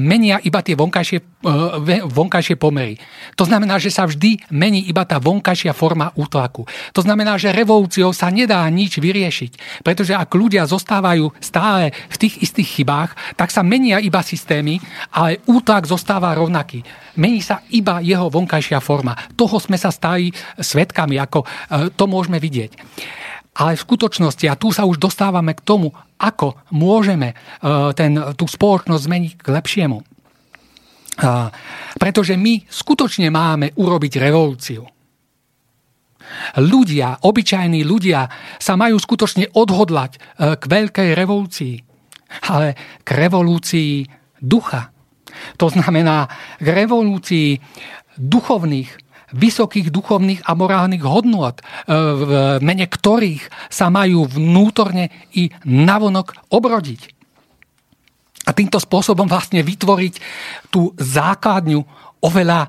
[0.00, 2.96] menia iba tie vonkajšie, e, vonkajšie pomery.
[3.36, 6.64] To znamená, že sa vždy mení iba tá vonkajšia forma útlaku.
[6.96, 12.40] To znamená, že revolúciou sa nedá nič vyriešiť, pretože ak ľudia zostávajú stále v tých
[12.40, 14.80] istých chybách, tak sa menia iba systémy,
[15.12, 16.82] ale útlak zostáva rovnaký.
[17.18, 19.18] Mení sa iba jeho vonkajšia forma.
[19.34, 21.46] Toho sme sa stali svetkami, ako e,
[21.92, 22.72] to môžeme vidieť.
[23.50, 25.90] Ale v skutočnosti, a tu sa už dostávame k tomu,
[26.20, 27.36] ako môžeme e,
[27.98, 29.98] ten, tú spoločnosť zmeniť k lepšiemu.
[29.98, 30.04] E,
[31.98, 34.86] pretože my skutočne máme urobiť revolúciu.
[36.62, 38.30] Ľudia, obyčajní ľudia
[38.62, 40.18] sa majú skutočne odhodlať e,
[40.54, 41.74] k veľkej revolúcii,
[42.46, 44.06] ale k revolúcii
[44.38, 44.94] ducha.
[45.58, 47.58] To znamená k revolúcii
[48.20, 52.30] duchovných, vysokých duchovných a morálnych hodnôt, e, v
[52.64, 57.02] mene ktorých sa majú vnútorne i navonok obrodiť.
[58.48, 60.14] A týmto spôsobom vlastne vytvoriť
[60.72, 61.80] tú základňu
[62.24, 62.68] oveľa e,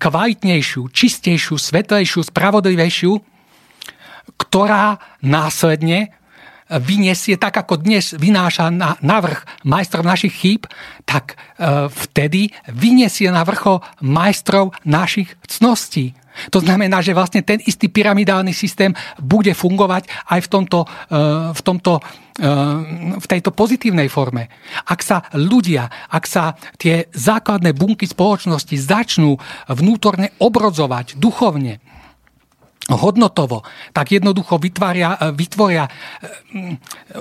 [0.00, 3.12] kvalitnejšiu, čistejšiu, svetlejšiu, spravodlivejšiu,
[4.34, 6.23] ktorá následne
[6.70, 10.62] vyniesie, tak ako dnes vynáša na, na vrch majstrov našich chýb,
[11.04, 16.16] tak e, vtedy vyniesie na vrcho majstrov našich cností.
[16.50, 18.90] To znamená, že vlastne ten istý pyramidálny systém
[19.22, 21.16] bude fungovať aj v, tomto, e,
[21.54, 21.92] v, tomto,
[22.34, 22.48] e,
[23.20, 24.50] v tejto pozitívnej forme.
[24.88, 29.38] Ak sa ľudia, ak sa tie základné bunky spoločnosti začnú
[29.70, 31.78] vnútorne obrodzovať duchovne,
[32.92, 33.64] hodnotovo,
[33.96, 35.88] tak jednoducho vytvária, e, vytvoria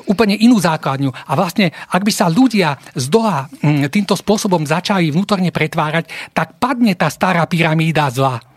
[0.06, 1.10] úplne inú základňu.
[1.10, 3.48] A vlastne, ak by sa ľudia z dola
[3.90, 8.53] týmto spôsobom začali vnútorne pretvárať, tak padne tá stará pyramída zla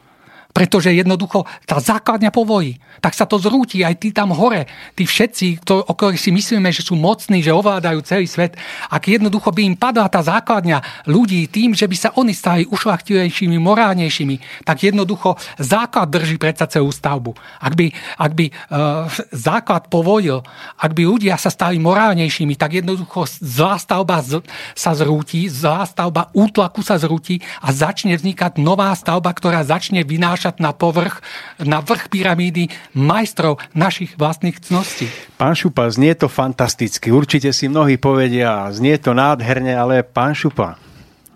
[0.57, 2.81] pretože jednoducho tá základňa povojí.
[3.05, 4.65] Tak sa to zrúti aj tí tam hore,
[4.97, 8.57] tí všetci, ktor- o ktorých si myslíme, že sú mocní, že ovládajú celý svet.
[8.89, 13.61] Ak jednoducho by im padla tá základňa ľudí tým, že by sa oni stali ušlachtilejšími,
[13.61, 17.37] morálnejšími, tak jednoducho základ drží predsa celú stavbu.
[17.61, 20.41] Ak by, ak by uh, základ povojil,
[20.81, 24.41] ak by ľudia sa stali morálnejšími, tak jednoducho zlá stavba z-
[24.73, 30.46] sa zrúti, zlá stavba útlaku sa zrúti a začne vznikať nová stavba, ktorá začne vynášať
[30.63, 31.19] na povrch,
[31.59, 35.11] na vrch pyramídy majstrov našich vlastných cností.
[35.35, 37.11] Pán Šupa, znie to fantasticky.
[37.11, 40.79] Určite si mnohí povedia, znie to nádherne, ale pán Šupa,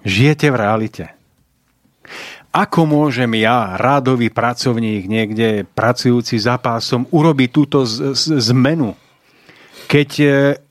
[0.06, 1.04] žijete v realite.
[2.50, 8.98] Ako môžem ja, rádový pracovník, niekde pracujúci za pásom, urobiť túto z- z- zmenu?
[9.86, 10.30] Keď e,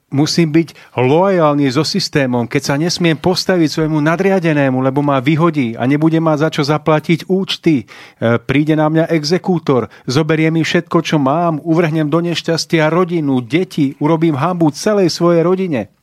[0.10, 5.86] musím byť lojálny so systémom, keď sa nesmiem postaviť svojmu nadriadenému, lebo ma vyhodí a
[5.86, 7.84] nebude mať za čo zaplatiť účty.
[7.84, 13.94] E, Príde na mňa exekútor, zoberie mi všetko, čo mám, uvrhnem do nešťastia rodinu, deti,
[14.02, 15.94] urobím hambu celej svojej rodine.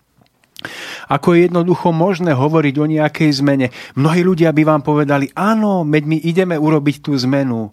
[1.06, 3.66] Ako je jednoducho možné hovoriť o nejakej zmene?
[3.94, 7.70] Mnohí ľudia by vám povedali, áno, my ideme urobiť tú zmenu,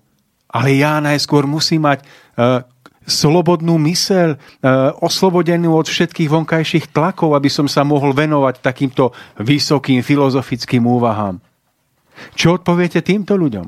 [0.52, 2.62] ale ja najskôr musím mať uh,
[3.04, 10.00] slobodnú mysel, uh, oslobodenú od všetkých vonkajších tlakov, aby som sa mohol venovať takýmto vysokým
[10.04, 11.40] filozofickým úvahám.
[12.38, 13.66] Čo odpoviete týmto ľuďom?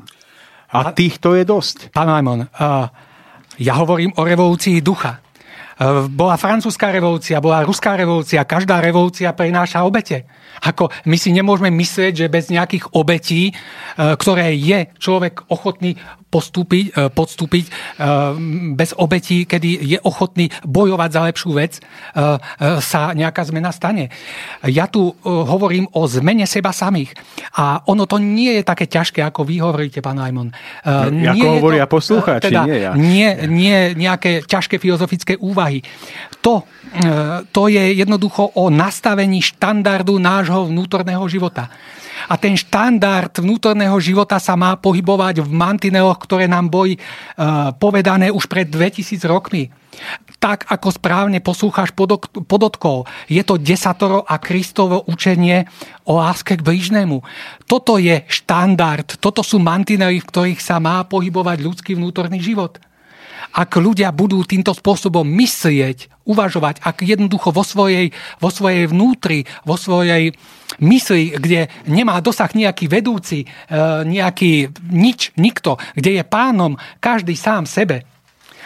[0.72, 1.90] A týchto je dosť.
[1.94, 2.48] Pán Majmon,
[3.56, 5.20] ja hovorím o revolúcii ducha.
[5.76, 10.24] Uh, bola francúzska revolúcia, bola ruská revolúcia, každá revolúcia prináša obete.
[10.64, 16.84] Ako my si nemôžeme myslieť, že bez nejakých obetí, uh, ktoré je človek ochotný postúpiť,
[16.92, 17.70] e, podstúpiť e,
[18.74, 21.82] bez obetí, kedy je ochotný bojovať za lepšiu vec, e,
[22.82, 24.10] sa nejaká zmena stane.
[24.66, 27.14] Ja tu hovorím o zmene seba samých.
[27.56, 30.50] A ono to nie je také ťažké, ako vy hovoríte, pán Ajmon.
[31.14, 32.92] Nie ako hovoria to, poslucháči, teda, nie ja.
[32.96, 35.80] Nie, nie nejaké ťažké filozofické úvahy.
[36.46, 36.62] To,
[37.50, 41.66] to je jednoducho o nastavení štandardu nášho vnútorného života.
[42.30, 47.02] A ten štandard vnútorného života sa má pohybovať v mantineloch, ktoré nám boli
[47.82, 49.74] povedané už pred 2000 rokmi.
[50.38, 51.90] Tak, ako správne poslúchaš
[52.46, 55.66] podotkov, je to desatoro a Kristovo učenie
[56.06, 57.26] o láske k blížnemu.
[57.66, 62.78] Toto je štandard, toto sú mantinely, v ktorých sa má pohybovať ľudský vnútorný život
[63.56, 68.10] ak ľudia budú týmto spôsobom myslieť, uvažovať, ak jednoducho vo svojej,
[68.42, 70.34] vo svojej vnútri, vo svojej
[70.82, 73.46] mysli, kde nemá dosah nejaký vedúci, e,
[74.04, 78.04] nejaký nič, nikto, kde je pánom každý sám sebe,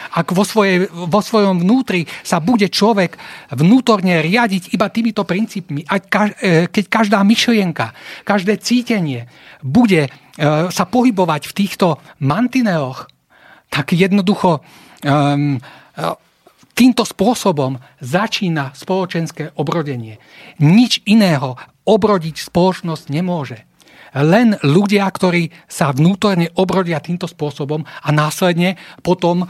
[0.01, 3.21] ak vo, svojej, vo svojom vnútri sa bude človek
[3.53, 7.93] vnútorne riadiť iba týmito princípmi, a e, keď každá myšlienka,
[8.25, 9.29] každé cítenie
[9.61, 10.11] bude e,
[10.73, 13.05] sa pohybovať v týchto mantineloch,
[13.71, 14.59] tak jednoducho
[15.07, 15.55] um,
[16.75, 20.21] týmto spôsobom začína spoločenské obrodenie.
[20.59, 21.57] Nič iného
[21.87, 23.65] obrodiť spoločnosť nemôže
[24.19, 29.47] len ľudia, ktorí sa vnútorne obrodia týmto spôsobom a následne potom e,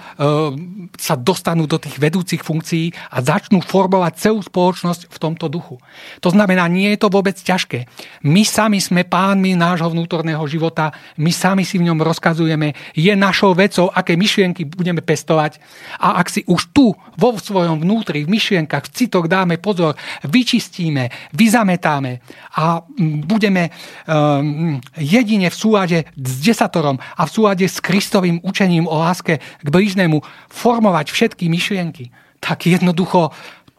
[1.02, 5.82] sa dostanú do tých vedúcich funkcií a začnú formovať celú spoločnosť v tomto duchu.
[6.22, 7.90] To znamená, nie je to vôbec ťažké.
[8.22, 13.58] My sami sme pánmi nášho vnútorného života, my sami si v ňom rozkazujeme, je našou
[13.58, 15.58] vecou, aké myšlienky budeme pestovať
[15.98, 21.34] a ak si už tu vo svojom vnútri, v myšlienkach, v citoch dáme pozor, vyčistíme,
[21.34, 22.22] vyzametáme
[22.58, 22.84] a
[23.26, 23.74] budeme
[24.06, 24.51] um,
[24.98, 30.22] jedine v súlade s desatorom a v súlade s Kristovým učením o láske k blížnemu
[30.50, 32.10] formovať všetky myšlienky,
[32.40, 33.32] tak jednoducho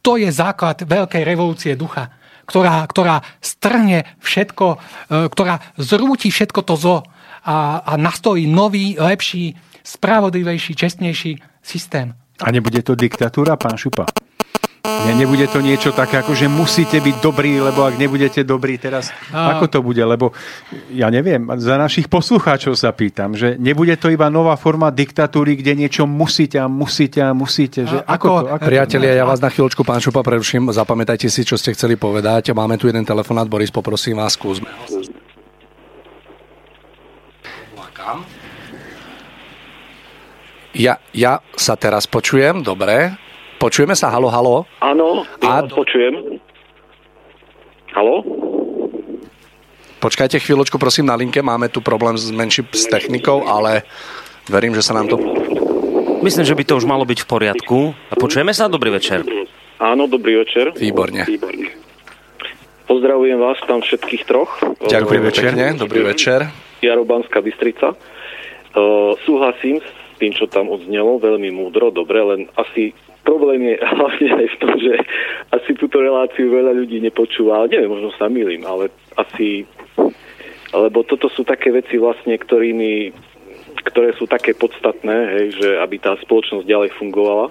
[0.03, 2.11] to je základ veľkej revolúcie ducha,
[2.47, 4.78] ktorá, ktorá strhne všetko, e,
[5.31, 6.99] ktorá zrúti všetko to zlo
[7.47, 12.15] a, a nastojí nový, lepší, spravodlivejší, čestnejší systém.
[12.43, 14.11] A nebude to diktatúra, pán Šupa?
[14.83, 19.15] Ne, nebude to niečo také, ako že musíte byť dobrí, lebo ak nebudete dobrí teraz,
[19.31, 20.03] A- ako to bude?
[20.03, 20.35] Lebo
[20.91, 25.87] ja neviem, za našich poslucháčov sa pýtam, že nebude to iba nová forma diktatúry, kde
[25.87, 27.87] niečo musíte a musíte a musíte.
[27.87, 28.51] Že A- ako, ako- to?
[28.59, 30.75] Ako Priatelia, ja vás na chvíľočku, pán Šupa, preruším.
[30.75, 32.51] Zapamätajte si, čo ste chceli povedať.
[32.51, 33.47] Máme tu jeden telefonát.
[33.47, 34.67] Boris, poprosím vás, skúsme.
[40.73, 43.13] Ja, ja sa teraz počujem, dobre.
[43.63, 44.67] Počujeme sa, halo, halo.
[44.83, 46.43] Áno, ja A- vás počujem.
[47.95, 48.27] Halo?
[50.03, 51.39] Počkajte chvíľočku, prosím, na linke.
[51.47, 53.87] Máme tu problém s menší s technikou, ale
[54.51, 55.15] verím, že sa nám to...
[56.27, 57.79] Myslím, že by to už malo byť v poriadku.
[58.11, 58.67] A počujeme sa?
[58.67, 59.23] Dobrý večer.
[59.79, 60.75] Áno, dobrý večer.
[60.75, 61.23] Výborne.
[62.91, 64.59] Pozdravujem vás tam všetkých troch.
[64.91, 65.55] Ďakujem večer.
[65.55, 66.51] pekne, dobrý večer.
[66.83, 67.95] Jarobanská Bystrica.
[68.75, 72.91] Uh, súhlasím s tým, čo tam odznelo, veľmi múdro, dobre, len asi
[73.23, 74.94] problém je hlavne aj v tom, že
[75.51, 79.66] asi túto reláciu veľa ľudí nepočúva, neviem, možno sa milím, ale asi,
[80.74, 83.15] lebo toto sú také veci vlastne, ktorými,
[83.85, 87.51] ktoré sú také podstatné, hej, že aby tá spoločnosť ďalej fungovala.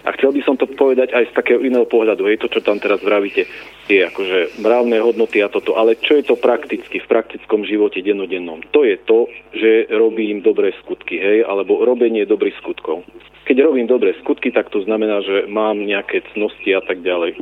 [0.00, 2.80] A chcel by som to povedať aj z takého iného pohľadu, hej, to, čo tam
[2.80, 3.44] teraz vravíte,
[3.84, 8.64] je akože mravné hodnoty a toto, ale čo je to prakticky, v praktickom živote dennodennom?
[8.72, 13.04] To je to, že robím dobré skutky, hej, alebo robenie dobrých skutkov.
[13.44, 17.36] Keď robím dobré skutky, tak to znamená, že mám nejaké cnosti a tak ďalej.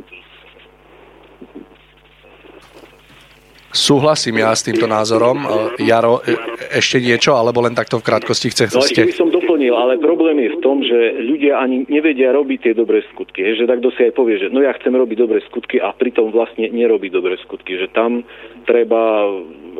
[3.69, 5.45] Súhlasím ja s týmto názorom.
[5.45, 6.37] E, Jaro, e-
[6.73, 9.21] ešte niečo, alebo len takto v krátkosti chce, No ešte by ste...
[9.21, 13.45] som doplnil, ale problém je v tom, že ľudia ani nevedia robiť tie dobré skutky.
[13.45, 16.65] Že takto si aj povie, že no ja chcem robiť dobré skutky a pritom vlastne
[16.73, 17.77] nerobí dobré skutky.
[17.77, 18.25] Že tam
[18.65, 19.29] treba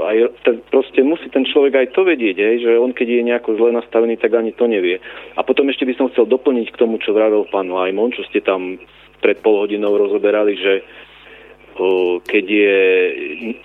[0.06, 3.58] aj, ten, proste musí ten človek aj to vedieť, hej, že on keď je nejako
[3.58, 5.02] zle nastavený, tak ani to nevie.
[5.34, 8.46] A potom ešte by som chcel doplniť k tomu, čo vravel pán Lajmon, čo ste
[8.46, 8.78] tam
[9.20, 10.74] pred pol hodinou rozoberali, že
[12.28, 12.78] keď je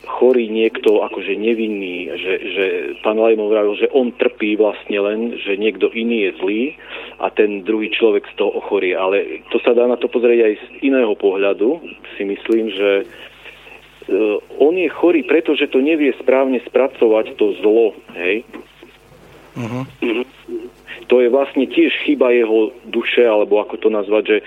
[0.06, 2.64] chorý niekto akože nevinný, že, že
[3.02, 6.62] pán Lajmon vravil, že on trpí vlastne len, že niekto iný je zlý
[7.18, 8.94] a ten druhý človek z toho ochorie.
[8.94, 11.82] Ale to sa dá na to pozrieť aj z iného pohľadu.
[12.14, 13.04] Si myslím, že e,
[14.62, 18.46] on je chorý, pretože to nevie správne spracovať to zlo, hej?
[19.58, 19.82] Mhm.
[21.10, 24.38] To je vlastne tiež chyba jeho duše, alebo ako to nazvať, že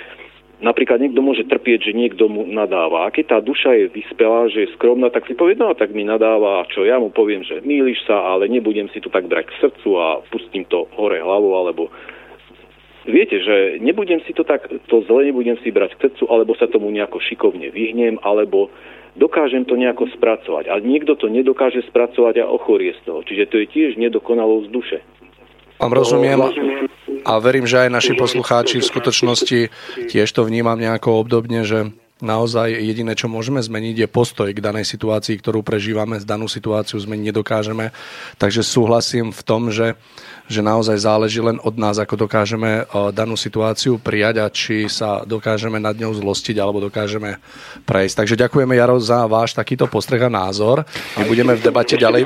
[0.61, 3.05] napríklad niekto môže trpieť, že niekto mu nadáva.
[3.05, 6.01] A keď tá duša je vyspelá, že je skromná, tak si povie, no tak mi
[6.01, 9.49] nadáva, a čo ja mu poviem, že mýliš sa, ale nebudem si to tak brať
[9.49, 11.89] k srdcu a pustím to hore hlavou, alebo
[13.07, 16.67] Viete, že nebudem si to tak, to zle nebudem si brať k srdcu, alebo sa
[16.67, 18.67] tomu nejako šikovne vyhnem, alebo
[19.15, 20.67] dokážem to nejako spracovať.
[20.67, 23.23] A niekto to nedokáže spracovať a ochorie z toho.
[23.23, 24.99] Čiže to je tiež nedokonalosť duše.
[25.77, 26.41] Vám rozumiem
[27.27, 29.59] a verím, že aj naši poslucháči v skutočnosti
[30.07, 34.89] tiež to vnímam nejako obdobne, že naozaj jediné, čo môžeme zmeniť, je postoj k danej
[34.89, 36.17] situácii, ktorú prežívame.
[36.17, 37.93] Z danú situáciu zmeniť nedokážeme.
[38.41, 39.93] Takže súhlasím v tom, že,
[40.49, 45.21] že naozaj záleží len od nás, ako dokážeme eh, danú situáciu prijať a či sa
[45.27, 47.37] dokážeme nad ňou zlostiť alebo dokážeme
[47.85, 48.15] prejsť.
[48.23, 50.87] Takže ďakujeme, Jaro, za váš takýto postreh a názor.
[51.21, 52.25] My budeme v debate ďalej.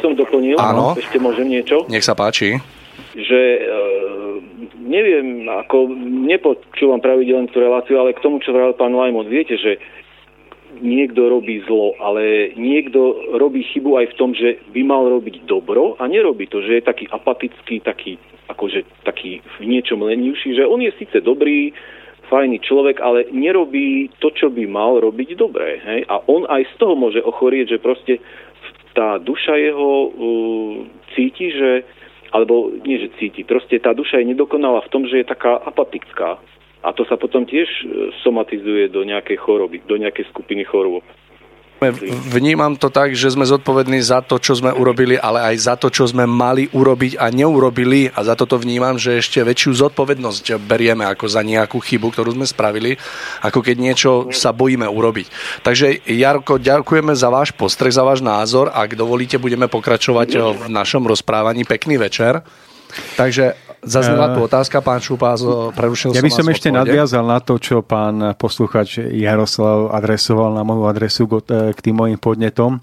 [0.55, 0.95] Áno.
[0.95, 1.83] ešte môžem niečo?
[1.91, 2.80] Nech sa páči.
[3.15, 3.61] Že e,
[4.79, 5.91] neviem, ako
[6.27, 9.79] nepočúvam pravidelne tú reláciu, ale k tomu, čo vravel pán Lajmon, viete, že
[10.79, 15.99] niekto robí zlo, ale niekto robí chybu aj v tom, že by mal robiť dobro
[15.99, 18.15] a nerobí to, že je taký apatický, taký,
[18.47, 21.75] akože taký v niečom lenivší, že on je síce dobrý,
[22.31, 25.83] fajný človek, ale nerobí to, čo by mal robiť dobre.
[25.83, 26.07] Hej?
[26.07, 28.23] A on aj z toho môže ochorieť, že proste
[28.95, 30.11] tá duša jeho uh,
[31.11, 31.83] cíti, že
[32.31, 36.39] alebo nie, že cíti, proste tá duša je nedokonalá v tom, že je taká apatická.
[36.81, 37.83] A to sa potom tiež e,
[38.25, 41.05] somatizuje do nejakej choroby, do nejakej skupiny chorôb.
[42.29, 45.89] Vnímam to tak, že sme zodpovední za to, čo sme urobili, ale aj za to,
[45.89, 48.05] čo sme mali urobiť a neurobili.
[48.13, 52.45] A za toto vnímam, že ešte väčšiu zodpovednosť berieme ako za nejakú chybu, ktorú sme
[52.45, 53.01] spravili,
[53.41, 55.25] ako keď niečo sa bojíme urobiť.
[55.65, 58.69] Takže Jarko, ďakujeme za váš postreh, za váš názor.
[58.69, 61.65] Ak dovolíte, budeme pokračovať v našom rozprávaní.
[61.65, 62.45] Pekný večer.
[63.17, 65.33] Takže zaznela tu otázka, pán Šupa,
[65.73, 66.81] prerušil Ja by som v ešte odpovede.
[66.85, 71.41] nadviazal na to, čo pán posluchač Jaroslav adresoval na moju adresu k
[71.73, 72.77] k tým mojim podnetom.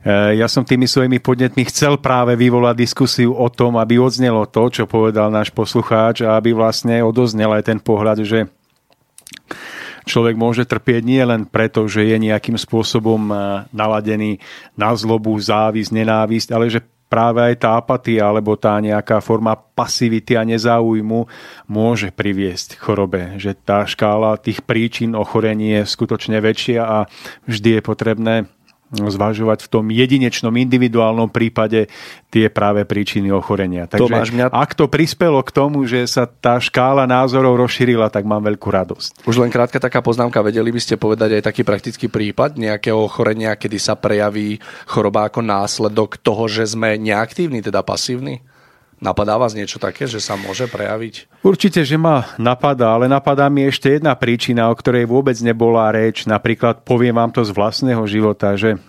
[0.00, 4.72] E, Ja som tými svojimi podnetmi chcel práve vyvolať diskusiu o tom, aby odznelo to,
[4.72, 8.48] čo povedal náš poslucháč a aby vlastne odoznel aj ten pohľad, že
[10.06, 13.26] človek môže trpieť nie len preto, že je nejakým spôsobom
[13.74, 14.38] naladený
[14.78, 20.34] na zlobu, závisť, nenávisť, ale že práve aj tá apatia alebo tá nejaká forma pasivity
[20.34, 21.26] a nezáujmu
[21.70, 23.22] môže priviesť k chorobe.
[23.38, 26.98] Že tá škála tých príčin ochorení je skutočne väčšia a
[27.46, 28.34] vždy je potrebné
[28.94, 31.90] zvažovať v tom jedinečnom individuálnom prípade
[32.30, 33.90] tie práve príčiny ochorenia.
[33.90, 38.22] Takže Tomáš, mňa- ak to prispelo k tomu, že sa tá škála názorov rozšírila, tak
[38.22, 39.26] mám veľkú radosť.
[39.26, 43.58] Už len krátka taká poznámka, vedeli by ste povedať aj taký praktický prípad nejakého ochorenia,
[43.58, 48.38] kedy sa prejaví choroba ako následok toho, že sme neaktívni, teda pasívni?
[48.96, 51.44] Napadá vás niečo také, že sa môže prejaviť?
[51.44, 56.24] Určite, že ma napadá, ale napadá mi ešte jedna príčina, o ktorej vôbec nebola reč.
[56.24, 58.80] Napríklad poviem vám to z vlastného života, že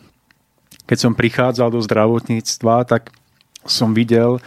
[0.87, 3.11] keď som prichádzal do zdravotníctva, tak
[3.67, 4.39] som videl,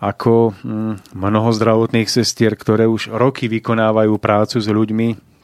[0.00, 5.35] ako mm, mnoho zdravotných sestier, ktoré už roky vykonávajú prácu s ľuďmi,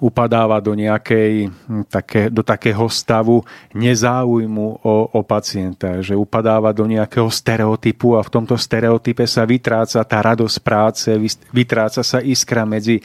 [0.00, 3.44] upadáva do, nejakej, hm, také, do takého stavu
[3.76, 10.00] nezáujmu o, o pacienta, že upadáva do nejakého stereotypu a v tomto stereotype sa vytráca
[10.02, 11.08] tá radosť práce,
[11.52, 13.04] vytráca sa iskra medzi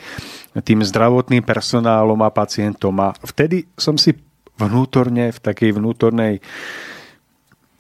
[0.56, 2.96] tým zdravotným personálom a pacientom.
[3.04, 4.16] A vtedy som si
[4.56, 6.40] vnútorne, v takej vnútornej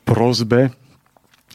[0.03, 0.75] prozbe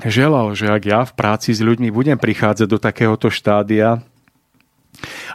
[0.00, 4.00] želal, že ak ja v práci s ľuďmi budem prichádzať do takéhoto štádia,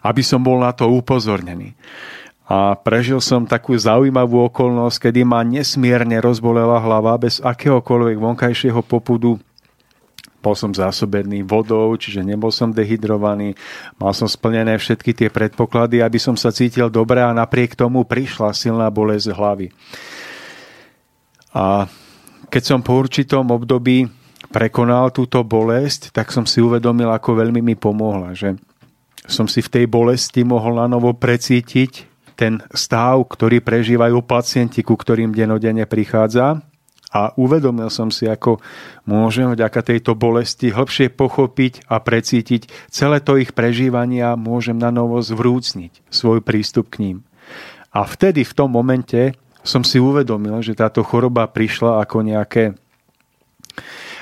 [0.01, 1.73] aby som bol na to upozornený.
[2.45, 9.41] A prežil som takú zaujímavú okolnosť, kedy ma nesmierne rozbolela hlava bez akéhokoľvek vonkajšieho popudu.
[10.45, 13.57] Bol som zásobený vodou, čiže nebol som dehydrovaný.
[13.97, 18.53] Mal som splnené všetky tie predpoklady, aby som sa cítil dobre a napriek tomu prišla
[18.53, 19.73] silná bolesť hlavy.
[21.49, 21.89] A
[22.53, 24.05] keď som po určitom období
[24.53, 28.37] prekonal túto bolesť, tak som si uvedomil, ako veľmi mi pomohla.
[28.37, 28.61] Že
[29.25, 34.99] som si v tej bolesti mohol na novo precítiť ten stav, ktorý prežívajú pacienti, ku
[34.99, 36.61] ktorým denodene prichádza.
[37.15, 38.59] A uvedomil som si, ako
[39.07, 44.91] môžem vďaka tejto bolesti hlbšie pochopiť a precítiť celé to ich prežívanie a môžem na
[44.91, 47.17] novo zvrúcniť svoj prístup k ním.
[47.95, 49.31] A vtedy, v tom momente,
[49.63, 52.75] som si uvedomil, že táto choroba prišla ako nejaké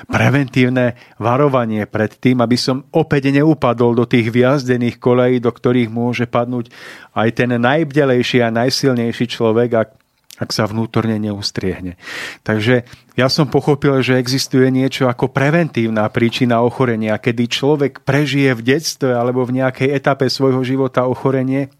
[0.06, 6.26] preventívne varovanie pred tým, aby som opäť neupadol do tých viazdených kolejí, do ktorých môže
[6.26, 6.70] padnúť
[7.14, 9.88] aj ten najbdelejší a najsilnejší človek, ak,
[10.42, 11.94] ak sa vnútorne neustriehne.
[12.42, 12.82] Takže
[13.14, 19.14] ja som pochopil, že existuje niečo ako preventívna príčina ochorenia, kedy človek prežije v detstve
[19.14, 21.70] alebo v nejakej etape svojho života ochorenie,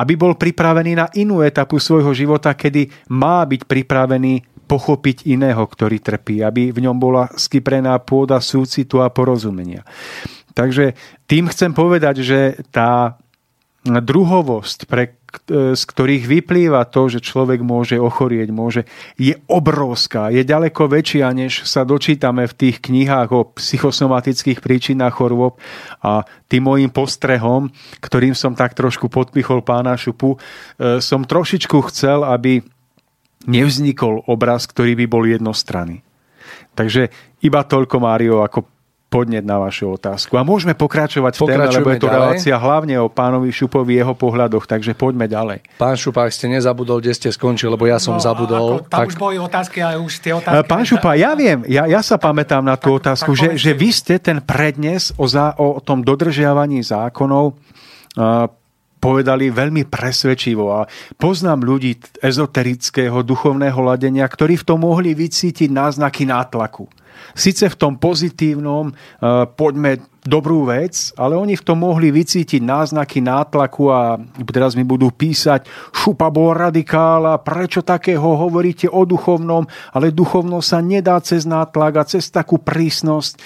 [0.00, 6.00] aby bol pripravený na inú etapu svojho života, kedy má byť pripravený pochopiť iného, ktorý
[6.00, 9.84] trpí, aby v ňom bola skyprená pôda súcitu a porozumenia.
[10.56, 10.96] Takže
[11.28, 12.40] tým chcem povedať, že
[12.72, 13.20] tá
[13.84, 15.12] druhovosť, pre,
[15.50, 18.86] z ktorých vyplýva to, že človek môže ochorieť, môže,
[19.18, 25.58] je obrovská, je ďaleko väčšia, než sa dočítame v tých knihách o psychosomatických príčinách chorôb
[26.00, 30.38] a tým môjim postrehom, ktorým som tak trošku podpichol pána Šupu,
[31.02, 32.62] som trošičku chcel, aby
[33.44, 36.02] nevznikol obraz, ktorý by bol jednostranný.
[36.72, 38.64] Takže iba toľko, Mário, ako
[39.12, 40.40] podnet na vašu otázku.
[40.40, 42.16] A môžeme pokračovať v téme, lebo je to ďalej.
[42.16, 45.68] relácia hlavne o pánovi Šupovi, jeho pohľadoch, takže poďme ďalej.
[45.76, 48.80] Pán Šupa, ak ste nezabudol, kde ste skončili, lebo ja som No, zabudol.
[48.80, 50.64] Ako, tam už boli otázky, ale už tie otázky...
[50.64, 53.70] Pán Šupa, ja viem, ja, ja sa pamätám na tú Tak- otázku, tak že, že
[53.76, 57.52] vy ste ten prednes o, zá, o tom dodržiavaní zákonov
[58.16, 58.48] a,
[59.02, 60.86] povedali veľmi presvedčivo a
[61.18, 66.86] poznám ľudí ezoterického duchovného ladenia, ktorí v tom mohli vycítiť náznaky nátlaku.
[67.34, 68.92] Sice v tom pozitívnom, e,
[69.58, 75.10] poďme dobrú vec, ale oni v tom mohli vycítiť náznaky nátlaku a teraz mi budú
[75.10, 81.42] písať, šupa bol radikál a prečo takého hovoríte o duchovnom, ale duchovno sa nedá cez
[81.42, 83.42] nátlak a cez takú prísnosť.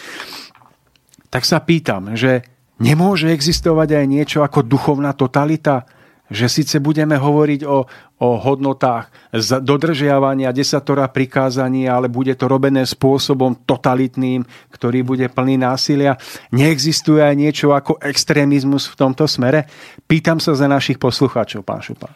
[1.33, 5.89] Tak sa pýtam, že nemôže existovať aj niečo ako duchovná totalita?
[6.27, 7.87] Že síce budeme hovoriť o,
[8.19, 9.31] o hodnotách
[9.63, 14.43] dodržiavania desatora prikázaní, ale bude to robené spôsobom totalitným,
[14.75, 16.19] ktorý bude plný násilia.
[16.51, 19.71] Neexistuje aj niečo ako extrémizmus v tomto smere?
[20.03, 22.11] Pýtam sa za našich poslucháčov, pán Šupa.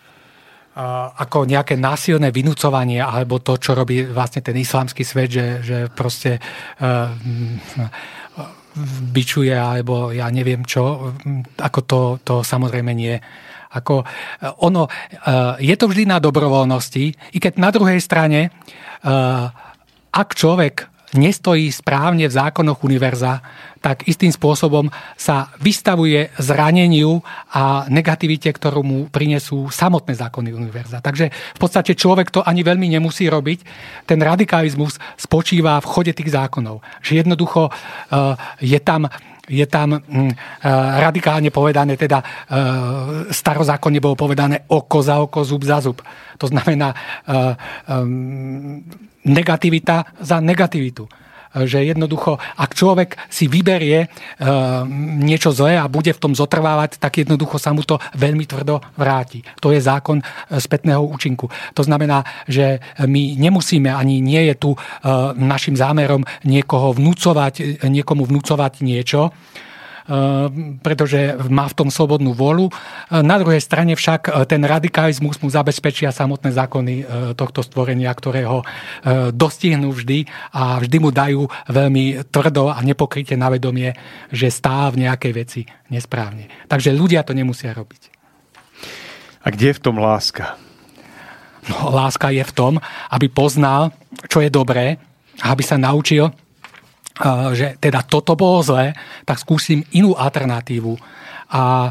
[1.18, 6.38] ako nejaké násilné vynúcovanie, alebo to, čo robí vlastne ten islamský svet, že, že proste
[6.78, 7.10] uh,
[9.14, 11.14] bičuje, alebo ja neviem čo,
[11.58, 13.18] ako to, to samozrejme nie.
[13.70, 19.46] Ako, eh, ono, uh, je to vždy na dobrovoľnosti, i keď na druhej strane, uh,
[20.10, 23.42] ak človek nestojí správne v zákonoch univerza,
[23.80, 31.00] tak istým spôsobom sa vystavuje zraneniu a negativite, ktorú mu prinesú samotné zákony univerza.
[31.00, 33.64] Takže v podstate človek to ani veľmi nemusí robiť.
[34.04, 36.84] Ten radikalizmus spočíva v chode tých zákonov.
[37.00, 37.72] Že jednoducho e,
[38.60, 39.08] je tam
[39.50, 40.34] je tam mm, e,
[41.02, 42.24] radikálne povedané, teda e,
[43.34, 45.98] starozákonne bolo povedané oko za oko, zub za zub.
[46.40, 46.96] To znamená
[49.28, 51.04] negativita za negativitu
[51.50, 54.06] že jednoducho, ak človek si vyberie
[55.18, 59.42] niečo zlé a bude v tom zotrvávať, tak jednoducho sa mu to veľmi tvrdo vráti.
[59.58, 61.50] To je zákon spätného účinku.
[61.74, 64.70] To znamená, že my nemusíme, ani nie je tu
[65.34, 69.34] našim zámerom niekoho vnúcovať, niekomu vnúcovať niečo,
[70.82, 72.74] pretože má v tom slobodnú vôľu.
[73.10, 76.94] Na druhej strane však e, ten radikalizmus mu zabezpečia samotné zákony
[77.38, 78.66] tohto stvorenia, ktoré ho
[79.30, 83.94] dostihnú vždy a vždy mu dajú veľmi tvrdo a nepokryte na vedomie,
[84.34, 86.50] že stá v nejakej veci nesprávne.
[86.66, 88.10] Takže ľudia to nemusia robiť.
[89.40, 90.58] A kde je v tom láska?
[91.68, 92.72] No, láska je v tom,
[93.12, 93.92] aby poznal,
[94.28, 94.96] čo je dobré,
[95.44, 96.32] aby sa naučil
[97.52, 98.96] že teda toto bolo zlé,
[99.28, 100.96] tak skúsim inú alternatívu
[101.50, 101.90] a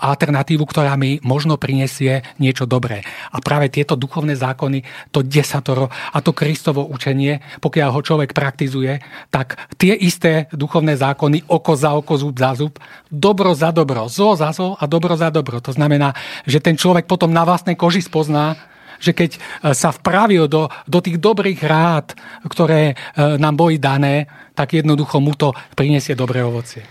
[0.00, 3.04] alternatívu, ktorá mi možno prinesie niečo dobré.
[3.28, 4.80] A práve tieto duchovné zákony,
[5.12, 11.52] to desatoro a to Kristovo učenie, pokiaľ ho človek praktizuje, tak tie isté duchovné zákony,
[11.52, 12.80] oko za oko, zub za zub,
[13.12, 15.60] dobro za dobro, zlo za zlo a dobro za dobro.
[15.60, 16.16] To znamená,
[16.48, 18.56] že ten človek potom na vlastnej koži spozná,
[18.98, 19.38] že keď e,
[19.74, 22.14] sa vpravil do, do tých dobrých rád,
[22.46, 22.94] ktoré e,
[23.38, 26.82] nám boli dané, tak jednoducho mu to prinesie dobré ovocie.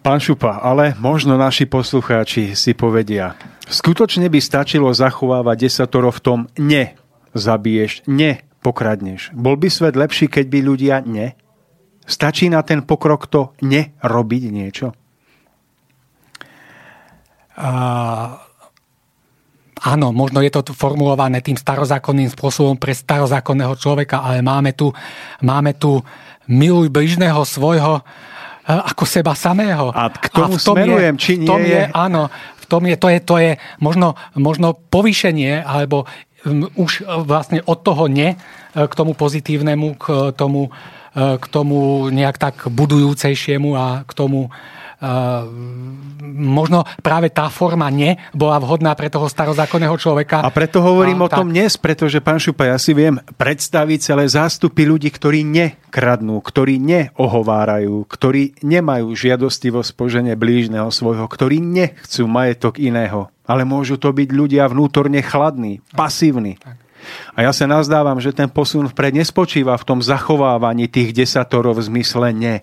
[0.00, 3.36] Pán Šupa, ale možno naši poslucháči si povedia,
[3.68, 6.96] skutočne by stačilo zachovávať desatoro v tom ne
[7.36, 9.32] zabiješ, ne pokradneš.
[9.36, 11.36] Bol by svet lepší, keď by ľudia ne?
[12.08, 14.96] Stačí na ten pokrok to nerobiť niečo?
[17.60, 17.70] A
[19.80, 24.92] Áno, možno je to formulované tým starozákonným spôsobom pre starozákonného človeka, ale máme tu,
[25.40, 26.04] máme tu
[26.52, 28.02] miluj bližného svojho e,
[28.68, 29.88] ako seba samého.
[29.96, 31.72] A k tomu a smerujem, je, či nie tom je...
[31.72, 31.82] je...
[31.96, 32.28] Áno,
[32.60, 33.50] v tom je, to je, to je
[33.80, 36.04] možno, možno povýšenie, alebo
[36.76, 38.36] už vlastne od toho ne e,
[38.76, 40.04] k tomu pozitívnemu, k
[40.36, 40.68] tomu,
[41.16, 44.52] e, k tomu nejak tak budujúcejšiemu a k tomu
[46.20, 50.44] možno práve tá forma nie bola vhodná pre toho starozákonného človeka.
[50.44, 51.40] A preto hovorím a, o tak.
[51.40, 56.76] tom dnes, pretože, pán Šupa, ja si viem predstaviť celé zástupy ľudí, ktorí nekradnú, ktorí
[56.76, 64.28] neohovárajú, ktorí nemajú žiadostivo spoženie blížneho svojho, ktorí nechcú majetok iného, ale môžu to byť
[64.36, 66.60] ľudia vnútorne chladní, pasívni.
[67.32, 71.88] A ja sa nazdávam, že ten posun vpred nespočíva v tom zachovávaní tých desatorov v
[71.88, 72.60] zmysle ne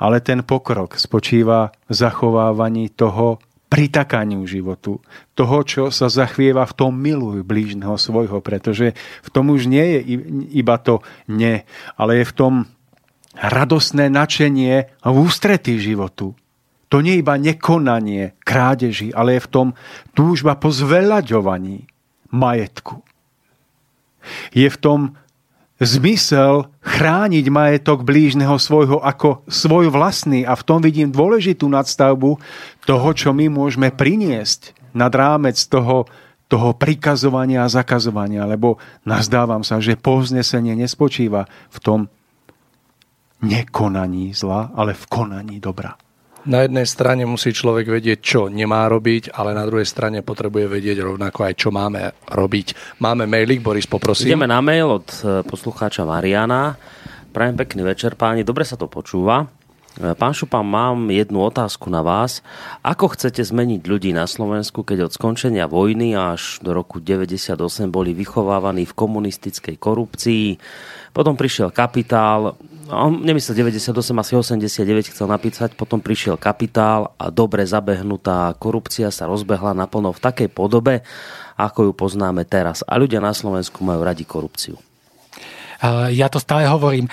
[0.00, 3.36] ale ten pokrok spočíva v zachovávaní toho
[3.70, 4.98] pritakaniu životu.
[5.38, 10.00] Toho, čo sa zachvieva v tom miluj blížneho svojho, pretože v tom už nie je
[10.58, 11.62] iba to ne,
[11.94, 12.54] ale je v tom
[13.38, 16.34] radosné načenie v ústretí životu.
[16.90, 19.68] To nie je iba nekonanie krádeži, ale je v tom
[20.18, 21.86] túžba po zveľaďovaní
[22.34, 23.06] majetku.
[24.50, 25.14] Je v tom
[25.80, 32.36] zmysel chrániť majetok blížneho svojho ako svoj vlastný a v tom vidím dôležitú nadstavbu
[32.84, 36.04] toho, čo my môžeme priniesť nad rámec toho,
[36.52, 38.76] toho prikazovania a zakazovania, lebo
[39.08, 42.00] nazdávam sa, že povznesenie nespočíva v tom
[43.40, 45.96] nekonaní zla, ale v konaní dobra.
[46.48, 51.04] Na jednej strane musí človek vedieť, čo nemá robiť, ale na druhej strane potrebuje vedieť
[51.04, 52.96] rovnako aj, čo máme robiť.
[53.04, 54.32] Máme mailik, Boris, poprosím.
[54.32, 56.80] Ideme na mail od e, poslucháča Mariana.
[57.28, 58.40] Prajem pekný večer, páni.
[58.40, 59.52] Dobre sa to počúva.
[60.00, 62.40] E, pán Šupa, mám jednu otázku na vás.
[62.80, 67.52] Ako chcete zmeniť ľudí na Slovensku, keď od skončenia vojny až do roku 98
[67.92, 70.56] boli vychovávaní v komunistickej korupcii,
[71.12, 72.56] potom prišiel kapitál,
[72.90, 79.30] on nemyslel 98, asi 89 chcel napísať, potom prišiel kapitál a dobre zabehnutá korupcia sa
[79.30, 81.06] rozbehla naplno v takej podobe,
[81.54, 82.82] ako ju poznáme teraz.
[82.84, 84.89] A ľudia na Slovensku majú radi korupciu.
[86.12, 87.08] Ja to stále hovorím,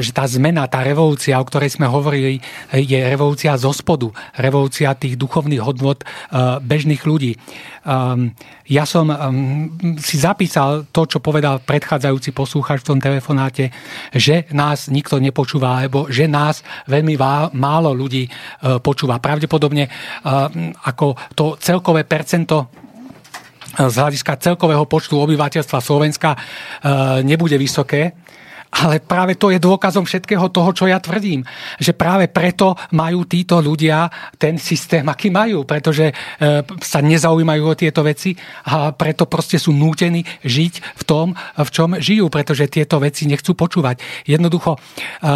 [0.00, 2.40] že tá zmena, tá revolúcia, o ktorej sme hovorili,
[2.72, 4.08] je revolúcia zo spodu,
[4.40, 6.08] revolúcia tých duchovných hodnot
[6.64, 7.36] bežných ľudí.
[8.64, 9.12] Ja som
[10.00, 13.68] si zapísal to, čo povedal predchádzajúci poslúchač v tom telefonáte,
[14.08, 17.20] že nás nikto nepočúva, alebo že nás veľmi
[17.52, 18.24] málo ľudí
[18.80, 19.20] počúva.
[19.20, 19.84] Pravdepodobne
[20.80, 22.72] ako to celkové percento
[23.78, 26.38] z hľadiska celkového počtu obyvateľstva Slovenska e,
[27.26, 28.14] nebude vysoké,
[28.74, 31.46] Ale práve to je dôkazom všetkého toho, čo ja tvrdím.
[31.78, 35.62] Že práve preto majú títo ľudia ten systém, aký majú.
[35.62, 36.14] Pretože e,
[36.82, 38.34] sa nezaujímajú o tieto veci
[38.66, 42.26] a preto proste sú nútení žiť v tom, v čom žijú.
[42.26, 44.26] Pretože tieto veci nechcú počúvať.
[44.26, 45.32] Jednoducho e, e,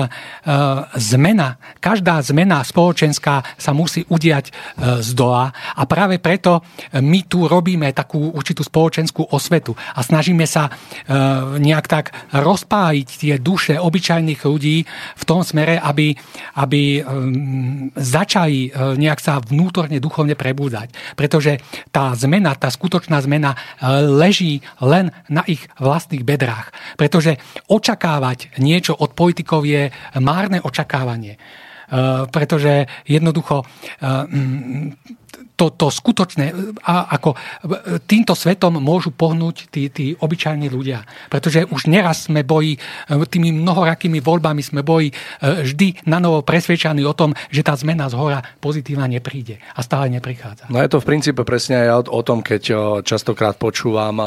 [0.98, 4.50] zmena, každá zmena spoločenská sa musí udiať
[4.98, 6.64] z dola a práve preto
[6.96, 10.72] my tu robíme takú určitú spoločenskú osvetu a snažíme sa
[11.58, 16.16] nejak tak rozpáliť tie duše obyčajných ľudí v tom smere, aby,
[16.56, 20.96] aby um, začali uh, nejak sa vnútorne duchovne prebúdať.
[21.12, 21.60] Pretože
[21.92, 26.72] tá zmena, tá skutočná zmena uh, leží len na ich vlastných bedrách.
[26.96, 27.36] Pretože
[27.68, 31.36] očakávať niečo od politikov je márne očakávanie.
[31.88, 33.64] Uh, pretože jednoducho
[35.58, 36.54] to, to skutočné,
[36.86, 37.34] a ako
[38.06, 41.02] týmto svetom môžu pohnúť tí, tí obyčajní ľudia.
[41.26, 42.78] Pretože už neraz sme boji,
[43.10, 45.10] tými mnohorakými voľbami sme boji
[45.42, 50.06] vždy na novo presvedčaní o tom, že tá zmena z hora pozitívna nepríde a stále
[50.14, 50.70] neprichádza.
[50.70, 52.62] No je to v princípe presne aj o, tom, keď
[53.02, 54.22] častokrát počúvam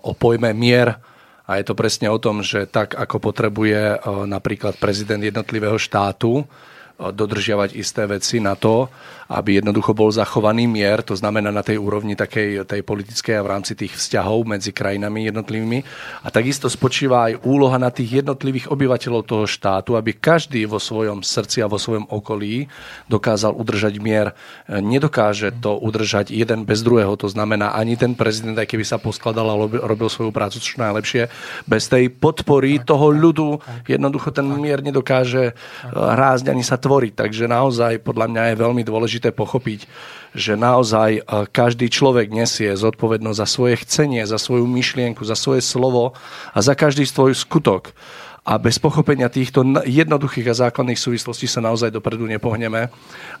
[0.00, 0.96] o pojme mier,
[1.44, 6.48] a je to presne o tom, že tak ako potrebuje napríklad prezident jednotlivého štátu
[6.94, 8.86] dodržiavať isté veci na to,
[9.24, 13.50] aby jednoducho bol zachovaný mier, to znamená na tej úrovni takej tej politickej a v
[13.56, 15.80] rámci tých vzťahov medzi krajinami jednotlivými.
[16.22, 21.24] A takisto spočíva aj úloha na tých jednotlivých obyvateľov toho štátu, aby každý vo svojom
[21.24, 22.68] srdci a vo svojom okolí
[23.08, 24.36] dokázal udržať mier.
[24.68, 29.48] Nedokáže to udržať jeden bez druhého, to znamená ani ten prezident, aj keby sa poskladal
[29.48, 29.56] a
[29.88, 31.32] robil svoju prácu čo najlepšie,
[31.64, 33.58] bez tej podpory toho ľudu
[33.88, 35.56] jednoducho ten mier nedokáže
[35.92, 37.12] rázť ani sa tvoriť.
[37.16, 39.88] Takže naozaj podľa mňa je veľmi dôležité pochopiť,
[40.36, 45.64] že naozaj e, každý človek nesie zodpovednosť za svoje chcenie, za svoju myšlienku, za svoje
[45.64, 46.12] slovo
[46.52, 47.96] a za každý svoj skutok.
[48.44, 52.92] A bez pochopenia týchto jednoduchých a základných súvislostí sa naozaj dopredu nepohneme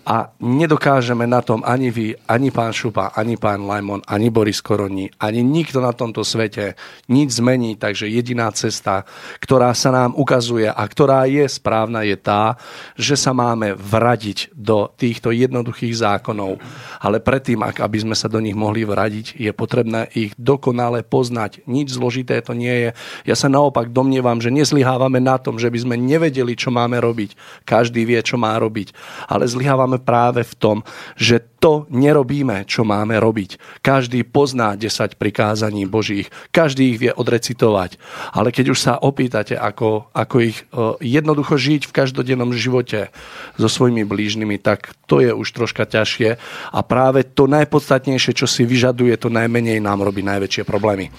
[0.08, 5.12] a nedokážeme na tom ani vy, ani pán Šupa, ani pán Lajmon, ani Boris Koroni,
[5.20, 6.80] ani nikto na tomto svete
[7.12, 7.76] nič zmení.
[7.76, 9.04] Takže jediná cesta,
[9.44, 12.56] ktorá sa nám ukazuje a ktorá je správna, je tá,
[12.96, 16.56] že sa máme vradiť do týchto jednoduchých zákonov.
[17.04, 21.60] Ale predtým, ak aby sme sa do nich mohli vradiť, je potrebné ich dokonale poznať.
[21.68, 22.90] Nič zložité to nie je.
[23.28, 27.02] Ja sa naopak domnievam, že nezlyhá zlyhávame na tom, že by sme nevedeli, čo máme
[27.02, 27.34] robiť.
[27.66, 28.94] Každý vie, čo má robiť.
[29.26, 30.76] Ale zlyhávame práve v tom,
[31.18, 33.82] že to nerobíme, čo máme robiť.
[33.82, 36.30] Každý pozná 10 prikázaní Božích.
[36.54, 37.98] Každý ich vie odrecitovať.
[38.30, 40.62] Ale keď už sa opýtate, ako, ako ich
[41.02, 43.10] jednoducho žiť v každodennom živote
[43.58, 46.38] so svojimi blížnymi, tak to je už troška ťažšie.
[46.70, 51.10] A práve to najpodstatnejšie, čo si vyžaduje, to najmenej nám robí najväčšie problémy.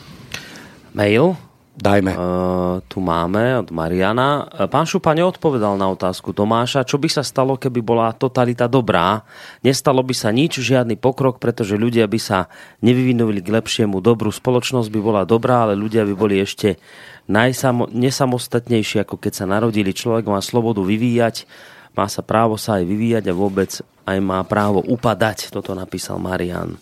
[0.96, 1.36] Mail
[1.76, 2.16] Dajme.
[2.16, 4.48] Uh, tu máme od Mariana.
[4.48, 9.28] E, pán Šupa neodpovedal na otázku Tomáša, čo by sa stalo, keby bola totalita dobrá.
[9.60, 12.48] Nestalo by sa nič, žiadny pokrok, pretože ľudia by sa
[12.80, 14.32] nevyvinuli k lepšiemu dobru.
[14.32, 16.80] Spoločnosť by bola dobrá, ale ľudia by boli ešte
[17.28, 19.92] najsamo, nesamostatnejší, ako keď sa narodili.
[19.92, 21.44] Človek má slobodu vyvíjať,
[21.92, 25.52] má sa právo sa aj vyvíjať a vôbec aj má právo upadať.
[25.52, 26.80] Toto napísal Marian.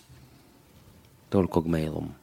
[1.34, 2.23] Toľko k mailom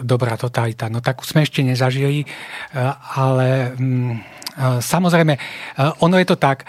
[0.00, 0.88] dobrá totalita.
[0.88, 2.26] No takú sme ešte nezažili, e,
[3.16, 4.18] ale mm, e,
[4.80, 5.40] samozrejme, e,
[6.02, 6.64] ono je to tak,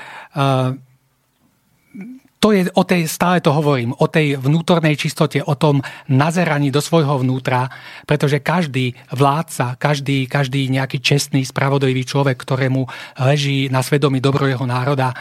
[2.40, 6.80] to je o tej, stále to hovorím, o tej vnútornej čistote, o tom nazeraní do
[6.80, 7.68] svojho vnútra,
[8.08, 12.88] pretože každý vládca, každý, každý nejaký čestný, spravodlivý človek, ktorému
[13.28, 15.12] leží na svedomí dobro jeho národa,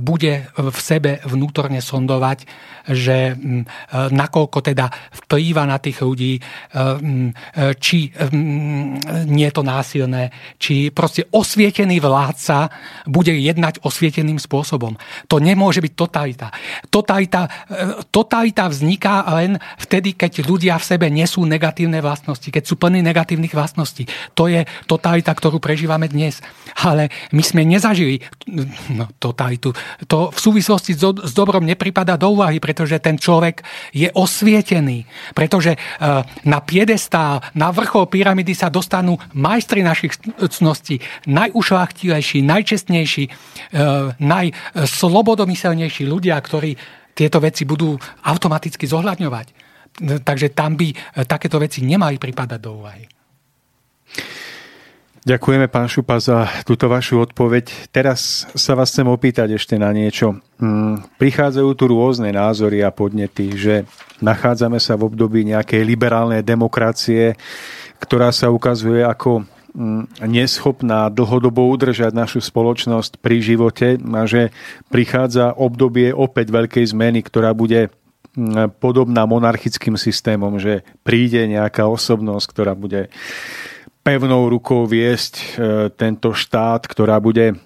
[0.00, 2.48] bude v sebe vnútorne sondovať,
[2.88, 3.66] že mm, e,
[4.16, 4.88] nakoľko teda
[5.24, 6.42] vplýva na tých ľudí, e,
[6.72, 7.32] mm, e,
[7.76, 12.72] či mm, nie je to násilné, či proste osvietený vládca
[13.04, 14.96] bude jednať osvieteným spôsobom.
[15.28, 16.48] To nemôže byť totalita.
[16.88, 17.48] Totalita,
[18.08, 23.52] totalita vzniká len vtedy, keď ľudia v sebe nesú negatívne vlastnosti, keď sú plní negatívnych
[23.52, 24.08] vlastností.
[24.32, 26.40] To je totalita, ktorú prežívame dnes.
[26.80, 28.24] Ale my sme nezažili
[28.94, 29.10] no,
[29.58, 29.74] totalitu.
[30.06, 35.04] To v súvislosti s dobrom nepripada do úvahy, pretože ten človek je osvietený.
[35.34, 35.78] Pretože e,
[36.46, 43.30] na piedestál, na vrchol pyramidy sa dostanú majstri našich cností, najušlachtilejší, najčestnejší, e,
[44.22, 46.78] najslobodomyselnejší ľudia, ktorí
[47.12, 49.46] tieto veci budú automaticky zohľadňovať.
[50.22, 53.04] Takže tam by e, takéto veci nemali pripadať do úvahy.
[55.28, 57.92] Ďakujeme, pán Šupa, za túto vašu odpoveď.
[57.92, 60.40] Teraz sa vás chcem opýtať ešte na niečo.
[60.56, 63.84] Mm, Prichádzajú tu rôzne názory a podnety, že
[64.24, 67.36] nachádzame sa v období nejakej liberálnej demokracie,
[68.00, 69.44] ktorá sa ukazuje ako
[69.76, 74.48] mm, neschopná dlhodobo udržať našu spoločnosť pri živote a že
[74.88, 77.92] prichádza obdobie opäť veľkej zmeny, ktorá bude
[78.32, 83.12] mm, podobná monarchickým systémom, že príde nejaká osobnosť, ktorá bude
[84.08, 85.46] pevnou rukou viesť e,
[85.92, 87.60] tento štát, ktorá bude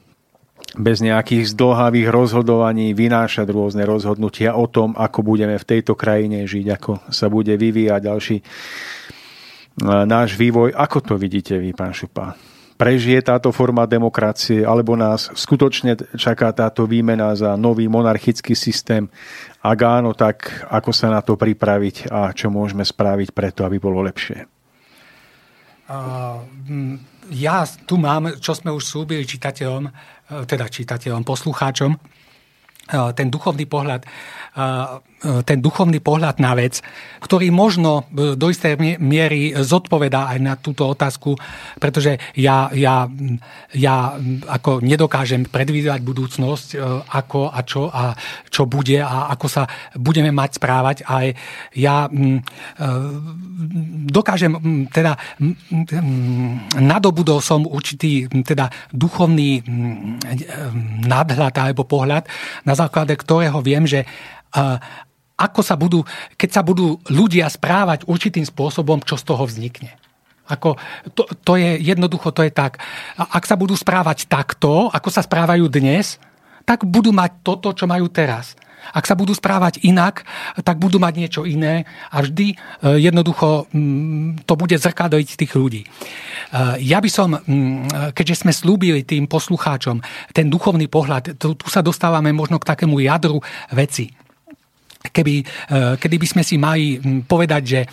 [0.75, 6.67] bez nejakých zdlhavých rozhodovaní vynášať rôzne rozhodnutia o tom, ako budeme v tejto krajine žiť,
[6.75, 8.45] ako sa bude vyvíjať ďalší e,
[9.87, 10.75] náš vývoj.
[10.75, 12.35] Ako to vidíte vy, pán Šupa?
[12.75, 19.07] Prežije táto forma demokracie, alebo nás skutočne čaká táto výmena za nový monarchický systém?
[19.63, 24.03] Ak áno, tak ako sa na to pripraviť a čo môžeme spraviť preto, aby bolo
[24.03, 24.62] lepšie?
[27.33, 27.57] Ja
[27.87, 29.91] tu mám, čo sme už slúbili čitateľom, e,
[30.47, 31.99] teda čitateľom, poslucháčom, e,
[33.13, 34.07] ten duchovný pohľad
[35.47, 36.83] ten duchovný pohľad na vec,
[37.23, 41.39] ktorý možno e, do istej miery zodpovedá aj na túto otázku,
[41.79, 43.07] pretože ja, ja,
[43.71, 44.19] ja
[44.51, 46.77] ako nedokážem predvídať budúcnosť, e,
[47.07, 48.19] ako a čo a
[48.51, 51.39] čo bude a ako sa budeme mať správať, ale
[51.79, 52.11] ja e,
[54.11, 54.59] dokážem,
[54.91, 55.15] teda
[56.83, 59.63] nadobudol som určitý teda duchovný
[61.07, 62.27] nadhľad alebo pohľad,
[62.67, 64.03] na základe ktorého viem, že
[65.43, 66.07] ako sa budú,
[66.39, 69.99] keď sa budú ľudia správať určitým spôsobom, čo z toho vznikne.
[70.47, 70.79] Ako,
[71.15, 72.79] to, to je jednoducho, to je tak.
[73.19, 76.19] Ak sa budú správať takto, ako sa správajú dnes,
[76.63, 78.55] tak budú mať toto, čo majú teraz.
[78.91, 80.27] Ak sa budú správať inak,
[80.67, 82.57] tak budú mať niečo iné a vždy e,
[82.99, 85.87] jednoducho mm, to bude zrkadliť tých ľudí.
[85.87, 85.89] E,
[86.83, 90.03] ja by som, mm, keďže sme slúbili tým poslucháčom
[90.35, 93.39] ten duchovný pohľad, tu, sa dostávame možno k takému jadru
[93.71, 94.11] veci
[95.11, 95.45] keby, e,
[95.99, 97.89] kedy by sme si mali povedať, že e,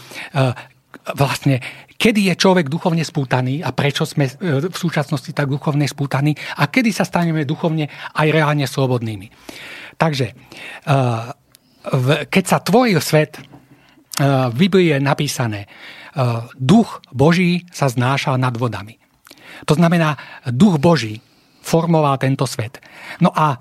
[1.17, 1.57] vlastne
[1.97, 4.33] kedy je človek duchovne spútaný a prečo sme e,
[4.69, 9.27] v súčasnosti tak duchovne spútaní a kedy sa staneme duchovne aj reálne slobodnými.
[9.99, 10.31] Takže
[12.31, 13.35] keď sa tvoril svet,
[14.15, 15.67] v Biblii je napísané,
[16.55, 18.95] duch Boží sa znášal nad vodami.
[19.67, 20.15] To znamená,
[20.47, 21.19] duch Boží
[21.59, 22.79] formoval tento svet.
[23.19, 23.59] No a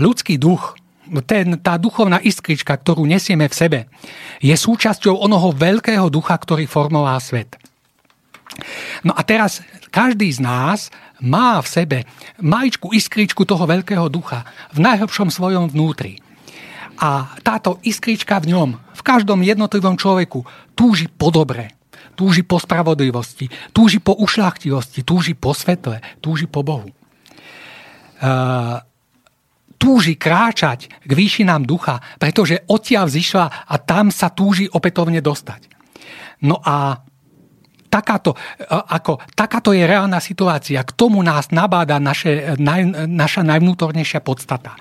[0.00, 0.72] ľudský duch
[1.26, 3.80] ten, tá duchovná iskrička, ktorú nesieme v sebe,
[4.42, 7.56] je súčasťou onoho veľkého ducha, ktorý formoval svet.
[9.04, 9.60] No a teraz
[9.92, 10.88] každý z nás
[11.20, 11.98] má v sebe
[12.40, 16.20] maličku iskričku toho veľkého ducha v najhlbšom svojom vnútri.
[16.96, 21.76] A táto iskrička v ňom, v každom jednotlivom človeku, túži po dobre,
[22.16, 26.88] túži po spravodlivosti, túži po ušľachtivosti, túži po svetle, túži po Bohu.
[28.16, 28.80] Uh,
[29.76, 35.70] túži kráčať k výšinám ducha, pretože odtiaľ vzýšla a tam sa túži opätovne dostať.
[36.44, 37.05] No a
[37.86, 40.82] takáto, e, ako, takáto je reálna situácia.
[40.84, 44.76] K tomu nás nabáda naše, naj, naša najvnútornejšia podstata.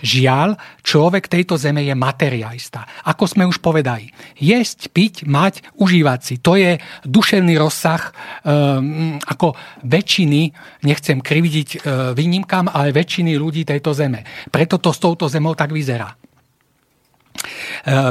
[0.00, 2.84] Žiaľ, človek tejto zeme je materialista.
[3.06, 4.10] Ako sme už povedali.
[4.40, 6.34] Jesť, piť, mať, užívať si.
[6.40, 8.12] To je duševný rozsah
[8.44, 10.52] um, ako väčšiny,
[10.84, 11.80] nechcem krividiť uh,
[12.12, 14.24] výnimkám, ale väčšiny ľudí tejto zeme.
[14.48, 16.14] Preto to s touto zemou tak vyzerá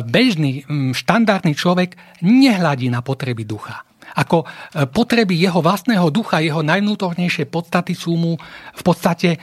[0.06, 0.64] bežný,
[0.94, 3.82] štandardný človek nehľadí na potreby ducha
[4.16, 4.46] ako e,
[4.88, 8.40] potreby jeho vlastného ducha, jeho najvnútornejšie podstaty sú mu
[8.74, 9.38] v podstate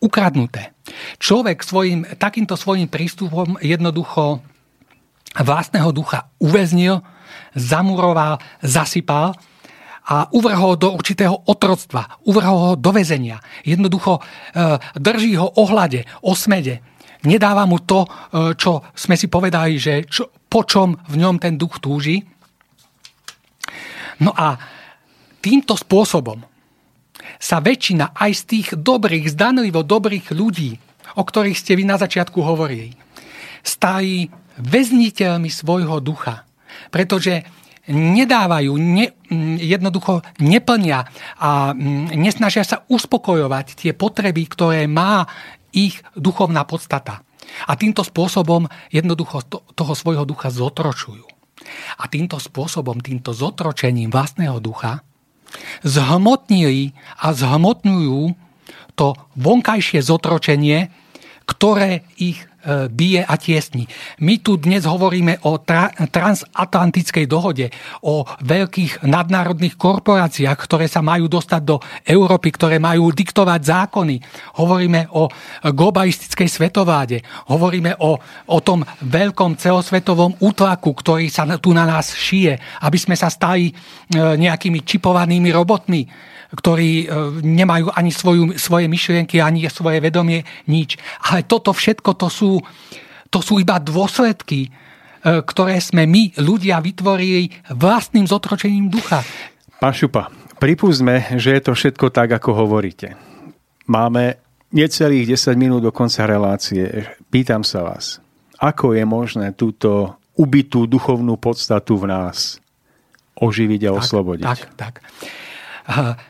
[0.00, 0.76] ukradnuté.
[1.20, 4.40] Človek svojim, takýmto svojim prístupom jednoducho
[5.36, 7.04] vlastného ducha uväznil,
[7.54, 9.36] zamuroval, zasypal
[10.10, 13.38] a uvrhol do určitého otroctva, uvrhol ho do väzenia.
[13.62, 14.22] Jednoducho e,
[14.98, 16.82] drží ho ohľade, osmede.
[17.22, 18.08] Nedáva mu to, e,
[18.56, 22.24] čo sme si povedali, že čo, po čom v ňom ten duch túži.
[24.20, 24.60] No a
[25.40, 26.44] týmto spôsobom
[27.40, 30.76] sa väčšina aj z tých dobrých, zdanlivo dobrých ľudí,
[31.16, 32.92] o ktorých ste vy na začiatku hovorili,
[33.64, 34.28] stáli
[34.60, 36.44] väzniteľmi svojho ducha.
[36.92, 37.44] Pretože
[37.90, 39.10] nedávajú, ne,
[39.58, 41.08] jednoducho neplnia
[41.40, 41.72] a
[42.14, 45.26] nesnažia sa uspokojovať tie potreby, ktoré má
[45.72, 47.24] ich duchovná podstata.
[47.66, 51.26] A týmto spôsobom jednoducho to, toho svojho ducha zotročujú.
[52.00, 55.04] A týmto spôsobom, týmto zotročením vlastného ducha,
[55.82, 58.22] zhmotnili a zhmotňujú
[58.94, 60.92] to vonkajšie zotročenie,
[61.46, 62.49] ktoré ich
[62.92, 63.88] bije a tiesni.
[64.20, 67.72] My tu dnes hovoríme o tra- transatlantickej dohode,
[68.04, 74.16] o veľkých nadnárodných korporáciách, ktoré sa majú dostať do Európy, ktoré majú diktovať zákony.
[74.60, 75.28] Hovoríme o
[75.64, 77.24] globalistickej svetováde.
[77.48, 83.16] Hovoríme o, o tom veľkom celosvetovom útlaku, ktorý sa tu na nás šije, aby sme
[83.16, 83.72] sa stali e,
[84.16, 86.02] nejakými čipovanými robotmi
[86.50, 87.06] ktorí e,
[87.46, 90.98] nemajú ani svoju, svoje myšlienky, ani svoje vedomie, nič.
[91.30, 92.58] Ale toto všetko to sú,
[93.30, 94.70] to sú iba dôsledky, e,
[95.22, 99.22] ktoré sme my, ľudia, vytvorili vlastným zotročením ducha.
[99.78, 100.28] Pán Šupa,
[100.58, 103.14] pripúsme, že je to všetko tak, ako hovoríte.
[103.86, 104.38] Máme
[104.74, 107.06] necelých 10 minút do konca relácie.
[107.30, 108.18] Pýtam sa vás,
[108.58, 112.58] ako je možné túto ubitú duchovnú podstatu v nás
[113.38, 114.46] oživiť a oslobodiť?
[114.46, 114.94] Tak, tak.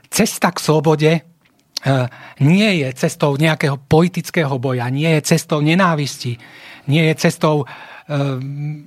[0.08, 1.12] Cesta k slobode
[2.40, 6.40] nie je cestou nejakého politického boja, nie je cestou nenávisti,
[6.88, 7.68] nie je cestou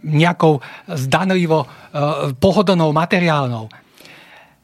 [0.04, 0.60] nejakou
[0.90, 1.70] zdanlivo
[2.38, 3.70] pohodlnou materiálnou.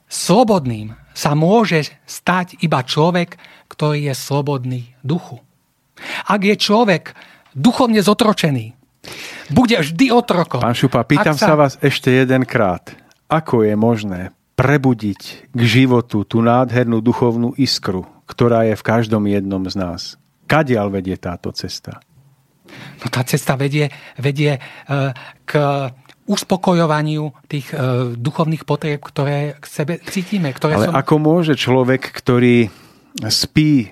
[0.09, 3.37] Slobodným sa môže stať iba človek,
[3.69, 5.39] ktorý je slobodný duchu.
[6.25, 7.13] Ak je človek
[7.53, 8.73] duchovne zotročený,
[9.49, 10.61] bude vždy otrokom.
[10.61, 11.53] Pán Šupa, pýtam sa...
[11.53, 12.93] sa vás ešte jedenkrát.
[13.29, 19.63] Ako je možné prebudiť k životu tú nádhernú duchovnú iskru, ktorá je v každom jednom
[19.63, 20.01] z nás.
[20.51, 22.03] Kadiaľ vedie táto cesta?
[22.99, 23.87] No tá cesta vedie,
[24.19, 24.61] vedie e,
[25.47, 25.51] k
[26.27, 30.51] uspokojovaniu tých e, duchovných potrieb, ktoré k sebe cítime.
[30.51, 30.95] Ktoré Ale som...
[30.99, 32.67] ako môže človek, ktorý
[33.31, 33.89] spí, e,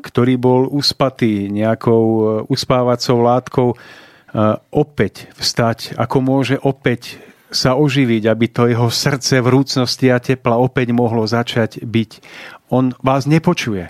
[0.00, 2.02] ktorý bol uspatý nejakou
[2.48, 3.68] uspávacou látkou,
[4.76, 5.96] opäť vstať?
[5.96, 7.16] Ako môže opäť
[7.48, 12.10] sa oživiť, aby to jeho srdce vrúcnosti a tepla opäť mohlo začať byť.
[12.68, 13.88] On vás nepočuje.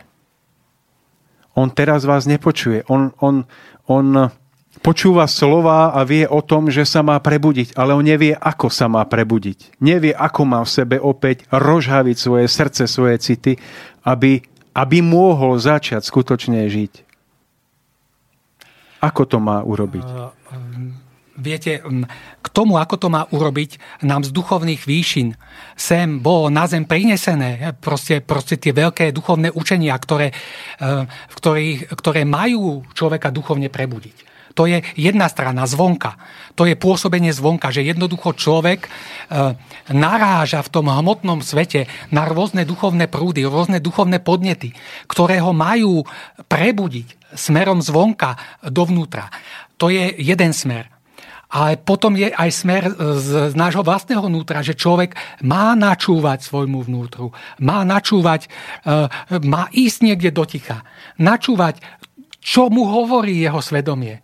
[1.59, 2.86] On teraz vás nepočuje.
[2.86, 3.43] On, on,
[3.90, 4.30] on
[4.78, 8.86] počúva slova a vie o tom, že sa má prebudiť, ale on nevie, ako sa
[8.86, 9.82] má prebudiť.
[9.82, 13.59] Nevie, ako má v sebe opäť rozhaviť svoje srdce, svoje city,
[14.06, 14.39] aby,
[14.70, 17.10] aby mohol začať skutočne žiť.
[19.02, 20.38] Ako to má urobiť?
[21.39, 21.78] Viete,
[22.43, 25.39] k tomu, ako to má urobiť, nám z duchovných výšin
[25.78, 31.36] sem bolo na zem prinesené proste, proste tie veľké duchovné učenia, ktoré, e, v
[31.94, 34.28] ktoré majú človeka duchovne prebudiť.
[34.59, 36.19] To je jedna strana, zvonka.
[36.59, 39.55] To je pôsobenie zvonka, že jednoducho človek e,
[39.94, 44.74] naráža v tom hmotnom svete na rôzne duchovné prúdy, rôzne duchovné podnety,
[45.06, 46.02] ktoré ho majú
[46.51, 48.35] prebudiť smerom zvonka
[48.66, 49.31] dovnútra.
[49.78, 50.98] To je jeden smer.
[51.49, 56.85] Ale potom je aj smer z, z nášho vlastného vnútra, že človek má načúvať svojmu
[56.85, 57.33] vnútru,
[57.65, 58.53] má načúvať,
[58.85, 59.09] e,
[59.49, 60.85] má ísť niekde do ticha,
[61.16, 61.81] načúvať,
[62.45, 64.20] čo mu hovorí jeho svedomie.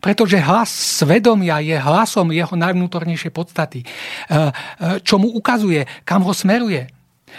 [0.00, 4.52] Pretože hlas svedomia je hlasom jeho najvnútornejšej podstaty, e, e,
[5.04, 6.88] čo mu ukazuje, kam ho smeruje.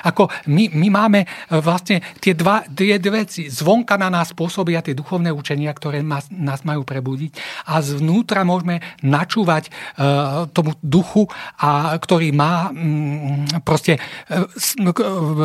[0.04, 1.28] Ako my, my máme e,
[1.60, 3.48] vlastne tie, dva, tie dve veci.
[3.50, 8.84] Zvonka na nás pôsobia tie duchovné učenia, ktoré nás, nás majú prebudiť a zvnútra môžeme
[9.02, 11.26] načúvať uh, tomu duchu,
[11.58, 14.46] a, ktorý má um, proste, uh,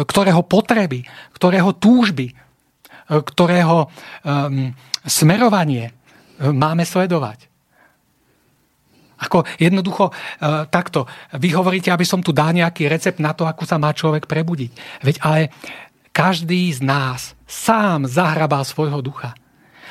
[0.04, 4.74] ktorého potreby, ktorého túžby, uh, ktorého um,
[5.06, 5.94] smerovanie
[6.40, 7.49] máme sledovať.
[9.20, 10.12] Ako jednoducho e,
[10.72, 11.04] takto.
[11.36, 14.70] Vy hovoríte, aby som tu dal nejaký recept na to, ako sa má človek prebudiť.
[15.04, 15.40] Veď ale
[16.10, 19.36] každý z nás sám zahrabal svojho ducha.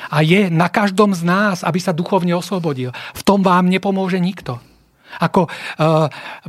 [0.08, 2.90] A je na každom z nás, aby sa duchovne oslobodil.
[3.12, 4.58] V tom vám nepomôže nikto.
[5.18, 5.50] Ako e,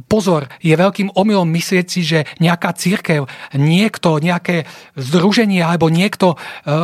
[0.05, 3.25] pozor, je veľkým omylom myslieť si, že nejaká církev,
[3.57, 6.37] niekto, nejaké združenie alebo niekto e,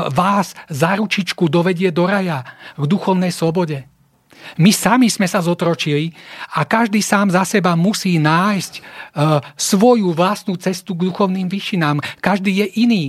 [0.10, 2.42] vás za ručičku dovedie do raja
[2.74, 3.86] k duchovnej slobode.
[4.58, 6.16] My sami sme sa zotročili
[6.56, 8.82] a každý sám za seba musí nájsť e,
[9.54, 12.02] svoju vlastnú cestu k duchovným vyšinám.
[12.24, 13.04] Každý je iný.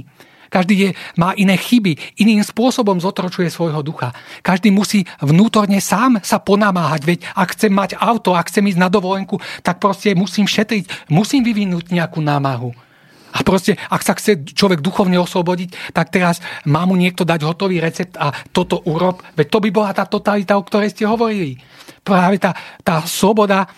[0.49, 0.91] Každý je,
[1.21, 4.17] má iné chyby, iným spôsobom zotročuje svojho ducha.
[4.41, 7.01] Každý musí vnútorne sám sa ponamáhať.
[7.05, 11.45] Veď ak chcem mať auto, ak chcem ísť na dovolenku, tak proste musím šetriť, musím
[11.45, 12.88] vyvinúť nejakú námahu.
[13.35, 17.81] A proste, ak sa chce človek duchovne oslobodiť, tak teraz má mu niekto dať hotový
[17.81, 19.21] recept a toto urob.
[19.37, 21.61] Veď to by bola tá totalita, o ktorej ste hovorili.
[22.01, 23.69] Práve tá, tá sloboda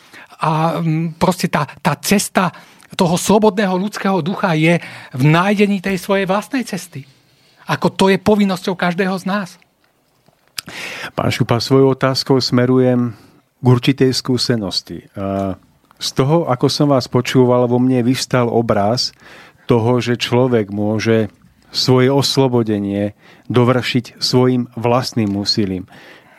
[0.41, 2.55] a mm, proste tá, tá cesta
[2.95, 4.79] toho slobodného ľudského ducha je
[5.15, 7.07] v nájdení tej svojej vlastnej cesty.
[7.71, 9.49] Ako to je povinnosťou každého z nás.
[11.15, 13.15] Pán Šupa, svojou otázkou smerujem
[13.61, 15.07] k určitej skúsenosti.
[16.01, 19.13] Z toho, ako som vás počúval, vo mne vystal obraz
[19.69, 21.29] toho, že človek môže
[21.71, 23.15] svoje oslobodenie
[23.47, 25.87] dovršiť svojim vlastným úsilím.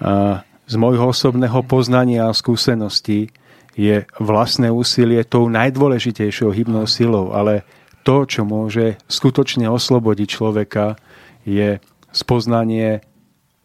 [0.01, 3.31] A z môjho osobného poznania a skúseností
[3.77, 7.63] je vlastné úsilie tou najdôležitejšou hybnou silou, ale
[8.03, 10.99] to, čo môže skutočne oslobodiť človeka,
[11.47, 11.79] je
[12.11, 13.05] spoznanie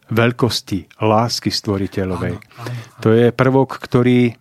[0.07, 2.39] veľkosti, lásky stvoriteľovej.
[3.03, 4.39] To je prvok, ktorý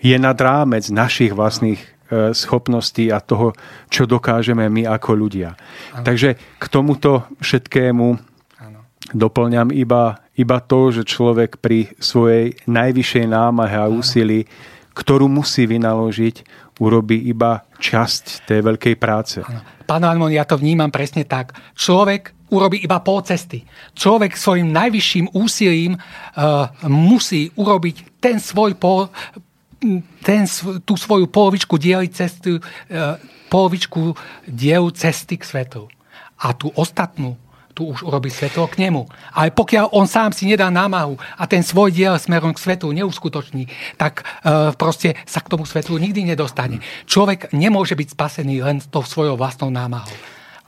[0.00, 1.86] je nad rámec našich vlastných e,
[2.32, 3.52] schopností a toho,
[3.92, 5.54] čo dokážeme my ako ľudia.
[5.94, 6.04] Áno.
[6.04, 8.06] Takže k tomuto všetkému
[8.64, 8.80] áno.
[9.12, 14.48] doplňam iba, iba to, že človek pri svojej najvyššej námahe a úsilí,
[14.96, 16.42] ktorú musí vynaložiť,
[16.80, 19.44] urobí iba časť tej veľkej práce.
[19.44, 19.60] Áno.
[19.84, 21.52] Pán Almon, ja to vnímam presne tak.
[21.76, 23.62] Človek urobí iba pol cesty.
[23.94, 29.10] Človek svojim najvyšším úsilím uh, musí urobiť ten svoj pol,
[30.20, 30.44] ten,
[30.84, 33.16] tú svoju polovičku dieli cestu, uh,
[33.48, 34.14] polovičku
[34.46, 35.88] dielu cesty k svetu.
[36.40, 37.36] A tú ostatnú
[37.70, 39.08] tu už urobí svetlo k nemu.
[39.32, 43.70] Ale pokiaľ on sám si nedá námahu a ten svoj diel smerom k svetlu neuskutoční,
[43.96, 46.84] tak uh, proste sa k tomu svetlu nikdy nedostane.
[47.08, 50.12] Človek nemôže byť spasený len tou svojou vlastnou námahou.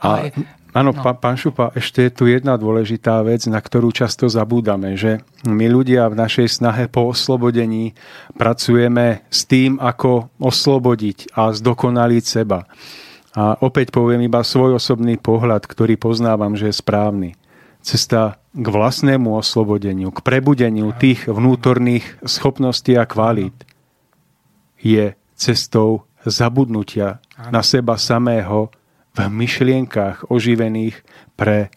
[0.01, 0.33] Ale
[0.73, 1.05] Áno, no.
[1.05, 6.09] pán Šupa, ešte je tu jedna dôležitá vec, na ktorú často zabúdame, že my ľudia
[6.09, 7.93] v našej snahe po oslobodení
[8.33, 12.65] pracujeme s tým, ako oslobodiť a zdokonaliť seba.
[13.37, 17.29] A opäť poviem iba svoj osobný pohľad, ktorý poznávam, že je správny.
[17.85, 23.65] Cesta k vlastnému oslobodeniu, k prebudeniu tých vnútorných schopností a kvalít
[24.81, 28.73] je cestou zabudnutia na seba samého,
[29.13, 31.05] v myšlienkach oživených
[31.37, 31.69] pre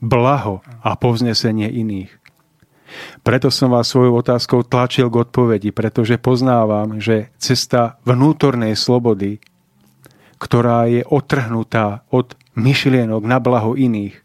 [0.00, 2.12] blaho a povznesenie iných.
[3.20, 9.42] Preto som vás svojou otázkou tlačil k odpovedi, pretože poznávam, že cesta vnútornej slobody,
[10.40, 14.16] ktorá je otrhnutá od myšlienok na blaho iných,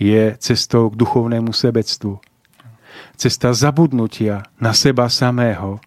[0.00, 2.22] je cestou k duchovnému sebectvu.
[3.20, 5.82] Cesta zabudnutia na seba samého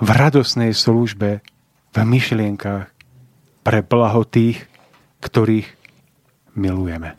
[0.00, 1.44] v radosnej službe,
[1.92, 2.95] v myšlienkach
[3.66, 4.62] pre blaho tých,
[5.26, 5.66] ktorých
[6.54, 7.18] milujeme.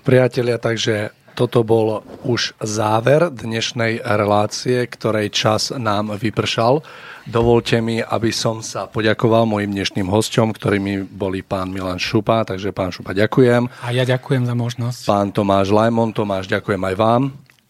[0.00, 6.80] Priatelia, takže toto bol už záver dnešnej relácie, ktorej čas nám vypršal.
[7.28, 12.48] Dovolte mi, aby som sa poďakoval mojim dnešným hosťom, ktorými boli pán Milan Šupa.
[12.48, 13.68] Takže pán Šupa, ďakujem.
[13.84, 15.00] A ja ďakujem za možnosť.
[15.04, 17.22] Pán Tomáš Lajmon, Tomáš, ďakujem aj vám.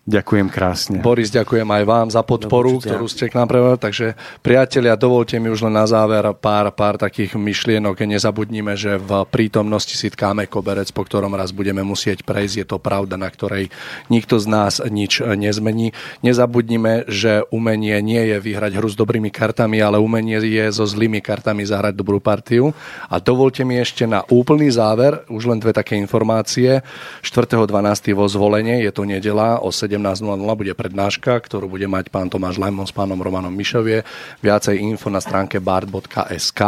[0.04, 1.00] Ďakujem krásne.
[1.00, 3.80] Boris, ďakujem aj vám za podporu, ktorú ste k nám prejavili.
[3.80, 4.06] Takže
[4.44, 8.04] priatelia, dovolte mi už len na záver pár, pár takých myšlienok.
[8.04, 12.54] Nezabudnime, že v prítomnosti si tkáme koberec, po ktorom raz budeme musieť prejsť.
[12.60, 13.72] Je to pravda, na ktorej
[14.12, 15.96] nikto z nás nič nezmení.
[16.20, 21.24] Nezabudnime, že umenie nie je vyhrať hru s dobrými kartami, ale umenie je so zlými
[21.24, 22.76] kartami zahrať dobrú partiu.
[23.08, 26.84] A dovolte mi ešte na úplný záver už len dve také informácie.
[27.24, 28.12] 4.12.
[28.12, 30.26] vo zvolenie, je to nedela o 7 17.00
[30.58, 34.02] bude prednáška, ktorú bude mať pán Tomáš Lajmon s pánom Romanom Mišovie.
[34.42, 36.60] Viacej info na stránke bard.sk.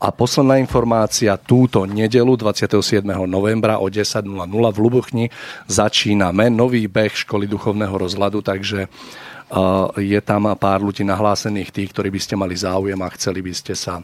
[0.00, 3.04] A posledná informácia, túto nedelu 27.
[3.28, 5.28] novembra o 10.00 v Lubuchni
[5.68, 8.88] začíname nový beh školy duchovného rozhľadu, takže
[10.00, 13.76] je tam pár ľudí nahlásených, tých, ktorí by ste mali záujem a chceli by ste
[13.76, 14.00] sa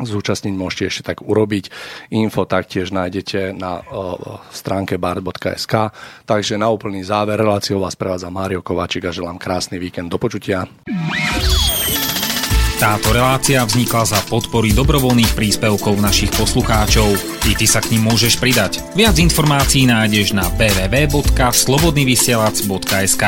[0.00, 1.70] zúčastniť môžete ešte tak urobiť.
[2.14, 5.74] Info taktiež nájdete na uh, stránke bar.sk.
[6.26, 10.10] Takže na úplný záver reláciou vás prevádza Mário Kovačik a želám krásny víkend.
[10.10, 10.66] Do počutia.
[12.74, 17.14] Táto relácia vznikla za podpory dobrovoľných príspevkov našich poslucháčov.
[17.46, 18.82] I ty sa k ním môžeš pridať.
[18.98, 23.24] Viac informácií nájdeš na www.slobodnyvysielac.sk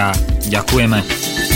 [0.50, 1.55] Ďakujeme.